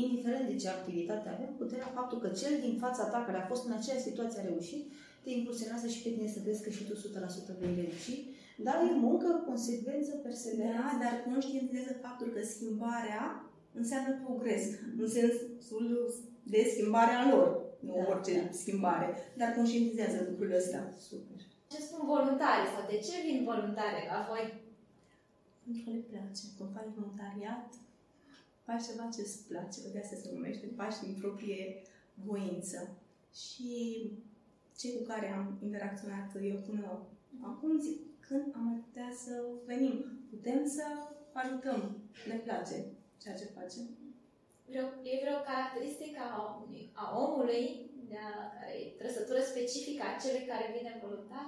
Indiferent 0.05 0.45
de 0.51 0.59
ce 0.61 0.68
activitate 0.70 1.28
avem, 1.30 1.51
puterea, 1.61 1.95
faptul 1.99 2.18
că 2.24 2.30
cel 2.41 2.55
din 2.66 2.76
fața 2.84 3.03
ta 3.11 3.20
care 3.28 3.39
a 3.39 3.49
fost 3.51 3.64
în 3.68 3.74
aceeași 3.76 4.07
situație 4.09 4.39
a 4.41 4.49
reușit, 4.51 4.84
te 5.24 5.30
impulsionează 5.39 5.88
și 5.93 6.01
pe 6.03 6.09
tine 6.09 6.30
să 6.36 6.39
crezi 6.43 6.64
că 6.64 6.70
și 6.70 6.84
tu 6.88 6.93
100% 6.95 7.59
vei 7.59 7.76
reuși. 7.82 8.16
Dar 8.58 8.76
e 8.89 8.93
muncă, 8.93 9.43
consecvență, 9.45 10.12
Da, 10.16 10.18
perseverență. 10.22 10.97
dar 11.01 11.24
conștientizează 11.26 11.93
faptul 12.01 12.28
că 12.28 12.41
schimbarea 12.43 13.45
înseamnă 13.74 14.22
progres, 14.24 14.64
în 14.97 15.08
sensul 15.10 16.14
de 16.43 16.68
schimbarea 16.74 17.30
lor, 17.32 17.62
nu 17.80 17.93
Da, 17.97 18.10
orice 18.12 18.41
da. 18.41 18.51
schimbare, 18.51 19.08
dar 19.38 19.49
conștientizează 19.54 20.26
lucrurile 20.30 20.58
astea. 20.58 20.93
Super. 21.10 21.38
Ce 21.72 21.82
spun 21.82 22.06
voluntari 22.06 22.68
sau 22.74 22.84
de 22.91 22.97
ce 22.97 23.16
vin 23.26 23.43
voluntare 23.43 23.99
la 24.12 24.20
voi? 24.30 24.45
Pentru 25.64 25.82
că 25.84 25.89
le 25.95 26.04
place. 26.10 26.43
Când 26.58 26.70
faci 26.76 26.93
voluntariat, 26.99 27.68
faci 28.66 28.86
ceva 28.88 29.10
ce 29.14 29.22
îți 29.22 29.47
place, 29.47 29.80
de 29.93 29.99
asta 29.99 30.16
se 30.22 30.30
numește, 30.34 30.66
faci 30.76 30.97
din 31.04 31.16
proprie 31.22 31.82
voință. 32.30 32.80
Și 33.43 33.72
cei 34.80 34.93
cu 34.97 35.04
care 35.12 35.28
am 35.38 35.45
interacționat 35.64 36.28
eu 36.51 36.58
până 36.70 37.01
acum 37.41 37.80
zic, 37.80 37.99
când 38.34 38.53
am 38.61 38.67
putea 38.86 39.09
să 39.23 39.34
venim, 39.71 39.95
putem 40.29 40.61
să 40.75 40.86
ajutăm, 41.41 41.81
ne 42.29 42.38
place 42.45 42.75
ceea 43.21 43.39
ce 43.39 43.55
facem. 43.57 43.84
Vreo, 44.69 44.86
e 45.11 45.23
vreo 45.23 45.39
caracteristică 45.49 46.21
a, 46.31 46.39
a 47.01 47.05
omului, 47.25 47.63
de 48.09 48.17
a, 48.29 48.34
care 48.55 48.73
e 48.81 48.99
trăsătură 49.01 49.39
specifică 49.41 50.01
a 50.05 50.19
celui 50.23 50.49
care 50.51 50.73
vine 50.75 51.01
voluntar? 51.03 51.47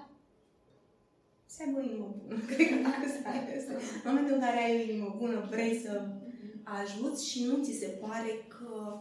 Să 1.54 1.58
aibă 1.62 1.78
o 1.80 1.88
inimă 1.90 2.08
bună, 2.18 2.38
cred 2.50 2.68
că 2.70 2.88
asta 3.06 3.32
este. 3.58 3.74
În 3.74 4.10
momentul 4.10 4.34
în 4.36 4.44
care 4.46 4.60
ai 4.60 4.78
o 4.78 4.84
inimă 4.88 5.10
bună, 5.22 5.38
vrei 5.54 5.74
să 5.86 5.92
ajuți 6.80 7.22
și 7.30 7.40
nu 7.50 7.64
ți 7.64 7.80
se 7.82 7.90
pare 8.04 8.32
că 8.56 9.00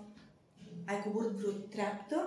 ai 0.91 1.03
coborât 1.03 1.35
vreo 1.41 1.53
treaptă 1.75 2.19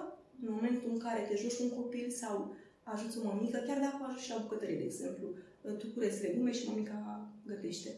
în 0.42 0.50
momentul 0.56 0.90
în 0.94 1.00
care 1.06 1.22
te 1.28 1.36
joci 1.36 1.58
cu 1.58 1.64
un 1.64 1.74
copil 1.82 2.10
sau 2.10 2.56
ajuți 2.94 3.18
o 3.18 3.24
mămică, 3.24 3.58
chiar 3.68 3.80
dacă 3.80 3.98
o 4.02 4.06
ajuți 4.06 4.24
și 4.24 4.32
la 4.32 4.44
bucătărie, 4.44 4.78
de 4.78 4.84
exemplu. 4.84 5.28
Tu 5.72 5.88
cureți 5.88 6.22
legume 6.22 6.52
și 6.52 6.68
mamica 6.68 7.30
gătește. 7.46 7.90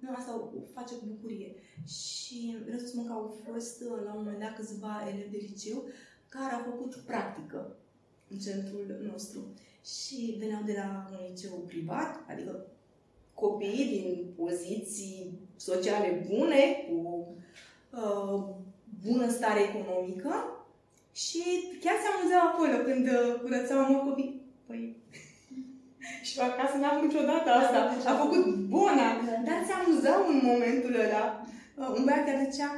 Nu, 0.00 0.08
asta 0.14 0.34
o 0.34 0.58
o 0.58 0.60
face 0.74 0.94
cu 0.94 1.04
bucurie. 1.06 1.54
Și 1.86 2.56
vreau 2.64 2.78
să 2.78 2.86
spun 2.86 3.06
că 3.06 3.12
au 3.12 3.40
fost 3.44 3.80
uh, 3.80 4.00
la 4.04 4.12
un 4.14 4.22
moment 4.22 4.40
dat 4.40 4.54
câțiva 4.56 5.04
elevi 5.08 5.30
de 5.30 5.46
liceu 5.48 5.84
care 6.28 6.54
au 6.54 6.62
făcut 6.70 6.94
practică 6.94 7.76
în 8.28 8.38
centrul 8.38 9.08
nostru. 9.12 9.40
Și 9.84 10.36
veneau 10.38 10.62
de 10.64 10.72
la 10.76 11.10
un 11.10 11.26
liceu 11.30 11.52
privat, 11.66 12.24
adică 12.28 12.66
copii 13.34 13.86
din 13.90 14.26
poziții 14.36 15.38
sociale 15.56 16.26
bune, 16.28 16.86
cu 16.88 17.28
uh, 17.90 18.44
bună 19.04 19.30
stare 19.30 19.60
economică 19.60 20.34
și 21.12 21.42
chiar 21.80 21.94
se 22.02 22.08
amuzeau 22.08 22.46
acolo 22.46 22.76
când 22.84 23.06
uh, 23.06 23.40
curățau 23.40 23.92
morcovii. 23.92 24.24
Păi, 24.24 24.45
și 26.26 26.32
eu 26.38 26.44
acasă 26.48 26.74
n-am 26.76 26.94
făcut 26.94 27.08
niciodată 27.08 27.48
asta. 27.60 27.78
A 28.10 28.12
făcut 28.24 28.44
bona, 28.74 29.08
dar 29.46 29.58
se 29.66 29.72
amuzau 29.74 30.20
în 30.32 30.38
momentul 30.50 30.94
ăla. 31.06 31.24
Uh, 31.80 31.90
un 31.96 32.02
băiat 32.06 32.24
care 32.26 32.48
zicea, 32.50 32.70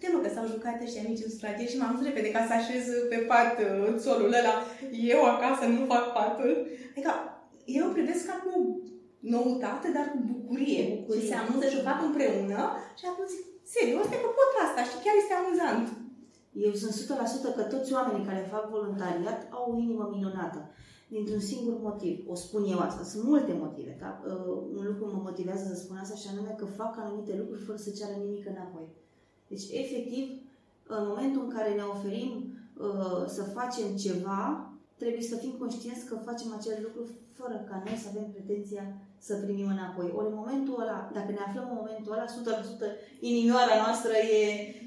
te 0.00 0.06
mă 0.12 0.18
că 0.20 0.30
s-au 0.32 0.46
jucat 0.54 0.76
ăștia 0.86 1.04
mici 1.08 1.24
în 1.24 1.34
supratie 1.34 1.70
și 1.70 1.78
m-am 1.78 1.94
dus 1.94 2.04
repede 2.08 2.30
ca 2.36 2.42
să 2.48 2.52
așez 2.56 2.84
pe 3.10 3.18
pat 3.30 3.54
uh, 3.66 3.80
în 3.90 3.96
solul 4.06 4.32
ăla. 4.40 4.54
Eu 5.12 5.20
acasă 5.34 5.64
nu 5.66 5.82
fac 5.92 6.04
patul. 6.16 6.52
Adică 6.92 7.12
eu 7.76 7.84
o 7.88 7.94
privesc 7.96 8.22
ca 8.26 8.36
cu 8.44 8.52
noutate, 9.34 9.88
dar 9.96 10.06
cu 10.12 10.18
bucurie. 10.32 10.82
Bucurie. 10.98 11.20
Și 11.20 11.28
se 11.28 11.36
amuză 11.40 11.64
și 11.68 11.78
o 11.80 11.86
fac 11.88 11.98
împreună 12.08 12.60
și 12.98 13.04
atunci 13.10 13.34
zic, 13.34 13.44
serios, 13.74 14.06
că 14.08 14.28
pot 14.38 14.50
asta 14.66 14.82
și 14.90 14.96
chiar 15.04 15.16
este 15.18 15.34
amuzant. 15.36 15.86
Eu 16.66 16.72
sunt 16.80 16.94
100% 17.52 17.56
că 17.56 17.62
toți 17.62 17.92
oamenii 17.96 18.28
care 18.28 18.52
fac 18.54 18.64
voluntariat 18.76 19.40
au 19.56 19.64
o 19.72 19.78
inimă 19.84 20.04
minunată. 20.14 20.60
Dintr-un 21.12 21.40
singur 21.40 21.76
motiv. 21.80 22.28
O 22.28 22.34
spun 22.34 22.64
eu 22.64 22.78
asta. 22.78 23.02
Sunt 23.02 23.24
multe 23.24 23.52
motive. 23.52 23.96
Da? 24.00 24.22
Uh, 24.26 24.62
un 24.76 24.84
lucru 24.86 25.04
mă 25.14 25.20
motivează 25.22 25.64
să 25.74 25.80
spun 25.80 25.96
asta 25.96 26.14
și 26.14 26.28
anume 26.32 26.54
că 26.58 26.64
fac 26.64 26.98
anumite 26.98 27.36
lucruri 27.36 27.60
fără 27.60 27.78
să 27.78 27.90
ceară 27.90 28.14
nimic 28.24 28.46
înapoi. 28.46 28.86
Deci, 29.48 29.64
efectiv, 29.70 30.26
în 30.86 31.06
momentul 31.08 31.42
în 31.42 31.50
care 31.50 31.74
ne 31.74 31.82
oferim 31.82 32.54
uh, 32.78 33.24
să 33.26 33.42
facem 33.42 33.96
ceva, 33.96 34.71
trebuie 35.02 35.32
să 35.32 35.36
fim 35.42 35.54
conștienți 35.62 36.06
că 36.08 36.14
facem 36.28 36.50
acel 36.58 36.78
lucru 36.86 37.02
fără 37.38 37.56
ca 37.68 37.76
noi 37.84 37.96
să 38.02 38.08
avem 38.08 38.26
pretenția 38.34 38.84
să 39.26 39.32
primim 39.44 39.68
înapoi. 39.76 40.08
Ori 40.18 40.30
în 40.32 40.40
momentul 40.42 40.80
ăla, 40.82 40.98
dacă 41.16 41.30
ne 41.32 41.42
aflăm 41.46 41.66
în 41.70 41.80
momentul 41.82 42.12
ăla, 42.12 42.26
100% 42.26 42.30
inimioara 43.30 43.74
noastră 43.84 44.12
e 44.40 44.42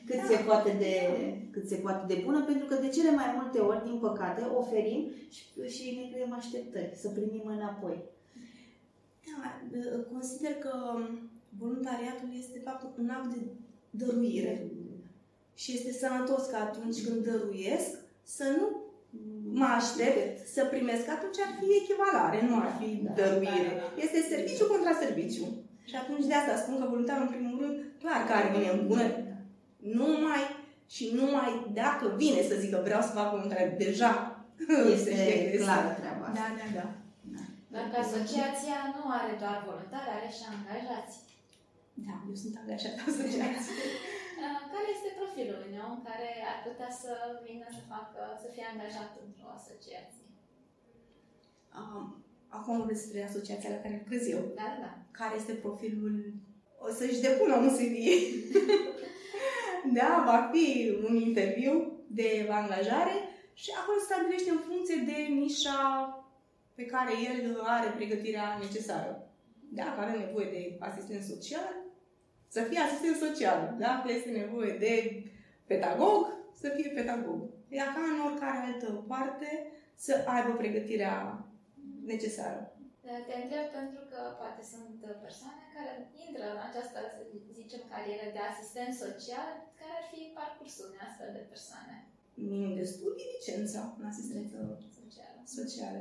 cât 0.10 0.22
se 0.30 0.38
poate 0.48 0.72
de, 0.84 0.94
cât 1.54 1.66
se 1.72 1.78
poate 1.86 2.04
de 2.12 2.22
bună, 2.26 2.40
pentru 2.50 2.66
că 2.68 2.76
de 2.76 2.90
cele 2.96 3.12
mai 3.20 3.30
multe 3.38 3.60
ori, 3.60 3.86
din 3.90 3.98
păcate, 4.08 4.42
oferim 4.62 5.02
și, 5.36 5.44
și 5.76 5.86
ne 5.98 6.06
creăm 6.12 6.34
așteptări 6.34 6.92
să 7.02 7.08
primim 7.10 7.46
înapoi. 7.56 7.98
Da, 9.28 9.40
consider 10.14 10.54
că 10.66 10.74
voluntariatul 11.62 12.30
este, 12.40 12.52
de 12.58 12.66
fapt, 12.68 12.98
un 12.98 13.10
act 13.10 13.30
de 13.34 13.42
dăruire. 13.90 14.54
Și 15.56 15.74
este 15.74 15.92
sănătos 15.92 16.46
că 16.46 16.56
atunci 16.56 17.04
când 17.06 17.26
dăruiesc, 17.26 17.90
să 18.24 18.44
nu 18.58 18.85
mă 19.60 19.68
aștept 19.80 20.48
să 20.56 20.62
primesc. 20.74 21.06
Atunci 21.10 21.40
ar 21.46 21.52
fi 21.60 21.68
echivalare, 21.82 22.38
nu 22.48 22.56
ar 22.64 22.70
fi 22.80 22.90
dăruire. 23.18 23.72
Este 24.06 24.20
serviciu 24.32 24.66
contra 24.74 24.94
serviciu. 25.04 25.46
Și 25.90 25.96
atunci 26.02 26.26
de 26.30 26.36
asta 26.38 26.62
spun 26.64 26.76
că 26.80 26.86
voluntarul, 26.94 27.26
în 27.28 27.34
primul 27.36 27.58
rând, 27.62 27.76
clar 28.02 28.20
că 28.26 28.32
are 28.34 28.50
vine 28.56 28.70
în 28.78 28.82
bună. 28.90 29.08
Numai 30.02 30.44
și 30.96 31.06
numai 31.20 31.52
dacă 31.82 32.06
vine 32.22 32.42
să 32.50 32.56
zică 32.64 32.78
vreau 32.88 33.02
să 33.02 33.16
fac 33.20 33.28
voluntariat, 33.34 33.78
deja 33.86 34.12
Este 34.96 35.12
se 35.16 35.58
clară 35.64 35.92
treaba 36.00 36.26
asta. 36.28 36.38
Da, 36.40 36.48
da, 36.60 36.68
da. 36.78 36.86
Dar 37.74 37.86
că 37.92 37.98
asociația 38.06 38.78
nu 38.96 39.04
are 39.20 39.34
doar 39.44 39.58
voluntari, 39.70 40.10
are 40.18 40.30
și 40.38 40.44
angajați. 40.54 41.16
Da, 42.06 42.16
eu 42.30 42.36
sunt 42.44 42.56
angajată 42.62 43.00
asociație. 43.10 43.74
Uh, 44.44 44.62
Care 44.74 44.88
este 44.96 45.10
profilul 45.20 45.60
unui 45.66 45.82
om 45.88 45.96
care 46.10 46.30
ar 46.52 46.60
putea 46.68 46.92
să 47.02 47.12
vină 47.48 47.68
să 47.78 47.82
facă, 47.94 48.22
să 48.42 48.48
fie 48.54 48.66
angajat 48.68 49.12
într-o 49.26 49.50
asociație? 49.60 50.26
Um, 51.80 52.06
acum 52.56 52.78
vorbesc 52.78 53.02
despre 53.04 53.22
asociația 53.30 53.74
la 53.74 53.84
care 53.84 54.02
lucrez 54.02 54.24
eu. 54.36 54.42
Da, 54.60 54.68
da, 54.74 54.80
da. 54.86 54.94
care 55.20 55.36
este 55.36 55.54
profilul, 55.66 56.16
o 56.86 56.88
să-și 56.98 57.24
depună 57.26 57.56
un 57.56 57.72
CV. 57.78 57.96
da, 59.98 60.10
va 60.30 60.40
fi 60.54 60.68
un 61.08 61.16
interviu 61.28 61.74
de 62.08 62.48
angajare 62.62 63.16
și 63.54 63.70
acolo 63.80 63.98
se 64.00 64.08
stabilește 64.08 64.50
în 64.52 64.62
funcție 64.70 64.98
de 65.10 65.18
nișa 65.42 65.80
pe 66.78 66.86
care 66.86 67.12
el 67.30 67.62
are 67.76 67.90
pregătirea 67.90 68.58
necesară. 68.62 69.14
Dacă 69.80 70.00
are 70.00 70.18
nevoie 70.18 70.50
de 70.56 70.62
asistent 70.80 71.24
social, 71.24 71.85
să 72.48 72.62
fie 72.70 72.80
asistent 72.80 73.18
social. 73.26 73.60
Dacă 73.86 74.06
este 74.12 74.30
nevoie 74.30 74.74
de 74.86 74.94
pedagog, 75.72 76.22
să 76.62 76.68
fie 76.76 76.90
pedagog. 76.90 77.40
Iar 77.78 77.88
ca 77.96 78.02
în 78.14 78.20
oricare 78.28 78.60
altă 78.68 78.90
parte, 79.14 79.50
să 80.06 80.14
aibă 80.36 80.52
pregătirea 80.62 81.16
necesară. 82.12 82.62
Te 83.28 83.36
întreb 83.44 83.68
pentru 83.80 84.02
că 84.12 84.20
poate 84.42 84.62
sunt 84.72 84.96
persoane 85.26 85.64
care 85.76 85.92
intră 86.26 86.46
în 86.54 86.62
această, 86.68 86.98
să 87.16 87.22
zicem, 87.60 87.82
carieră 87.92 88.28
de 88.36 88.42
asistent 88.52 88.94
social, 89.04 89.50
care 89.80 89.94
ar 90.00 90.06
fi 90.12 90.22
parcursul 90.40 90.86
unei 90.90 91.06
astfel 91.08 91.30
de 91.38 91.44
persoane 91.54 91.96
Minim 92.52 92.72
de 92.80 92.86
studii, 92.94 93.34
licența 93.36 93.82
în 94.00 94.06
asistență 94.12 94.58
socială. 95.00 95.40
socială. 95.58 96.00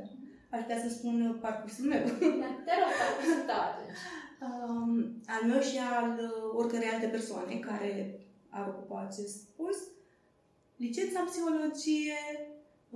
Aș 0.53 0.59
putea 0.61 0.79
să 0.85 0.89
spun 0.97 1.15
parcursul 1.45 1.85
meu. 1.93 2.03
Da, 2.43 2.49
te 2.65 2.73
rog, 2.81 2.93
parcursul 3.01 3.41
tău 3.49 3.61
atunci. 3.69 3.99
Um, 4.41 5.21
al 5.25 5.49
meu 5.49 5.59
și 5.59 5.77
al 5.77 6.19
uh, 6.19 6.53
oricărei 6.55 6.87
alte 6.87 7.07
persoane 7.07 7.55
care 7.55 8.19
ar 8.49 8.67
ocupa 8.67 9.07
acest 9.09 9.49
post. 9.55 9.91
Licența 10.75 11.19
în 11.19 11.25
psihologie, 11.25 12.17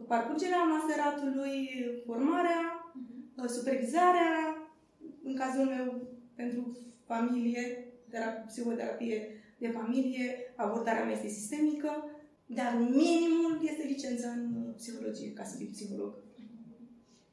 parcurgerea 0.08 0.64
masteratului, 0.64 1.70
formarea, 2.06 2.92
uh, 3.38 3.50
supervizarea, 3.50 4.58
în 5.24 5.36
cazul 5.36 5.66
meu 5.66 6.08
pentru 6.36 6.78
familie, 7.06 7.88
terap- 8.10 8.46
psihoterapie 8.46 9.42
de 9.58 9.68
familie, 9.68 10.54
abordarea 10.56 11.04
mea 11.04 11.14
este 11.14 11.28
sistemică, 11.28 12.06
dar 12.46 12.78
minimul 12.78 13.60
este 13.64 13.88
licența 13.88 14.30
în 14.30 14.64
uh, 14.68 14.74
psihologie, 14.76 15.34
ca 15.34 15.44
să 15.44 15.58
fii 15.58 15.68
psiholog. 15.68 16.14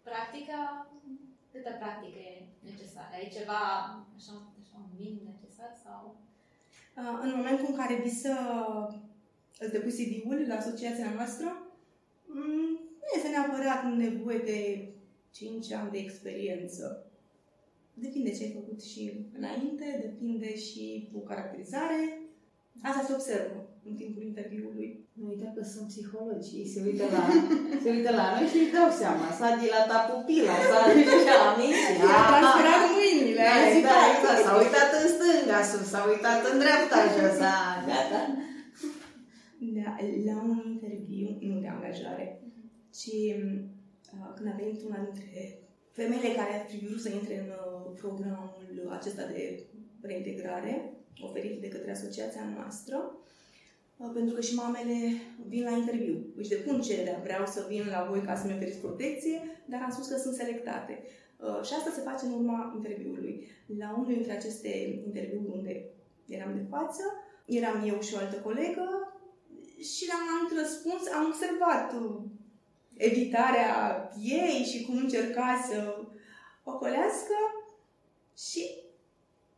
Practica, 0.02 0.90
câtă 1.56 1.72
practică 1.82 2.18
e 2.30 2.32
necesară? 2.70 3.14
E 3.16 3.36
ceva 3.38 3.60
așa, 4.16 4.34
așa 4.60 4.74
un 4.82 4.88
minim 4.98 5.20
necesar 5.32 5.72
sau... 5.84 6.00
Uh, 7.00 7.18
În 7.26 7.32
momentul 7.36 7.66
în 7.68 7.76
care 7.80 7.94
vii 8.04 8.20
să 8.24 8.34
îți 9.58 9.72
depui 9.72 9.96
CV-ul 9.98 10.44
la 10.48 10.56
asociația 10.56 11.10
noastră, 11.18 11.48
mm, 12.26 12.72
nu 13.02 13.08
este 13.16 13.28
neapărat 13.28 13.80
nevoie 13.84 14.38
de 14.38 14.88
5 15.30 15.72
ani 15.72 15.90
de 15.90 15.98
experiență. 15.98 17.06
Depinde 17.94 18.30
ce 18.32 18.42
ai 18.42 18.58
făcut 18.60 18.82
și 18.82 19.26
înainte, 19.38 19.98
depinde 20.00 20.56
și 20.58 21.08
cu 21.12 21.18
caracterizare. 21.18 22.20
Asta 22.82 23.02
se 23.04 23.12
observă 23.12 23.65
în 23.88 23.94
timpul 24.02 24.22
interviului. 24.30 24.88
Nu 25.18 25.24
uita 25.30 25.48
că 25.56 25.62
sunt 25.72 25.86
psihologi. 25.92 26.50
Ei 26.60 26.68
se 26.74 26.80
uită 26.88 27.04
la, 27.14 27.22
se 27.82 27.88
uită 27.96 28.10
la 28.20 28.26
noi 28.34 28.46
și 28.52 28.58
își 28.62 28.74
dau 28.76 28.90
seama. 29.00 29.26
S-a 29.38 29.50
dilatat 29.62 30.02
pupila, 30.10 30.56
s-a 30.68 30.78
așa 31.18 31.34
la 31.44 31.50
minții. 31.60 31.96
I-a 32.08 32.20
transpirat 32.30 32.82
mâinile, 32.96 33.42
Da, 33.48 33.52
ai 33.56 33.64
da, 33.66 33.72
zicat. 33.74 34.08
da, 34.24 34.32
s-a 34.44 34.54
uitat 34.62 34.88
în 35.00 35.06
stânga 35.14 35.60
sus, 35.70 35.86
s-a 35.92 36.02
uitat 36.12 36.40
în 36.50 36.56
dreapta 36.62 36.98
jos, 37.14 37.38
a, 37.52 37.56
gata. 37.88 38.20
Da, 39.76 39.90
la 40.28 40.36
un 40.50 40.58
interviu, 40.74 41.28
nu 41.48 41.54
de 41.64 41.68
angajare, 41.76 42.26
ci 42.98 43.14
uh, 44.14 44.28
când 44.36 44.48
a 44.50 44.54
venit 44.60 44.80
una 44.88 44.98
dintre 45.06 45.30
femeile 45.98 46.30
care 46.38 46.52
ar 46.58 46.64
fi 46.70 46.76
vrut 46.84 47.00
să 47.04 47.10
intre 47.18 47.34
în 47.42 47.50
uh, 47.60 47.80
programul 48.00 48.66
acesta 48.98 49.24
de 49.32 49.42
reintegrare 50.08 50.74
oferit 51.26 51.60
de 51.60 51.68
către 51.74 51.90
asociația 51.90 52.44
noastră, 52.56 52.96
uh, 52.96 53.26
pentru 54.12 54.34
că 54.34 54.40
și 54.40 54.54
mamele 54.54 54.96
vin 55.48 55.62
la 55.62 55.70
interviu. 55.70 56.26
Își 56.36 56.48
depun 56.48 56.80
cererea, 56.80 57.20
vreau 57.22 57.46
să 57.46 57.64
vin 57.68 57.86
la 57.90 58.06
voi 58.10 58.20
ca 58.20 58.36
să-mi 58.36 58.54
oferiți 58.54 58.78
protecție, 58.78 59.62
dar 59.64 59.82
am 59.82 59.90
spus 59.90 60.06
că 60.08 60.16
sunt 60.16 60.34
selectate. 60.34 61.02
Uh, 61.36 61.62
Și 61.66 61.74
asta 61.74 61.90
se 61.94 62.00
face 62.00 62.24
în 62.24 62.32
urma 62.32 62.72
interviului. 62.74 63.46
La 63.78 63.94
unul 63.96 64.12
dintre 64.12 64.32
aceste 64.32 65.02
interviuri 65.06 65.50
unde 65.52 65.84
eram 66.26 66.54
de 66.54 66.64
față, 66.70 67.02
eram 67.44 67.88
eu 67.88 68.00
și 68.00 68.14
o 68.14 68.18
altă 68.18 68.36
colegă 68.36 68.86
și 69.80 70.06
la 70.08 70.14
un 70.22 70.28
anumit 70.34 70.58
răspuns 70.58 71.02
am 71.12 71.24
observat 71.26 71.92
uh, 71.92 72.16
evitarea 72.94 73.70
ei 74.22 74.64
și 74.64 74.84
cum 74.84 74.96
încerca 74.96 75.64
să 75.68 76.06
ocolească 76.64 77.34
și 78.36 78.70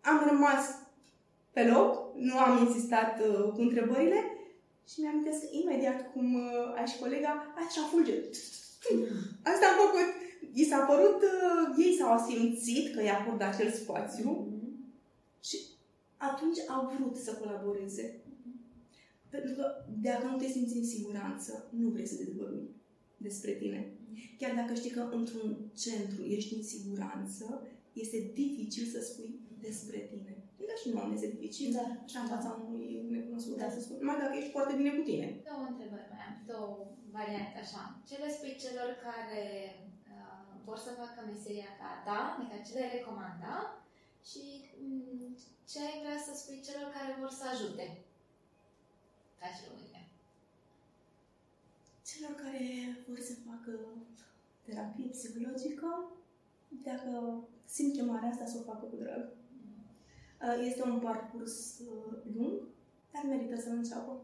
am 0.01 0.29
rămas 0.29 0.78
pe 1.59 1.65
loc, 1.75 1.91
nu 2.29 2.39
am 2.39 2.67
insistat 2.67 3.13
uh, 3.21 3.53
cu 3.55 3.61
întrebările 3.61 4.21
și 4.91 5.01
mi-am 5.01 5.19
imediat 5.63 6.13
cum 6.13 6.35
uh, 6.35 6.81
a 6.81 6.85
și 6.85 6.99
colega, 6.99 7.33
așa 7.67 7.83
fulge. 7.91 8.15
Asta 9.51 9.65
am 9.71 9.79
făcut. 9.85 10.09
i 10.53 10.65
s-a 10.65 10.81
părut, 10.91 11.19
uh, 11.23 11.85
ei 11.85 11.97
s-au 11.99 12.19
simțit 12.29 12.95
că 12.95 13.03
i-a 13.03 13.19
acordat 13.19 13.55
acel 13.55 13.71
spațiu 13.73 14.29
și 15.49 15.59
atunci 16.17 16.59
au 16.69 16.93
vrut 16.95 17.17
să 17.17 17.33
colaboreze. 17.33 18.21
Pentru 19.29 19.55
că 19.55 19.65
dacă 20.03 20.27
nu 20.27 20.37
te 20.37 20.49
simți 20.49 20.77
în 20.77 20.87
siguranță, 20.87 21.71
nu 21.71 21.89
vrei 21.89 22.07
să 22.07 22.23
dezvălui 22.25 22.69
despre 23.17 23.53
tine. 23.53 23.93
Chiar 24.39 24.55
dacă 24.55 24.75
știi 24.75 24.91
că 24.91 25.09
într-un 25.13 25.57
centru 25.77 26.25
ești 26.25 26.55
în 26.55 26.63
siguranță, 26.63 27.67
este 27.93 28.31
dificil 28.35 28.85
să 28.85 29.01
spui 29.01 29.41
despre 29.61 29.99
tine. 29.99 30.38
Da, 30.69 30.75
și 30.81 30.89
nu 30.93 30.99
am 31.01 31.13
este 31.17 31.35
dificil. 31.37 31.69
Da. 31.79 31.85
Așa 32.07 32.19
în 32.23 32.31
fața 32.35 32.51
unui 32.67 32.89
necunoscut, 33.17 33.57
Da. 33.63 33.69
să 33.75 33.81
spun, 33.81 33.97
mai 34.09 34.19
dacă 34.23 34.35
ești 34.37 34.55
foarte 34.57 34.75
bine 34.81 34.91
cu 34.99 35.03
tine. 35.11 35.27
Două 35.51 35.65
întrebări 35.73 36.11
mai 36.13 36.23
am, 36.29 36.35
două 36.53 36.71
variante 37.19 37.59
așa. 37.65 37.83
Ce 38.09 38.15
le 38.23 38.31
spui 38.37 38.61
celor 38.65 38.91
care 39.07 39.45
uh, 40.15 40.45
vor 40.67 40.79
să 40.87 40.91
facă 41.03 41.19
meseria 41.31 41.71
ca 41.79 41.87
a 41.93 41.99
ta, 42.07 42.21
adică 42.35 42.57
ce 42.67 42.73
le 42.79 42.87
recomanda 42.97 43.55
și 44.31 44.43
mm, 44.85 45.37
ce 45.71 45.79
ai 45.87 45.97
vrea 46.03 46.19
să 46.27 46.33
spui 46.35 46.59
celor 46.69 46.87
care 46.97 47.11
vor 47.21 47.33
să 47.39 47.45
ajute 47.47 47.87
ca 49.41 49.47
și 49.55 49.63
România? 49.69 50.05
Celor 52.09 52.33
care 52.43 52.65
vor 53.07 53.21
să 53.29 53.35
facă 53.49 53.73
terapie 54.65 55.09
psihologică, 55.15 55.91
dacă 56.89 57.11
simt 57.75 57.93
chemarea 57.97 58.31
asta, 58.31 58.47
să 58.47 58.57
o 58.59 58.69
facă 58.71 58.85
cu 58.87 58.97
drag. 58.97 59.25
Uh, 60.43 60.67
Este 60.67 60.83
un 60.83 60.99
parcurs 60.99 61.79
uh, 61.79 62.19
lung, 62.37 62.61
dar 63.13 63.23
merită 63.29 63.61
să 63.61 63.69
înceapă. 63.69 64.21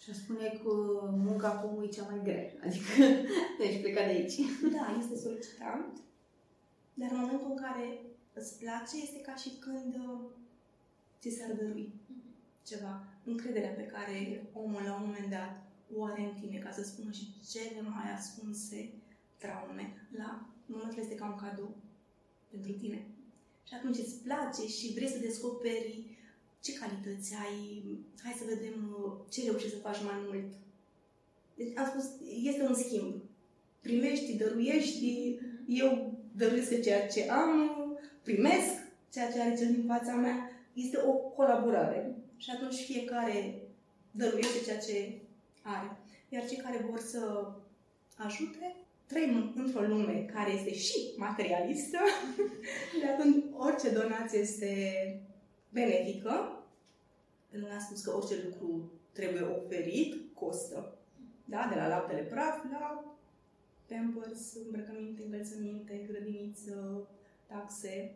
Și 0.00 0.10
aș 0.10 0.16
spune 0.16 0.60
că 0.62 0.70
munca 1.10 1.50
cu 1.50 1.66
omul 1.66 1.84
e 1.84 1.88
cea 1.88 2.08
mai 2.10 2.20
grea. 2.22 2.52
Adică, 2.64 2.92
deci 3.60 3.80
pleca 3.80 4.04
de 4.04 4.12
aici. 4.12 4.34
Da, 4.72 4.96
este 4.98 5.16
solicitant, 5.16 6.00
dar 6.94 7.10
în 7.10 7.20
momentul 7.20 7.50
în 7.50 7.56
care 7.56 8.00
îți 8.32 8.58
place, 8.58 8.96
este 9.02 9.20
ca 9.20 9.34
și 9.34 9.50
când 9.60 9.94
uh, 9.94 10.20
ți 11.20 11.36
s-ar 11.36 11.52
dărui 11.52 11.92
ceva. 12.66 13.04
Încrederea 13.24 13.70
pe 13.70 13.86
care 13.86 14.46
omul 14.52 14.82
la 14.82 14.94
un 14.94 15.06
moment 15.06 15.30
dat 15.30 15.62
o 15.96 16.04
are 16.04 16.22
în 16.22 16.40
tine 16.40 16.58
ca 16.58 16.70
să 16.70 16.82
spună 16.82 17.10
și 17.10 17.26
cele 17.50 17.80
mai 17.80 18.12
ascunse 18.16 18.92
traume. 19.36 20.08
La 20.16 20.46
momentul 20.66 20.98
este 21.02 21.14
ca 21.14 21.26
un 21.26 21.36
cadou 21.36 21.76
pentru 22.50 22.72
tine. 22.72 23.06
Și 23.68 23.74
atunci 23.74 23.98
îți 23.98 24.14
place 24.22 24.66
și 24.66 24.92
vrei 24.94 25.08
să 25.08 25.18
descoperi 25.18 26.04
ce 26.60 26.72
calități 26.72 27.34
ai, 27.34 27.84
hai 28.22 28.34
să 28.38 28.44
vedem 28.54 28.96
uh, 29.04 29.12
ce 29.28 29.44
reușești 29.44 29.76
să 29.76 29.82
faci 29.82 30.02
mai 30.02 30.14
mult. 30.26 30.52
Deci 31.54 31.76
am 31.76 31.86
spus, 31.86 32.04
este 32.42 32.62
un 32.62 32.74
schimb. 32.74 33.14
Primești, 33.80 34.36
dăruiești, 34.36 35.38
eu 35.66 36.18
dăruiesc 36.32 36.82
ceea 36.82 37.06
ce 37.06 37.30
am, 37.30 37.72
primesc 38.22 38.84
ceea 39.12 39.30
ce 39.30 39.40
are 39.40 39.56
cel 39.56 39.72
din 39.72 39.84
fața 39.86 40.14
mea. 40.14 40.50
Este 40.72 40.98
o 41.06 41.12
colaborare. 41.12 42.16
Și 42.36 42.50
atunci 42.50 42.74
fiecare 42.74 43.62
dăruiește 44.10 44.60
ceea 44.64 44.78
ce 44.78 45.18
are. 45.62 45.96
Iar 46.28 46.48
cei 46.48 46.56
care 46.56 46.86
vor 46.90 47.00
să 47.00 47.52
ajute, 48.16 48.76
trăim 49.14 49.52
într-o 49.56 49.80
lume 49.80 50.26
care 50.34 50.50
este 50.52 50.74
și 50.74 50.98
materialistă 51.16 51.98
și 52.98 53.04
atunci 53.12 53.44
orice 53.56 53.90
donație 53.90 54.38
este 54.38 54.72
benefică. 55.68 56.64
Pentru 57.50 57.68
că 57.68 57.74
am 57.74 57.80
spus 57.80 58.00
că 58.02 58.16
orice 58.16 58.34
lucru 58.44 58.92
trebuie 59.12 59.42
oferit, 59.42 60.34
costă. 60.34 60.98
Da? 61.44 61.66
De 61.72 61.74
la 61.74 61.88
laptele 61.88 62.20
praf 62.20 62.70
la 62.70 63.14
pampers, 63.86 64.54
îmbrăcăminte, 64.64 65.22
încălțăminte, 65.24 66.06
grădiniță, 66.10 67.08
taxe. 67.46 68.14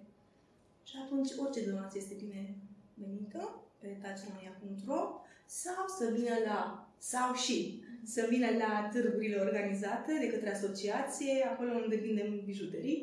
Și 0.84 0.94
atunci 1.04 1.30
orice 1.38 1.70
donație 1.70 2.00
este 2.00 2.14
binevenită 2.14 3.62
pe 3.78 3.98
taciromania.ro 4.02 5.20
sau 5.46 5.86
să 5.98 6.10
vină 6.14 6.34
la, 6.46 6.88
sau 6.98 7.34
și, 7.34 7.82
să 8.14 8.26
vină 8.30 8.46
la 8.62 8.88
târgurile 8.92 9.38
organizate 9.46 10.12
de 10.20 10.28
către 10.28 10.54
asociație, 10.54 11.32
acolo 11.52 11.70
unde 11.82 11.96
vindem 11.96 12.40
bijuterii. 12.44 12.98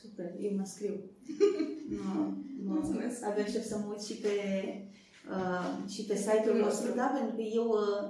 Super, 0.00 0.30
eu 0.40 0.52
mă 0.56 0.64
scriu. 0.64 0.94
nu, 1.96 2.12
nu. 2.64 2.72
Mulțumesc. 2.72 3.24
Abia 3.24 3.44
aștept 3.44 3.66
să 3.66 3.76
mă 3.78 3.90
uit 3.90 4.02
și 4.02 4.14
pe, 4.14 4.34
uh, 5.30 5.90
și 5.92 6.02
pe 6.02 6.16
site-ul 6.16 6.58
nostru, 6.58 6.94
da, 6.94 7.06
pentru 7.18 7.34
că 7.36 7.42
eu 7.42 7.66
uh, 7.68 8.02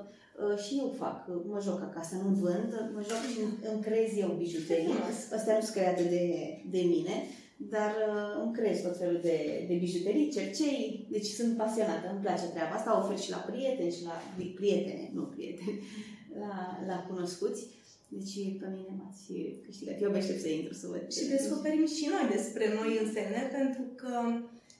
uh, 0.44 0.58
și 0.64 0.72
eu 0.78 0.94
fac, 0.98 1.28
uh, 1.28 1.42
mă 1.48 1.60
joc 1.60 1.80
acasă, 1.80 2.14
nu 2.14 2.30
vând, 2.44 2.70
mă 2.94 3.02
joc 3.08 3.22
și 3.32 3.40
îmi 3.72 3.82
creez 3.82 4.10
eu 4.16 4.28
bijuterii. 4.38 4.84
Frumos. 4.84 5.32
Astea 5.36 5.54
nu 5.54 5.62
sunt 5.62 5.76
create 5.76 6.02
de, 6.02 6.24
de 6.70 6.82
mine, 6.94 7.14
dar 7.56 7.92
uh, 8.08 8.42
îmi 8.44 8.52
creez 8.52 8.82
tot 8.82 8.98
felul 8.98 9.20
de, 9.22 9.64
de 9.68 9.74
bijuterii, 9.74 10.30
cercei, 10.30 11.06
deci 11.10 11.26
sunt 11.26 11.56
pasionată, 11.56 12.10
îmi 12.10 12.20
place 12.20 12.46
treaba 12.46 12.74
asta, 12.74 12.98
ofer 12.98 13.18
și 13.18 13.30
la 13.30 13.36
prieteni 13.36 13.92
și 13.92 14.04
la 14.04 14.16
prietene, 14.54 15.10
nu 15.14 15.22
prieteni, 15.22 15.82
la, 16.42 16.78
la 16.86 17.06
cunoscuți. 17.08 17.66
Deci 18.08 18.34
pe 18.60 18.66
mine 18.74 18.92
m-ați 18.98 19.32
câștigat. 19.64 20.00
Eu 20.00 20.08
abia 20.08 20.20
aștept 20.20 20.40
să 20.40 20.48
intru 20.48 20.74
să 20.74 20.86
văd. 20.86 21.12
Și 21.12 21.24
descoperim 21.34 21.86
și 21.86 22.10
noi 22.12 22.34
despre 22.36 22.66
noi 22.78 22.98
în 23.02 23.12
sene, 23.12 23.50
pentru 23.58 23.82
că 24.00 24.12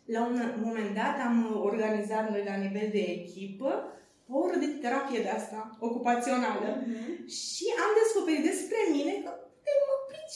la 0.05 0.21
un 0.27 0.37
moment 0.65 0.95
dat 0.95 1.17
am 1.29 1.61
organizat 1.63 2.31
noi 2.31 2.43
la 2.47 2.57
nivel 2.57 2.89
de 2.93 3.05
echipă 3.19 3.73
o 4.29 4.39
oră 4.39 4.57
de 4.59 4.67
terapie 4.67 5.21
de 5.23 5.29
asta, 5.29 5.77
ocupațională. 5.81 6.69
Mhm. 6.87 7.29
Și 7.29 7.65
am 7.85 7.91
descoperit 8.03 8.45
despre 8.51 8.81
mine 8.97 9.13
că 9.25 9.31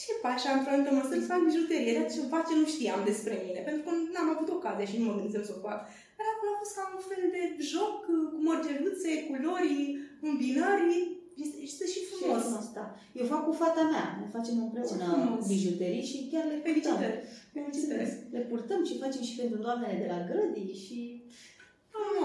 de 0.09 0.15
mă 0.15 0.21
pricep 0.21 0.35
așa 0.35 0.49
într-o 0.55 0.71
anumită 0.71 0.91
măsură 0.97 1.19
să 1.21 1.31
fac 1.33 1.41
bijuterie. 1.49 1.89
Era 1.93 2.05
ceva 2.15 2.39
ce 2.47 2.53
nu 2.61 2.67
știam 2.73 3.01
despre 3.11 3.33
mine, 3.45 3.59
pentru 3.67 3.81
că 3.85 3.91
n-am 4.13 4.29
avut 4.33 4.49
ocazia 4.57 4.87
și 4.91 4.97
nu 4.99 5.05
mă 5.07 5.15
gândisem 5.17 5.43
să 5.47 5.53
o 5.57 5.63
fac. 5.67 5.79
Dar 6.17 6.27
acolo 6.33 6.49
a 6.53 6.59
fost 6.61 6.73
ca 6.77 6.83
un 6.97 7.03
fel 7.11 7.23
de 7.35 7.41
joc 7.73 7.93
cu 8.05 8.13
mărgeluțe, 8.47 9.11
culori, 9.29 9.75
îmbinări. 10.29 10.97
Este, 11.43 11.57
este 11.69 11.85
și 11.93 11.99
Și 12.01 12.07
frumos. 12.09 12.41
frumos, 12.43 12.65
da. 12.79 12.85
Eu 13.19 13.25
fac 13.33 13.41
cu 13.47 13.53
fata 13.63 13.83
mea, 13.93 14.07
ne 14.21 14.27
facem 14.35 14.55
Ce 14.57 14.63
împreună 14.65 15.05
frumos. 15.13 15.43
bijuterii 15.53 16.05
și 16.11 16.17
chiar 16.31 16.45
le 16.51 16.57
purtăm. 16.63 16.97
Felicitări! 16.97 17.17
Felicitări! 17.55 18.11
Le 18.35 18.41
purtăm 18.51 18.81
și 18.87 18.99
facem 19.03 19.21
și 19.29 19.35
pentru 19.39 19.57
doamnele 19.65 19.95
de 20.03 20.07
la 20.13 20.19
grădii 20.29 20.79
și 20.85 20.97
o 21.09 21.18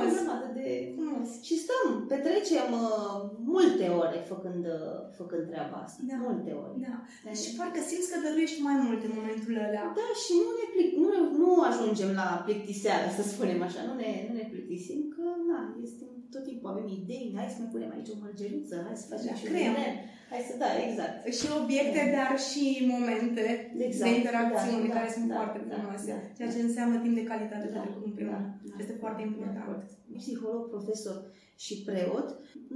Frumos! 0.04 0.16
grămadă 0.16 0.48
de... 0.58 0.66
Frumos! 0.96 1.30
Și 1.46 1.54
stăm, 1.64 1.86
petrecem 2.12 2.68
uh, 2.84 3.16
multe 3.54 3.86
ore 4.02 4.18
făcând, 4.32 4.64
uh, 4.78 4.96
făcând 5.18 5.44
treaba 5.50 5.76
asta. 5.86 6.00
Da. 6.10 6.16
Multe 6.26 6.50
ore. 6.62 6.74
Da. 6.86 6.94
Și 7.40 7.48
parcă 7.58 7.80
simți 7.88 8.10
că 8.10 8.16
dăruiești 8.24 8.60
mai 8.68 8.76
mult 8.84 9.00
în 9.08 9.14
momentul 9.18 9.54
ăla. 9.66 9.84
Da, 10.00 10.08
și 10.22 10.32
nu 10.44 10.50
ne 10.58 10.66
plic, 10.72 10.90
nu, 11.02 11.10
nu 11.40 11.48
ajungem 11.70 12.10
la 12.20 12.28
plictiseală, 12.46 13.06
să 13.18 13.22
spunem 13.24 13.60
așa, 13.66 13.80
nu 13.88 13.94
ne, 14.02 14.10
nu 14.26 14.32
ne 14.38 14.46
plictisim, 14.52 15.00
că 15.14 15.24
na, 15.50 15.60
este 15.86 16.04
tot 16.34 16.44
timpul 16.50 16.68
avem 16.70 16.88
idei, 17.00 17.26
hai 17.36 17.54
să 17.54 17.58
ne 17.62 17.68
punem 17.74 17.90
aici 17.96 18.12
o 18.14 18.16
mărgeriță, 18.24 18.74
hai 18.86 18.96
să 19.02 19.06
facem 19.12 19.30
Da, 19.30 19.36
și 19.38 19.44
un 19.46 19.50
creăm. 19.52 19.74
desen. 19.76 19.94
Hai 20.32 20.42
să, 20.48 20.52
da, 20.62 20.70
exact. 20.86 21.16
Și 21.38 21.46
obiecte, 21.60 22.00
dar 22.16 22.30
și 22.48 22.64
momente 22.94 23.44
Exact. 23.88 24.10
de 24.10 24.16
interacțiune 24.20 24.88
Da, 24.88 24.94
care 24.96 25.08
da, 25.10 25.14
sunt 25.16 25.26
da, 25.30 25.34
foarte 25.40 25.58
da, 25.70 25.74
frumoase. 25.74 26.10
da, 26.12 26.18
ceea 26.36 26.48
da. 26.50 26.54
ce 26.54 26.60
înseamnă 26.68 26.96
timp 27.04 27.14
de 27.20 27.28
calitate 27.32 27.66
Da, 27.68 27.74
pentru 27.76 27.98
împreună. 28.08 28.40
da, 28.70 28.74
Este 28.82 28.94
da, 28.96 29.02
foarte 29.04 29.22
da, 29.22 29.28
important. 29.30 29.80
da. 29.80 30.16
Psiholog, 30.22 30.62
profesor 30.74 31.16
și 31.64 31.74
preot 31.88 32.28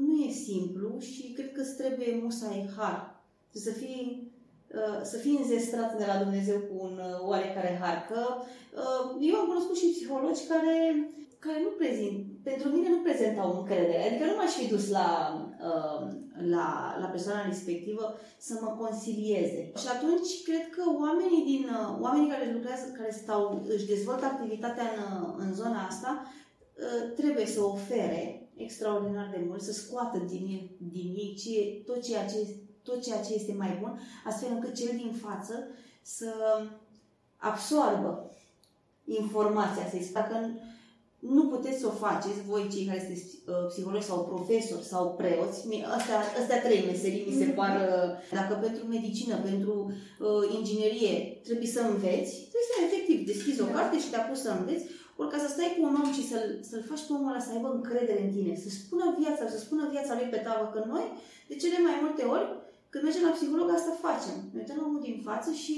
nu 0.08 0.14
e 0.26 0.30
simplu 0.48 0.88
și 1.10 1.22
cred 1.36 1.50
că 1.54 1.60
îți 1.62 1.76
trebuie 1.80 2.10
musai 2.24 2.60
har. 2.76 2.98
Trebuie 3.50 3.66
să 3.70 3.74
fii, 3.82 4.02
uh, 4.80 4.98
să 5.12 5.16
fii 5.24 5.36
înzestrat 5.42 5.90
de 6.00 6.06
la 6.10 6.16
Dumnezeu 6.24 6.58
cu 6.68 6.74
un 6.88 6.96
uh, 7.08 7.14
oarecare 7.30 7.72
har. 7.82 7.98
Că 8.10 8.20
uh, 8.38 9.02
eu 9.28 9.34
am 9.40 9.46
cunoscut 9.50 9.76
și 9.80 9.92
psihologi 9.94 10.46
care, 10.52 10.76
care 11.44 11.58
nu 11.66 11.70
prezint, 11.80 12.18
pentru 12.50 12.68
mine 12.68 12.88
nu 12.88 13.00
prezentau 13.08 13.48
încredere. 13.58 14.02
Adică 14.06 14.24
nu 14.24 14.36
m-aș 14.36 14.52
fi 14.60 14.66
dus 14.74 14.84
la, 14.98 15.08
uh, 15.70 16.00
la, 16.54 16.68
la 17.02 17.06
persoana 17.14 17.46
respectivă 17.46 18.04
să 18.38 18.54
mă 18.62 18.70
consilieze. 18.82 19.72
Și 19.82 19.88
atunci 19.96 20.28
cred 20.48 20.64
că 20.76 20.82
oamenii 21.04 21.44
din 21.52 21.62
uh, 21.78 21.98
oamenii 22.00 22.30
care 22.34 22.52
lucrează, 22.52 22.84
care 22.98 23.12
stau, 23.22 23.64
își 23.74 23.86
dezvoltă 23.86 24.24
activitatea 24.24 24.86
în, 24.96 25.22
uh, 25.22 25.34
în 25.38 25.54
zona 25.54 25.80
asta, 25.86 26.10
uh, 26.24 27.12
trebuie 27.16 27.46
să 27.46 27.60
ofere 27.62 28.48
extraordinar 28.56 29.28
de 29.30 29.40
mult, 29.46 29.62
să 29.62 29.72
scoată 29.72 30.18
din, 30.18 30.44
ei- 30.54 30.76
din 30.92 31.08
ei 31.22 31.34
ce, 31.42 31.82
tot, 31.92 32.02
ceea 32.02 32.26
ce, 32.26 32.40
tot 32.82 33.02
ceea 33.02 33.20
ce 33.20 33.34
este 33.34 33.54
mai 33.58 33.78
bun, 33.80 34.00
astfel 34.24 34.50
încât 34.52 34.74
cel 34.74 34.96
din 34.96 35.12
față 35.26 35.54
să 36.02 36.30
absoarbă 37.36 38.30
informația, 39.04 39.88
să-i 39.90 40.02
spună 40.02 40.26
că 40.30 40.36
nu 41.34 41.42
puteți 41.54 41.80
să 41.80 41.86
o 41.86 41.98
faceți, 42.06 42.40
voi 42.52 42.68
cei 42.72 42.84
care 42.88 43.00
sunteți 43.04 43.26
uh, 43.50 43.66
psihologi 43.70 44.08
sau 44.10 44.18
profesori 44.32 44.84
sau 44.92 45.04
preoți, 45.20 45.58
mie- 45.70 45.86
astea, 45.96 46.18
astea 46.40 46.62
trei 46.66 46.82
meserii 46.90 47.26
mi 47.28 47.38
se 47.40 47.46
Mhm. 47.48 47.54
par, 47.60 47.74
uh, 47.88 48.08
dacă 48.38 48.52
pentru 48.64 48.82
medicină, 48.96 49.34
pentru 49.48 49.74
uh, 50.26 50.44
inginerie 50.58 51.12
trebuie 51.48 51.70
să 51.76 51.80
înveți, 51.92 52.32
trebuie 52.50 52.70
să 52.72 52.76
efectiv 52.86 53.18
deschizi 53.30 53.60
o 53.64 53.68
Da. 53.68 53.74
carte 53.76 53.96
și 54.02 54.10
te 54.10 54.16
apuci 54.20 54.44
să 54.46 54.50
înveți, 54.58 54.84
ori 55.20 55.30
ca 55.32 55.38
să 55.44 55.48
stai 55.50 55.74
cu 55.74 55.80
un 55.88 55.94
om 56.02 56.10
și 56.18 56.24
să-l, 56.30 56.46
să-l 56.70 56.84
faci 56.90 57.04
pe 57.06 57.12
omul 57.16 57.30
ăla 57.30 57.42
să 57.46 57.50
aibă 57.54 57.68
încredere 57.72 58.20
în 58.26 58.32
tine, 58.36 58.52
să 58.64 58.68
spună 58.78 59.04
viața, 59.20 59.44
să 59.54 59.58
spună 59.64 59.82
viața 59.94 60.12
lui 60.18 60.28
pe 60.34 60.40
tavă, 60.46 60.64
că 60.74 60.80
noi, 60.92 61.06
de 61.50 61.54
cele 61.62 61.78
mai 61.86 61.96
multe 62.04 62.22
ori, 62.34 62.46
când 62.92 63.02
mergem 63.04 63.24
la 63.28 63.36
psiholog, 63.36 63.68
asta 63.70 64.02
facem. 64.06 64.36
Ne 64.52 64.58
uităm 64.60 64.76
la 64.80 64.86
omul 64.88 65.02
din 65.08 65.18
față 65.28 65.50
și 65.62 65.74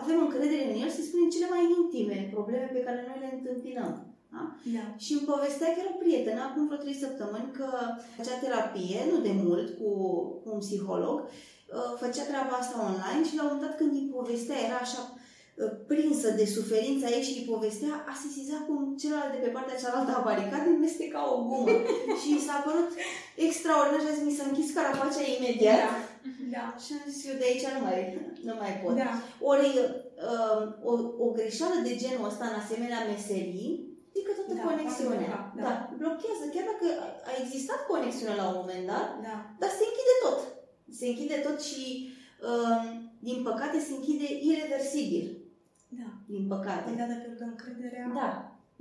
avem 0.00 0.18
încredere 0.26 0.64
în 0.72 0.76
el 0.84 0.90
să 0.96 1.02
spunem 1.02 1.28
cele 1.34 1.48
mai 1.54 1.62
intime 1.78 2.18
probleme 2.34 2.66
pe 2.72 2.84
care 2.86 2.98
noi 3.08 3.18
le 3.24 3.30
întâmpinăm. 3.36 3.92
Da? 4.32 4.42
Da. 4.76 4.84
Și 5.04 5.12
îmi 5.12 5.28
povestea 5.32 5.74
chiar 5.74 5.88
o 5.92 6.00
prietenă, 6.02 6.40
acum 6.42 6.66
vreo 6.66 6.82
trei 6.84 7.02
săptămâni, 7.04 7.54
că 7.58 7.68
făcea 8.16 8.36
terapie, 8.42 9.00
nu 9.10 9.16
de 9.28 9.34
mult, 9.44 9.68
cu, 9.78 9.90
cu 10.42 10.48
un 10.54 10.60
psiholog, 10.64 11.16
uh, 11.20 11.90
făcea 12.02 12.24
treaba 12.30 12.54
asta 12.58 12.84
online 12.88 13.24
și 13.28 13.36
la 13.36 13.42
un 13.42 13.50
moment 13.50 13.66
dat 13.66 13.76
când 13.78 13.92
îi 13.94 14.12
povestea, 14.16 14.64
era 14.66 14.78
așa 14.82 15.00
uh, 15.12 15.72
prinsă 15.90 16.28
de 16.40 16.46
suferința 16.56 17.08
ei 17.16 17.26
și 17.28 17.36
îi 17.38 17.50
povestea, 17.52 17.92
a 18.12 18.14
sesizat 18.24 18.62
cum 18.68 18.80
celălalt 19.02 19.32
de 19.34 19.44
pe 19.44 19.54
partea 19.56 19.80
cealaltă 19.82 20.12
a 20.14 20.26
baricat 20.28 20.62
ca 21.14 21.22
o 21.34 21.36
gumă. 21.48 21.74
și 22.20 22.28
i 22.36 22.44
s-a 22.46 22.58
părut 22.66 22.90
extraordinar 23.46 24.00
și 24.02 24.10
a 24.10 24.16
zis, 24.16 24.24
mi 24.26 24.38
s-a 24.38 24.46
închis 24.48 24.68
carapacea 24.78 25.24
imediat. 25.36 25.80
Da. 25.84 25.96
Da. 26.54 26.64
Și 26.82 26.90
am 26.96 27.04
zis, 27.10 27.20
eu 27.28 27.36
de 27.40 27.46
aici 27.48 27.66
nu 27.76 27.82
mai, 27.86 28.00
nu 28.48 28.54
mai 28.60 28.72
pot. 28.82 28.94
Da. 29.02 29.10
Ori 29.52 29.68
uh, 30.30 30.60
o, 30.90 30.92
o 31.24 31.26
greșeală 31.36 31.76
de 31.86 31.94
genul 32.02 32.30
ăsta 32.30 32.44
în 32.48 32.56
asemenea 32.62 33.06
meserii, 33.12 33.88
adică 34.18 34.32
toată 34.38 34.54
Da, 34.60 34.64
conexiunea. 34.70 35.30
poate 35.32 35.52
bloca, 35.54 35.56
Da. 35.58 35.62
da. 35.68 35.74
blochează. 36.00 36.44
Chiar 36.54 36.66
dacă 36.72 36.86
a 37.30 37.32
existat 37.44 37.80
conexiunea 37.92 38.36
la 38.40 38.46
un 38.50 38.56
moment 38.60 38.84
dat, 38.92 39.06
Da. 39.26 39.34
dar 39.60 39.70
se 39.78 39.84
închide 39.88 40.14
tot. 40.24 40.38
Se 40.98 41.04
închide 41.10 41.36
tot 41.46 41.58
și, 41.68 41.84
uh, 42.50 42.78
din 43.28 43.38
păcate, 43.48 43.76
se 43.86 43.92
închide 43.96 44.28
irreversibil. 44.48 45.26
Da. 46.00 46.08
Din 46.34 46.44
păcate. 46.52 46.82
Păi 46.86 46.98
da, 47.00 47.06
dacă 47.12 47.24
pierd 47.24 47.40
încrederea, 47.52 48.06
Da. 48.20 48.30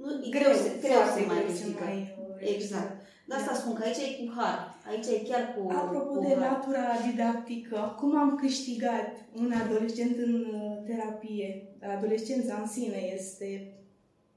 Nu, 0.01 0.09
e 0.25 0.29
greu, 0.37 0.53
să, 0.63 0.67
greu 0.85 0.99
foarte 1.05 1.21
să 1.21 1.27
mai 1.29 1.39
greu 1.43 1.55
să 1.59 1.63
ridică. 1.65 1.83
mai, 1.87 1.97
uh, 2.23 2.53
Exact. 2.55 2.93
De 3.29 3.33
asta 3.39 3.51
Da. 3.53 3.59
spun 3.61 3.73
că 3.75 3.83
aici 3.83 4.01
e 4.05 4.09
cu 4.19 4.27
har. 4.37 4.57
Aici 4.89 5.07
e 5.15 5.27
chiar 5.29 5.43
cu 5.55 5.61
Apropo 5.81 6.13
cu 6.13 6.19
de 6.25 6.33
har. 6.33 6.39
latura 6.45 6.85
didactică, 7.09 7.79
cum 7.99 8.11
am 8.23 8.31
câștigat 8.43 9.07
un 9.41 9.49
adolescent 9.63 10.15
în 10.17 10.33
uh, 10.53 10.77
terapie? 10.87 11.49
Adolescența 11.97 12.53
în 12.61 12.67
sine 12.67 12.99
este 13.17 13.47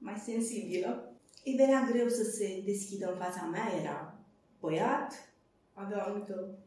mai 0.01 0.17
sensibilă. 0.25 1.13
Îi 1.45 1.55
venea 1.55 1.87
greu 1.91 2.07
să 2.07 2.23
se 2.23 2.61
deschidă 2.65 3.11
în 3.11 3.17
fața 3.17 3.43
mea, 3.45 3.67
era 3.81 4.15
băiat, 4.59 5.11
avea 5.73 5.97
o 5.97 6.09
anumită, 6.09 6.57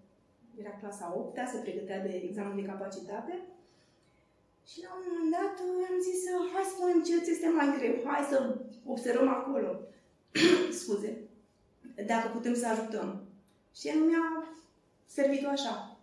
era 0.61 0.71
clasa 0.81 1.13
8 1.17 1.39
se 1.53 1.59
pregătea 1.59 2.01
de 2.03 2.23
examen 2.29 2.57
de 2.57 2.63
capacitate 2.63 3.35
și 4.71 4.83
la 4.85 4.91
un 4.97 5.03
moment 5.07 5.31
dat 5.39 5.55
uh, 5.67 5.87
am 5.91 5.99
zis, 6.09 6.21
uh, 6.33 6.51
hai 6.53 6.65
să 6.67 6.73
spunem 6.75 6.99
ce 7.03 7.25
ți 7.25 7.31
este 7.31 7.49
mai 7.49 7.69
greu, 7.77 7.95
hai 8.05 8.31
să 8.33 8.39
observăm 8.95 9.29
acolo. 9.29 9.71
Scuze. 10.79 11.13
Dacă 12.07 12.27
putem 12.29 12.55
să 12.55 12.67
ajutăm. 12.67 13.09
Și 13.79 13.89
el 13.89 14.01
mi-a 14.09 14.27
servit-o 15.07 15.49
așa. 15.49 15.99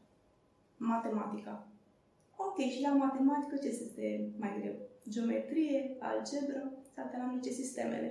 Matematica. 0.78 1.68
Ok, 2.36 2.58
și 2.58 2.82
la 2.82 2.94
matematică 2.94 3.56
ce 3.56 3.68
este 3.68 4.30
mai 4.40 4.58
greu? 4.60 4.76
Geometrie, 5.10 5.96
algebră, 6.00 6.72
sau 6.96 7.06
te 7.10 7.18
la 7.18 7.40
ce 7.46 7.52
sistemele. 7.62 8.10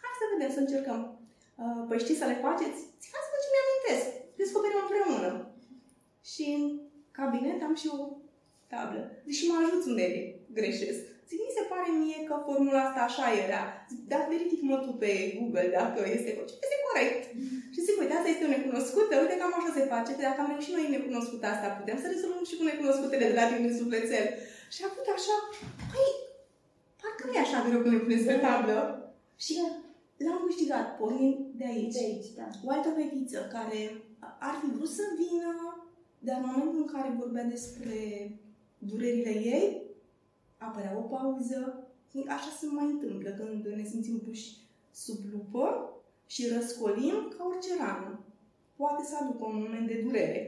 Hai 0.00 0.18
să 0.20 0.24
vedem, 0.32 0.50
să 0.56 0.60
încercăm. 0.62 1.00
Uh, 1.62 1.80
păi 1.88 2.02
știți 2.04 2.20
să 2.22 2.26
le 2.30 2.42
faceți? 2.46 2.80
Zic, 3.02 3.10
hai 3.14 3.26
să 3.26 3.32
facem, 3.34 3.52
mi-amintesc. 3.54 4.06
Descoperim 4.40 4.80
împreună. 4.84 5.30
Și 6.30 6.44
în 6.56 6.62
cabinet 7.18 7.58
am 7.62 7.74
și 7.80 7.88
o 7.96 7.98
tablă. 8.72 9.02
Zic, 9.26 9.36
și 9.38 9.48
mă 9.48 9.56
ajut 9.58 9.82
unde 9.90 10.06
greșesc. 10.56 11.02
Zic, 11.28 11.40
mi 11.46 11.56
se 11.58 11.64
pare 11.72 11.88
mie 12.02 12.20
că 12.28 12.34
formula 12.48 12.80
asta 12.84 13.00
așa 13.04 13.26
era. 13.44 13.62
Zic, 13.90 14.00
dacă 14.12 14.26
verific-mă 14.32 14.76
tu 14.84 14.90
pe 15.02 15.10
Google 15.36 15.68
dacă 15.78 16.00
este 16.16 16.30
corect. 16.36 16.56
Este 16.64 16.78
corect. 16.88 17.22
Și 17.74 17.84
zic, 17.86 17.96
uite, 18.00 18.14
asta 18.14 18.30
este 18.32 18.46
o 18.46 18.54
necunoscută, 18.56 19.12
uite 19.16 19.36
cam 19.40 19.54
așa 19.56 19.70
se 19.76 19.90
face. 19.92 20.10
Că 20.12 20.22
dacă 20.28 20.38
am 20.40 20.50
reușit 20.52 20.74
noi 20.74 20.94
necunoscută 20.96 21.44
asta, 21.48 21.76
putem 21.78 21.98
să 22.00 22.06
rezolvăm 22.08 22.44
și 22.48 22.58
cu 22.58 22.64
necunoscutele 22.70 23.26
de 23.28 23.36
la 23.38 23.46
tine 23.46 23.64
din 23.66 23.78
sufletel. 23.80 24.26
Și 24.74 24.80
a 24.82 24.88
avut 24.90 25.06
așa, 25.16 25.36
păi, 25.90 26.10
parcă 27.18 27.26
nu 27.26 27.32
e 27.32 27.46
așa 27.46 27.68
greu 27.68 27.80
când 27.80 27.94
le 27.94 28.00
puneți 28.00 28.26
pe 28.26 28.34
tablă. 28.34 28.78
Și 29.36 29.54
l-am 30.16 30.42
câștigat, 30.46 30.96
pornind 30.98 31.38
de 31.56 31.64
aici. 31.64 31.92
De 31.92 32.04
aici, 32.04 32.30
da. 32.36 32.48
O 32.64 32.70
altă 32.70 32.88
fetiță 32.96 33.38
care 33.52 33.80
ar 34.38 34.54
fi 34.60 34.70
vrut 34.76 34.88
să 34.88 35.02
vină, 35.16 35.52
dar 36.18 36.36
în 36.40 36.50
momentul 36.50 36.80
în 36.80 36.92
care 36.94 37.16
vorbea 37.18 37.44
despre 37.44 37.96
durerile 38.78 39.30
ei, 39.30 39.82
apărea 40.58 40.96
o 40.96 41.00
pauză. 41.00 41.82
Așa 42.28 42.50
se 42.58 42.66
mai 42.66 42.84
întâmplă 42.84 43.30
când 43.30 43.66
ne 43.66 43.84
simțim 43.84 44.18
puși 44.18 44.56
sub 44.92 45.18
lupă 45.32 45.92
și 46.26 46.48
răscolim 46.48 47.34
ca 47.36 47.44
orice 47.46 47.70
rană. 47.78 48.20
Poate 48.76 49.04
să 49.04 49.14
aducă 49.20 49.44
un 49.44 49.58
moment 49.62 49.86
de 49.86 50.00
durere. 50.04 50.47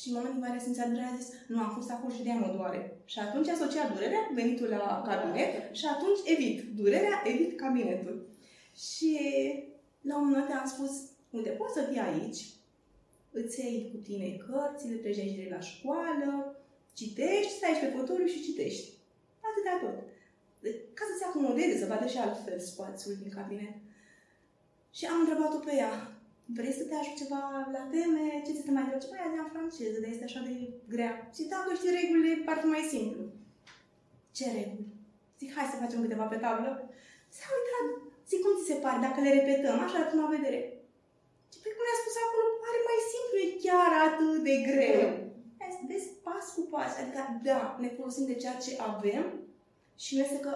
Și 0.00 0.08
în 0.08 0.14
momentul 0.14 0.40
în 0.40 0.48
care 0.48 0.60
simțea 0.62 0.88
durerea, 0.88 1.12
a 1.12 1.20
zis, 1.20 1.28
nu, 1.46 1.60
am 1.60 1.70
fost 1.74 1.90
acolo 1.90 2.14
și 2.14 2.22
de 2.22 2.32
mă 2.32 2.52
doare. 2.56 2.80
Și 3.04 3.18
atunci 3.18 3.48
asocia 3.48 3.88
durerea 3.88 4.26
cu 4.26 4.34
venitul 4.34 4.68
la 4.68 5.02
cabinet 5.08 5.74
și 5.74 5.86
atunci 5.86 6.18
evit 6.24 6.58
durerea, 6.80 7.22
evit 7.24 7.56
cabinetul. 7.56 8.28
Și 8.76 9.12
la 10.00 10.16
un 10.18 10.24
moment 10.24 10.48
dat 10.48 10.60
am 10.60 10.66
spus, 10.66 10.92
uite, 11.30 11.48
poți 11.48 11.74
să 11.74 11.86
fii 11.90 11.98
aici, 11.98 12.40
îți 13.30 13.60
iei 13.60 13.90
cu 13.92 13.96
tine 13.96 14.28
cărțile, 14.46 14.94
treci 14.94 15.18
aici 15.18 15.42
de 15.42 15.48
la 15.50 15.60
școală, 15.60 16.56
citești, 16.92 17.56
stai 17.56 17.78
pe 17.80 17.92
fotoliu 17.96 18.26
și 18.26 18.42
citești. 18.42 18.88
Atâta 19.48 19.74
tot. 19.82 19.96
Ca 20.94 21.04
să 21.10 21.14
se 21.18 21.24
acomodeze, 21.24 21.78
să 21.78 21.86
vadă 21.86 22.06
și 22.06 22.18
altfel 22.18 22.58
spațiul 22.58 23.14
din 23.22 23.30
cabinet. 23.30 23.74
Și 24.90 25.06
am 25.06 25.20
întrebat-o 25.20 25.58
pe 25.58 25.74
ea, 25.74 26.17
vrei 26.56 26.78
să 26.78 26.84
te 26.84 26.94
ajut 26.94 27.16
ceva 27.22 27.42
la 27.76 27.82
teme? 27.92 28.24
Ce 28.44 28.52
ți 28.52 28.60
este 28.60 28.76
mai 28.76 28.86
greu? 28.86 29.00
Ce 29.02 29.10
mai 29.12 29.24
azi 29.24 29.38
în 29.42 29.52
franceză, 29.54 29.96
dar 30.00 30.10
este 30.10 30.28
așa 30.28 30.40
de 30.48 30.54
grea. 30.92 31.12
Și 31.34 31.42
dacă 31.54 31.68
știi 31.74 31.96
regulile, 31.98 32.44
par 32.46 32.58
fi 32.62 32.68
mai 32.76 32.84
simplu. 32.94 33.22
Ce 34.36 34.44
reguli? 34.56 34.92
Zic, 35.38 35.50
hai 35.56 35.72
să 35.72 35.80
facem 35.82 36.00
câteva 36.04 36.26
pe 36.30 36.42
tablă. 36.44 36.70
S-a 37.36 37.48
uitat. 37.56 37.86
Zic, 38.28 38.40
cum 38.44 38.54
ți 38.58 38.68
se 38.70 38.76
pare 38.84 38.98
dacă 39.06 39.18
le 39.20 39.32
repetăm? 39.38 39.78
Așa 39.80 39.98
la 40.00 40.10
prima 40.10 40.34
vedere. 40.36 40.60
Și 41.52 41.58
pe 41.62 41.68
cum 41.74 41.84
ne-a 41.86 42.00
spus 42.02 42.16
acolo, 42.24 42.46
pare 42.64 42.80
mai 42.88 43.00
simplu, 43.12 43.36
e 43.44 43.48
chiar 43.64 43.90
atât 44.06 44.36
de 44.48 44.56
greu. 44.68 45.02
Hai 45.58 45.76
să 45.76 45.82
vezi 45.90 46.08
pas 46.26 46.44
cu 46.54 46.62
pas. 46.72 46.90
Adică, 47.00 47.20
da, 47.48 47.60
ne 47.82 47.88
folosim 47.96 48.24
de 48.30 48.40
ceea 48.42 48.56
ce 48.64 48.72
avem 48.92 49.26
și 50.02 50.10
nu 50.14 50.20
este 50.22 50.40
că 50.46 50.54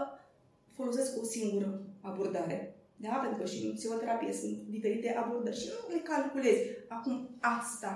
folosesc 0.76 1.10
o 1.20 1.24
singură 1.34 1.70
abordare. 2.08 2.58
Da? 3.04 3.14
Pentru 3.22 3.38
că 3.40 3.46
și 3.52 3.58
în 3.66 3.74
psihoterapie 3.78 4.32
sunt 4.40 4.56
diferite 4.76 5.08
abordări 5.22 5.60
și 5.60 5.68
nu 5.72 5.94
le 5.94 6.00
calculezi. 6.12 6.62
Acum 6.96 7.16
asta 7.56 7.92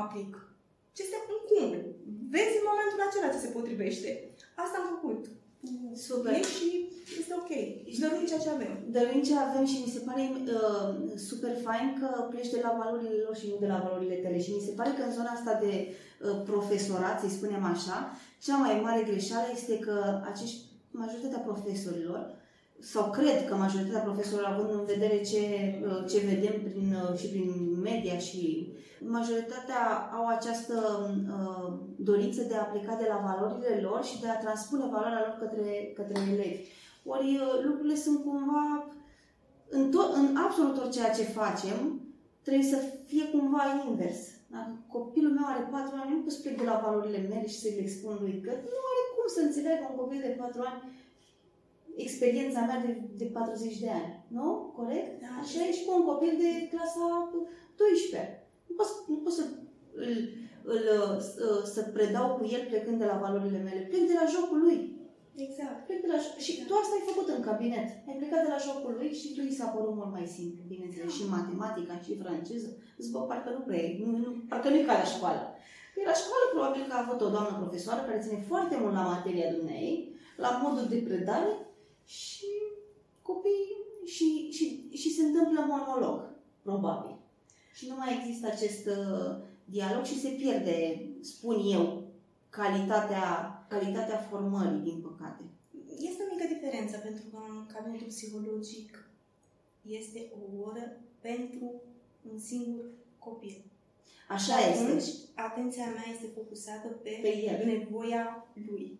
aplic. 0.00 0.32
Ce 0.94 1.02
este 1.02 1.18
un 1.34 1.40
cumul. 1.48 1.82
Vezi 2.34 2.58
în 2.60 2.68
momentul 2.70 3.00
acela 3.02 3.32
ce 3.32 3.44
se 3.44 3.54
potrivește. 3.56 4.10
Asta 4.62 4.76
am 4.78 4.88
făcut. 4.94 5.22
Super. 6.06 6.32
E 6.32 6.42
și 6.56 6.70
este 7.20 7.34
ok. 7.42 7.52
Și 7.92 8.00
dăruim 8.02 8.26
ceea 8.26 8.44
ce 8.44 8.50
avem. 8.50 8.72
Dăruim 8.96 9.22
ce 9.28 9.34
avem 9.36 9.64
și 9.72 9.82
mi 9.84 9.94
se 9.94 10.04
pare 10.08 10.22
uh, 10.32 10.90
super 11.28 11.54
fain 11.66 11.88
că 12.00 12.08
pleci 12.32 12.54
de 12.54 12.60
la 12.66 12.72
valorile 12.80 13.18
lor 13.24 13.36
și 13.40 13.50
nu 13.50 13.56
de 13.64 13.70
la 13.72 13.82
valorile 13.86 14.16
tale. 14.22 14.38
Și 14.44 14.56
mi 14.56 14.66
se 14.66 14.76
pare 14.78 14.90
că 14.94 15.02
în 15.02 15.16
zona 15.18 15.30
asta 15.34 15.54
de 15.64 15.72
uh, 15.88 16.36
profesorat, 16.50 17.16
să 17.20 17.28
spunem 17.28 17.64
așa, 17.74 17.98
cea 18.44 18.56
mai 18.64 18.74
mare 18.86 19.02
greșeală 19.10 19.46
este 19.52 19.78
că 19.78 19.96
acești, 20.30 20.58
majoritatea 20.90 21.46
profesorilor 21.48 22.20
sau 22.80 23.10
cred 23.10 23.46
că 23.48 23.54
majoritatea 23.54 24.00
profesorilor, 24.00 24.50
având 24.50 24.70
în 24.78 24.84
vedere 24.84 25.22
ce, 25.22 25.42
uh, 25.84 26.04
ce 26.10 26.18
vedem 26.18 26.62
prin, 26.62 26.96
uh, 27.02 27.18
și 27.18 27.26
prin 27.28 27.80
media 27.82 28.18
și 28.18 28.72
majoritatea 29.00 30.10
au 30.12 30.26
această 30.26 30.76
uh, 31.36 31.72
dorință 31.96 32.42
de 32.42 32.54
a 32.54 32.62
pleca 32.72 32.94
de 32.94 33.06
la 33.08 33.18
valorile 33.28 33.80
lor 33.80 34.04
și 34.04 34.20
de 34.20 34.28
a 34.28 34.38
transpune 34.38 34.84
valoarea 34.90 35.24
lor 35.26 35.36
către, 35.38 35.92
către 35.94 36.20
elevi. 36.32 36.62
Ori 37.04 37.28
uh, 37.34 37.64
lucrurile 37.64 37.96
sunt 37.96 38.18
cumva, 38.24 38.94
în, 39.68 39.90
tot, 39.90 40.14
în 40.14 40.36
absolut 40.36 40.74
tot 40.74 40.92
ceea 40.92 41.10
ce 41.10 41.22
facem, 41.22 42.00
trebuie 42.42 42.64
să 42.64 42.78
fie 43.06 43.24
cumva 43.24 43.62
invers. 43.88 44.20
Dacă 44.54 44.72
copilul 44.96 45.32
meu 45.32 45.46
are 45.48 45.62
4 45.70 45.96
ani, 46.00 46.12
nu 46.12 46.22
pot 46.22 46.32
să 46.32 46.40
plec 46.42 46.56
de 46.58 46.64
la 46.70 46.82
valorile 46.84 47.20
mele 47.30 47.46
și 47.48 47.60
să-i 47.60 47.76
le 47.76 47.82
expun 47.82 48.14
lui, 48.20 48.34
că 48.44 48.50
nu 48.74 48.80
are 48.90 49.02
cum 49.14 49.26
să 49.36 49.40
înțeleagă 49.42 49.84
un 49.90 49.96
copil 50.02 50.20
de 50.26 50.36
4 50.38 50.60
ani 50.70 50.80
experiența 52.06 52.60
mea 52.60 52.80
de, 52.86 52.92
de 53.20 53.24
40 53.24 53.78
de 53.84 53.90
ani. 54.00 54.12
Nu? 54.38 54.48
Corect? 54.78 55.20
Da. 55.22 55.30
Așa 55.42 55.60
e 55.66 55.72
și 55.78 55.84
cu 55.84 55.92
un 55.98 56.04
copil 56.10 56.32
de 56.42 56.50
clasa 56.72 57.06
12. 57.76 58.48
Nu 58.66 58.74
pot, 58.78 58.88
nu 59.12 59.16
pot 59.24 59.32
să 59.38 59.44
îl, 60.04 60.12
îl, 60.74 60.82
să, 61.20 61.44
să 61.74 61.80
predau 61.96 62.28
cu 62.36 62.44
el 62.54 62.62
plecând 62.70 62.98
de 62.98 63.10
la 63.12 63.20
valorile 63.24 63.60
mele. 63.66 63.80
Plec 63.90 64.04
de 64.10 64.18
la 64.20 64.30
jocul 64.34 64.60
lui. 64.66 64.78
Exact. 65.46 65.78
Plec 65.86 66.00
de 66.04 66.10
la, 66.12 66.18
și 66.44 66.52
tu 66.68 66.74
asta 66.74 66.94
ai 66.96 67.08
făcut 67.10 67.28
în 67.28 67.42
cabinet. 67.48 67.88
Ai 68.08 68.18
plecat 68.20 68.40
de 68.44 68.52
la 68.54 68.64
jocul 68.66 68.94
lui 68.98 69.10
și 69.20 69.28
lui 69.38 69.56
s-a 69.58 69.68
părut 69.74 69.94
mult 70.00 70.12
mai 70.16 70.26
simplu, 70.36 70.60
bineînțeles, 70.72 71.10
și 71.16 71.32
matematica, 71.36 71.94
și 72.04 72.20
franceză. 72.22 72.68
Zic, 73.02 73.12
bă, 73.14 73.20
parcă 73.30 73.50
nu 73.56 73.62
prea 73.66 73.82
e, 73.86 73.88
nu, 74.00 74.10
nu, 74.24 74.30
parcă 74.50 74.68
nu 74.68 74.76
e 74.78 74.88
ca 74.90 75.00
la 75.02 75.12
școală. 75.14 75.42
Păi 75.94 76.10
la 76.10 76.16
școală 76.22 76.44
probabil 76.54 76.82
că 76.86 76.94
a 76.94 77.04
avut 77.04 77.20
o 77.26 77.32
doamnă 77.34 77.54
profesoară 77.62 78.00
care 78.02 78.24
ține 78.24 78.40
foarte 78.50 78.76
mult 78.80 78.94
la 78.98 79.10
materia 79.14 79.52
dumnei, 79.56 79.92
la 80.44 80.50
modul 80.62 80.86
de 80.92 81.04
predare 81.08 81.50
și 82.10 82.50
copiii 83.22 83.78
și, 84.04 84.50
și, 84.50 84.88
și 84.92 85.14
se 85.14 85.22
întâmplă 85.22 85.64
monolog, 85.68 86.18
probabil. 86.62 87.16
Și 87.74 87.88
nu 87.88 87.94
mai 87.96 88.16
există 88.18 88.46
acest 88.46 88.86
uh, 88.86 89.36
dialog 89.64 90.04
și 90.04 90.20
se 90.20 90.28
pierde, 90.28 91.06
spun 91.20 91.56
eu, 91.72 92.02
calitatea, 92.48 93.26
calitatea 93.68 94.18
formării, 94.30 94.80
din 94.90 95.00
păcate. 95.00 95.42
Este 95.98 96.22
o 96.22 96.34
mică 96.34 96.46
diferență, 96.54 96.96
pentru 96.98 97.22
că 97.30 97.36
în 97.48 97.66
cabinetul 97.74 98.06
psihologic 98.06 99.10
este 99.82 100.32
o 100.40 100.68
oră 100.68 101.00
pentru 101.20 101.82
un 102.32 102.38
singur 102.38 102.84
copil. 103.18 103.64
Așa 104.28 104.54
Atunci, 104.54 105.02
este. 105.02 105.28
atenția 105.34 105.84
mea 105.84 106.04
este 106.12 106.26
focusată 106.34 106.88
pe, 106.88 107.18
Pe 107.22 107.36
el. 107.36 107.66
nevoia 107.66 108.46
lui. 108.68 108.98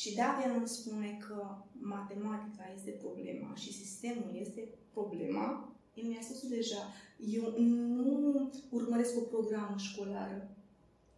Și 0.00 0.14
dacă 0.14 0.38
el 0.48 0.54
îmi 0.56 0.68
spune 0.68 1.18
că 1.28 1.56
matematica 1.72 2.64
este 2.76 2.90
problema 2.90 3.54
și 3.54 3.72
sistemul 3.72 4.30
este 4.34 4.68
problema, 4.92 5.72
el 5.94 6.08
mi-a 6.08 6.20
spus 6.20 6.48
deja, 6.48 6.82
eu 7.18 7.54
nu 7.58 8.50
urmăresc 8.70 9.16
o 9.16 9.20
programă 9.20 9.74
școlară. 9.78 10.48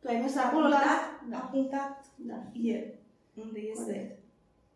Tu 0.01 0.09
ai 0.09 0.21
mers 0.21 0.35
A 0.37 0.47
acolo 0.47 0.69
la... 0.69 0.79
punctat, 0.79 1.43
a 1.43 1.47
punctat 1.47 2.05
Da. 2.17 2.51
el, 2.63 2.85
unde 3.35 3.61
este 3.61 3.83
Corect. 3.85 4.19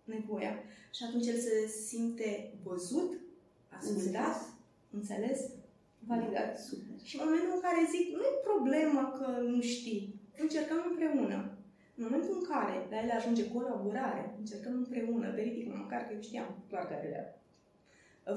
nevoia. 0.04 0.54
Și 0.94 1.04
atunci 1.04 1.26
el 1.26 1.38
se 1.38 1.66
simte 1.86 2.52
văzut, 2.62 3.12
ascultat, 3.78 4.36
înțeles, 4.90 5.40
validat. 5.98 6.58
Super. 6.58 6.94
Și 7.02 7.16
în 7.18 7.22
momentul 7.24 7.52
în 7.54 7.60
care 7.60 7.88
zic, 7.94 8.06
nu 8.16 8.20
e 8.22 8.44
problemă 8.50 9.00
că 9.18 9.40
nu 9.40 9.60
știi, 9.60 10.14
încercăm 10.38 10.78
împreună. 10.90 11.54
În 12.00 12.06
momentul 12.08 12.34
în 12.40 12.44
care 12.52 12.74
la 12.90 12.96
el 13.02 13.10
ajunge 13.18 13.44
colaborare, 13.56 14.22
încercăm 14.42 14.74
împreună, 14.82 15.26
verifică 15.38 15.70
măcar 15.82 16.00
că 16.02 16.10
eu 16.14 16.20
știam 16.28 16.48
clar 16.70 16.84
care 16.90 17.04
era 17.12 17.24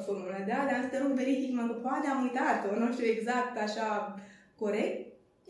formula 0.08 0.40
de 0.48 0.54
alea, 0.60 0.76
am 0.78 0.84
să 0.86 0.90
te 0.92 1.00
rog, 1.02 1.12
verific-mă 1.24 1.64
că 1.70 1.76
poate 1.88 2.08
am 2.08 2.20
uitat-o, 2.28 2.70
nu 2.82 2.88
știu 2.94 3.08
exact 3.16 3.54
așa 3.66 3.90
corect, 4.62 4.98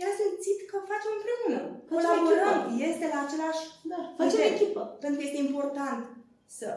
el 0.01 0.07
a 0.11 0.16
simțit 0.22 0.59
că 0.70 0.76
facem 0.91 1.11
împreună. 1.18 1.59
Facem 1.93 2.09
Colaborăm, 2.09 2.57
echipă. 2.61 2.84
este 2.89 3.05
la 3.14 3.20
același 3.26 3.64
Da, 3.91 3.99
facem 4.20 4.39
Uite. 4.41 4.53
echipă. 4.55 4.82
pentru 5.03 5.18
că 5.20 5.26
este 5.26 5.39
important 5.47 6.03
să 6.59 6.70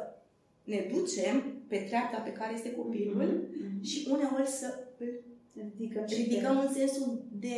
ne 0.72 0.80
ducem 0.94 1.34
pe 1.70 1.78
treapta 1.88 2.18
pe 2.28 2.32
care 2.38 2.52
este 2.54 2.70
copilul 2.80 3.28
Mhm. 3.60 3.82
și 3.90 3.96
uneori 4.14 4.50
să 4.60 4.68
îl 5.02 5.10
Ridicăm 5.78 6.04
pe 6.08 6.14
ridicăm 6.14 6.56
în 6.64 6.70
sensul 6.80 7.08
de 7.46 7.56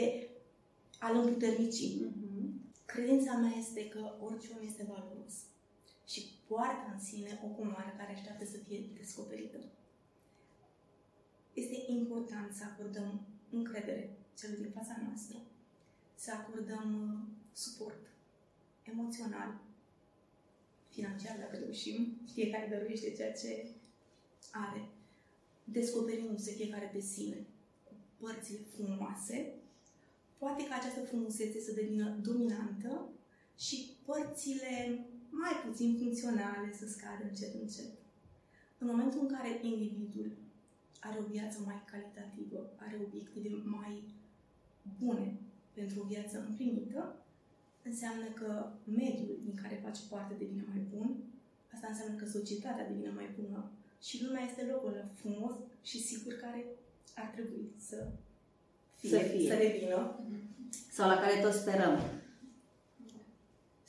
a-l 1.04 1.16
împuternici. 1.22 1.82
Mhm. 2.00 2.27
Credința 2.98 3.34
mea 3.34 3.54
este 3.58 3.88
că 3.88 4.12
orice 4.20 4.48
om 4.56 4.66
este 4.66 4.84
valoros 4.88 5.34
și 6.06 6.20
poartă 6.46 6.90
în 6.92 7.00
sine 7.00 7.40
o 7.44 7.46
comoară 7.46 7.94
care 7.96 8.12
așteaptă 8.12 8.44
să 8.44 8.56
fie 8.56 8.80
descoperită. 8.98 9.58
Este 11.54 11.76
important 11.86 12.54
să 12.54 12.62
acordăm 12.64 13.20
încredere 13.50 14.16
celui 14.38 14.56
din 14.56 14.70
fața 14.70 14.96
noastră, 15.06 15.38
să 16.14 16.30
acordăm 16.32 16.88
uh, 17.02 17.34
suport 17.52 18.02
emoțional, 18.82 19.60
financiar, 20.88 21.38
dacă 21.38 21.56
reușim, 21.56 22.20
fiecare 22.32 22.68
dăruiește 22.70 23.12
ceea 23.12 23.32
ce 23.32 23.66
are, 24.52 24.88
descoperindu-se 25.64 26.50
fiecare 26.50 26.90
pe 26.92 27.00
sine 27.00 27.46
cu 27.84 27.92
părțile 28.16 28.60
frumoase, 28.74 29.54
poate 30.38 30.62
ca 30.66 30.74
această 30.74 31.00
frumusețe 31.00 31.60
să 31.60 31.72
devină 31.72 32.16
dominantă 32.22 33.08
și 33.56 33.76
părțile 34.04 35.04
mai 35.30 35.54
puțin 35.64 35.96
funcționale 35.98 36.68
să 36.78 36.86
scadă 36.86 37.22
încet, 37.28 37.54
încet. 37.54 37.92
În 38.78 38.86
momentul 38.86 39.20
în 39.20 39.32
care 39.34 39.60
individul 39.62 40.30
are 41.00 41.18
o 41.18 41.30
viață 41.34 41.58
mai 41.64 41.82
calitativă, 41.90 42.70
are 42.76 42.96
obiective 43.06 43.48
mai 43.64 44.02
bune 44.98 45.36
pentru 45.72 46.00
o 46.00 46.06
viață 46.12 46.44
împlinită, 46.46 47.16
înseamnă 47.82 48.24
că 48.34 48.70
mediul 48.84 49.38
din 49.44 49.54
care 49.62 49.80
face 49.84 50.02
parte 50.08 50.34
devine 50.38 50.64
mai 50.68 50.82
bun, 50.94 51.16
asta 51.72 51.86
înseamnă 51.90 52.14
că 52.18 52.26
societatea 52.26 52.88
devine 52.88 53.10
mai 53.10 53.28
bună 53.40 53.70
și 54.02 54.24
lumea 54.24 54.44
este 54.44 54.64
locul 54.64 54.92
ăla 54.92 55.06
frumos 55.14 55.54
și 55.82 56.02
sigur 56.02 56.32
care 56.32 56.64
ar 57.14 57.26
trebui 57.26 57.64
să 57.88 58.08
fie, 59.00 59.08
Să 59.10 59.18
fie. 59.18 59.48
să 59.50 59.56
devină. 59.64 60.00
Sau 60.96 61.08
la 61.08 61.16
care 61.22 61.34
toți 61.44 61.58
sperăm. 61.58 61.94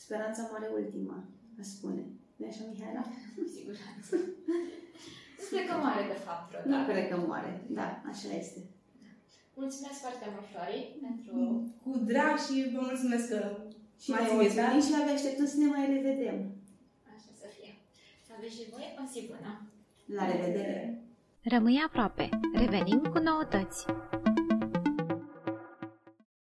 Speranța 0.03 0.41
moare 0.51 0.68
ultima, 0.80 1.18
a 1.60 1.64
spune. 1.74 2.03
nu 2.36 2.45
așa, 2.49 2.64
Mihaela? 2.72 3.03
Cu 3.36 3.43
siguranță. 3.55 4.14
Nu 5.39 5.45
cred 5.51 5.66
că 5.70 5.76
moare, 5.84 6.03
de 6.14 6.18
fapt, 6.28 6.47
Nu 6.53 6.60
vreodată. 6.60 6.91
cred 6.91 7.05
că 7.10 7.16
moare. 7.28 7.51
Da, 7.80 7.88
așa 8.12 8.30
este. 8.41 8.60
Mulțumesc 9.62 9.99
foarte 10.05 10.26
mult, 10.34 10.45
Flori, 10.51 10.82
pentru... 11.05 11.34
Cu 11.84 11.91
drag 12.12 12.36
și 12.45 12.55
vă 12.74 12.80
mulțumesc 12.89 13.26
că 13.34 13.39
Și 14.03 14.10
M-ați 14.12 14.24
ne 14.24 14.34
mulțumim 14.38 14.45
invitat. 14.47 14.84
și 14.86 14.93
abia 15.01 15.14
așteptăm 15.18 15.47
să 15.53 15.57
ne 15.57 15.68
mai 15.76 15.84
revedem. 15.95 16.38
Așa 17.16 17.32
să 17.41 17.47
fie. 17.55 17.72
Să 18.26 18.32
aveți 18.38 18.55
și 18.57 18.64
voi 18.74 18.86
o 19.01 19.03
zi 19.12 19.20
bună. 19.32 19.51
La 20.18 20.24
revedere! 20.32 20.78
Rămâi 21.53 21.84
aproape. 21.88 22.26
Revenim 22.62 23.01
cu 23.14 23.20
noutăți. 23.28 23.80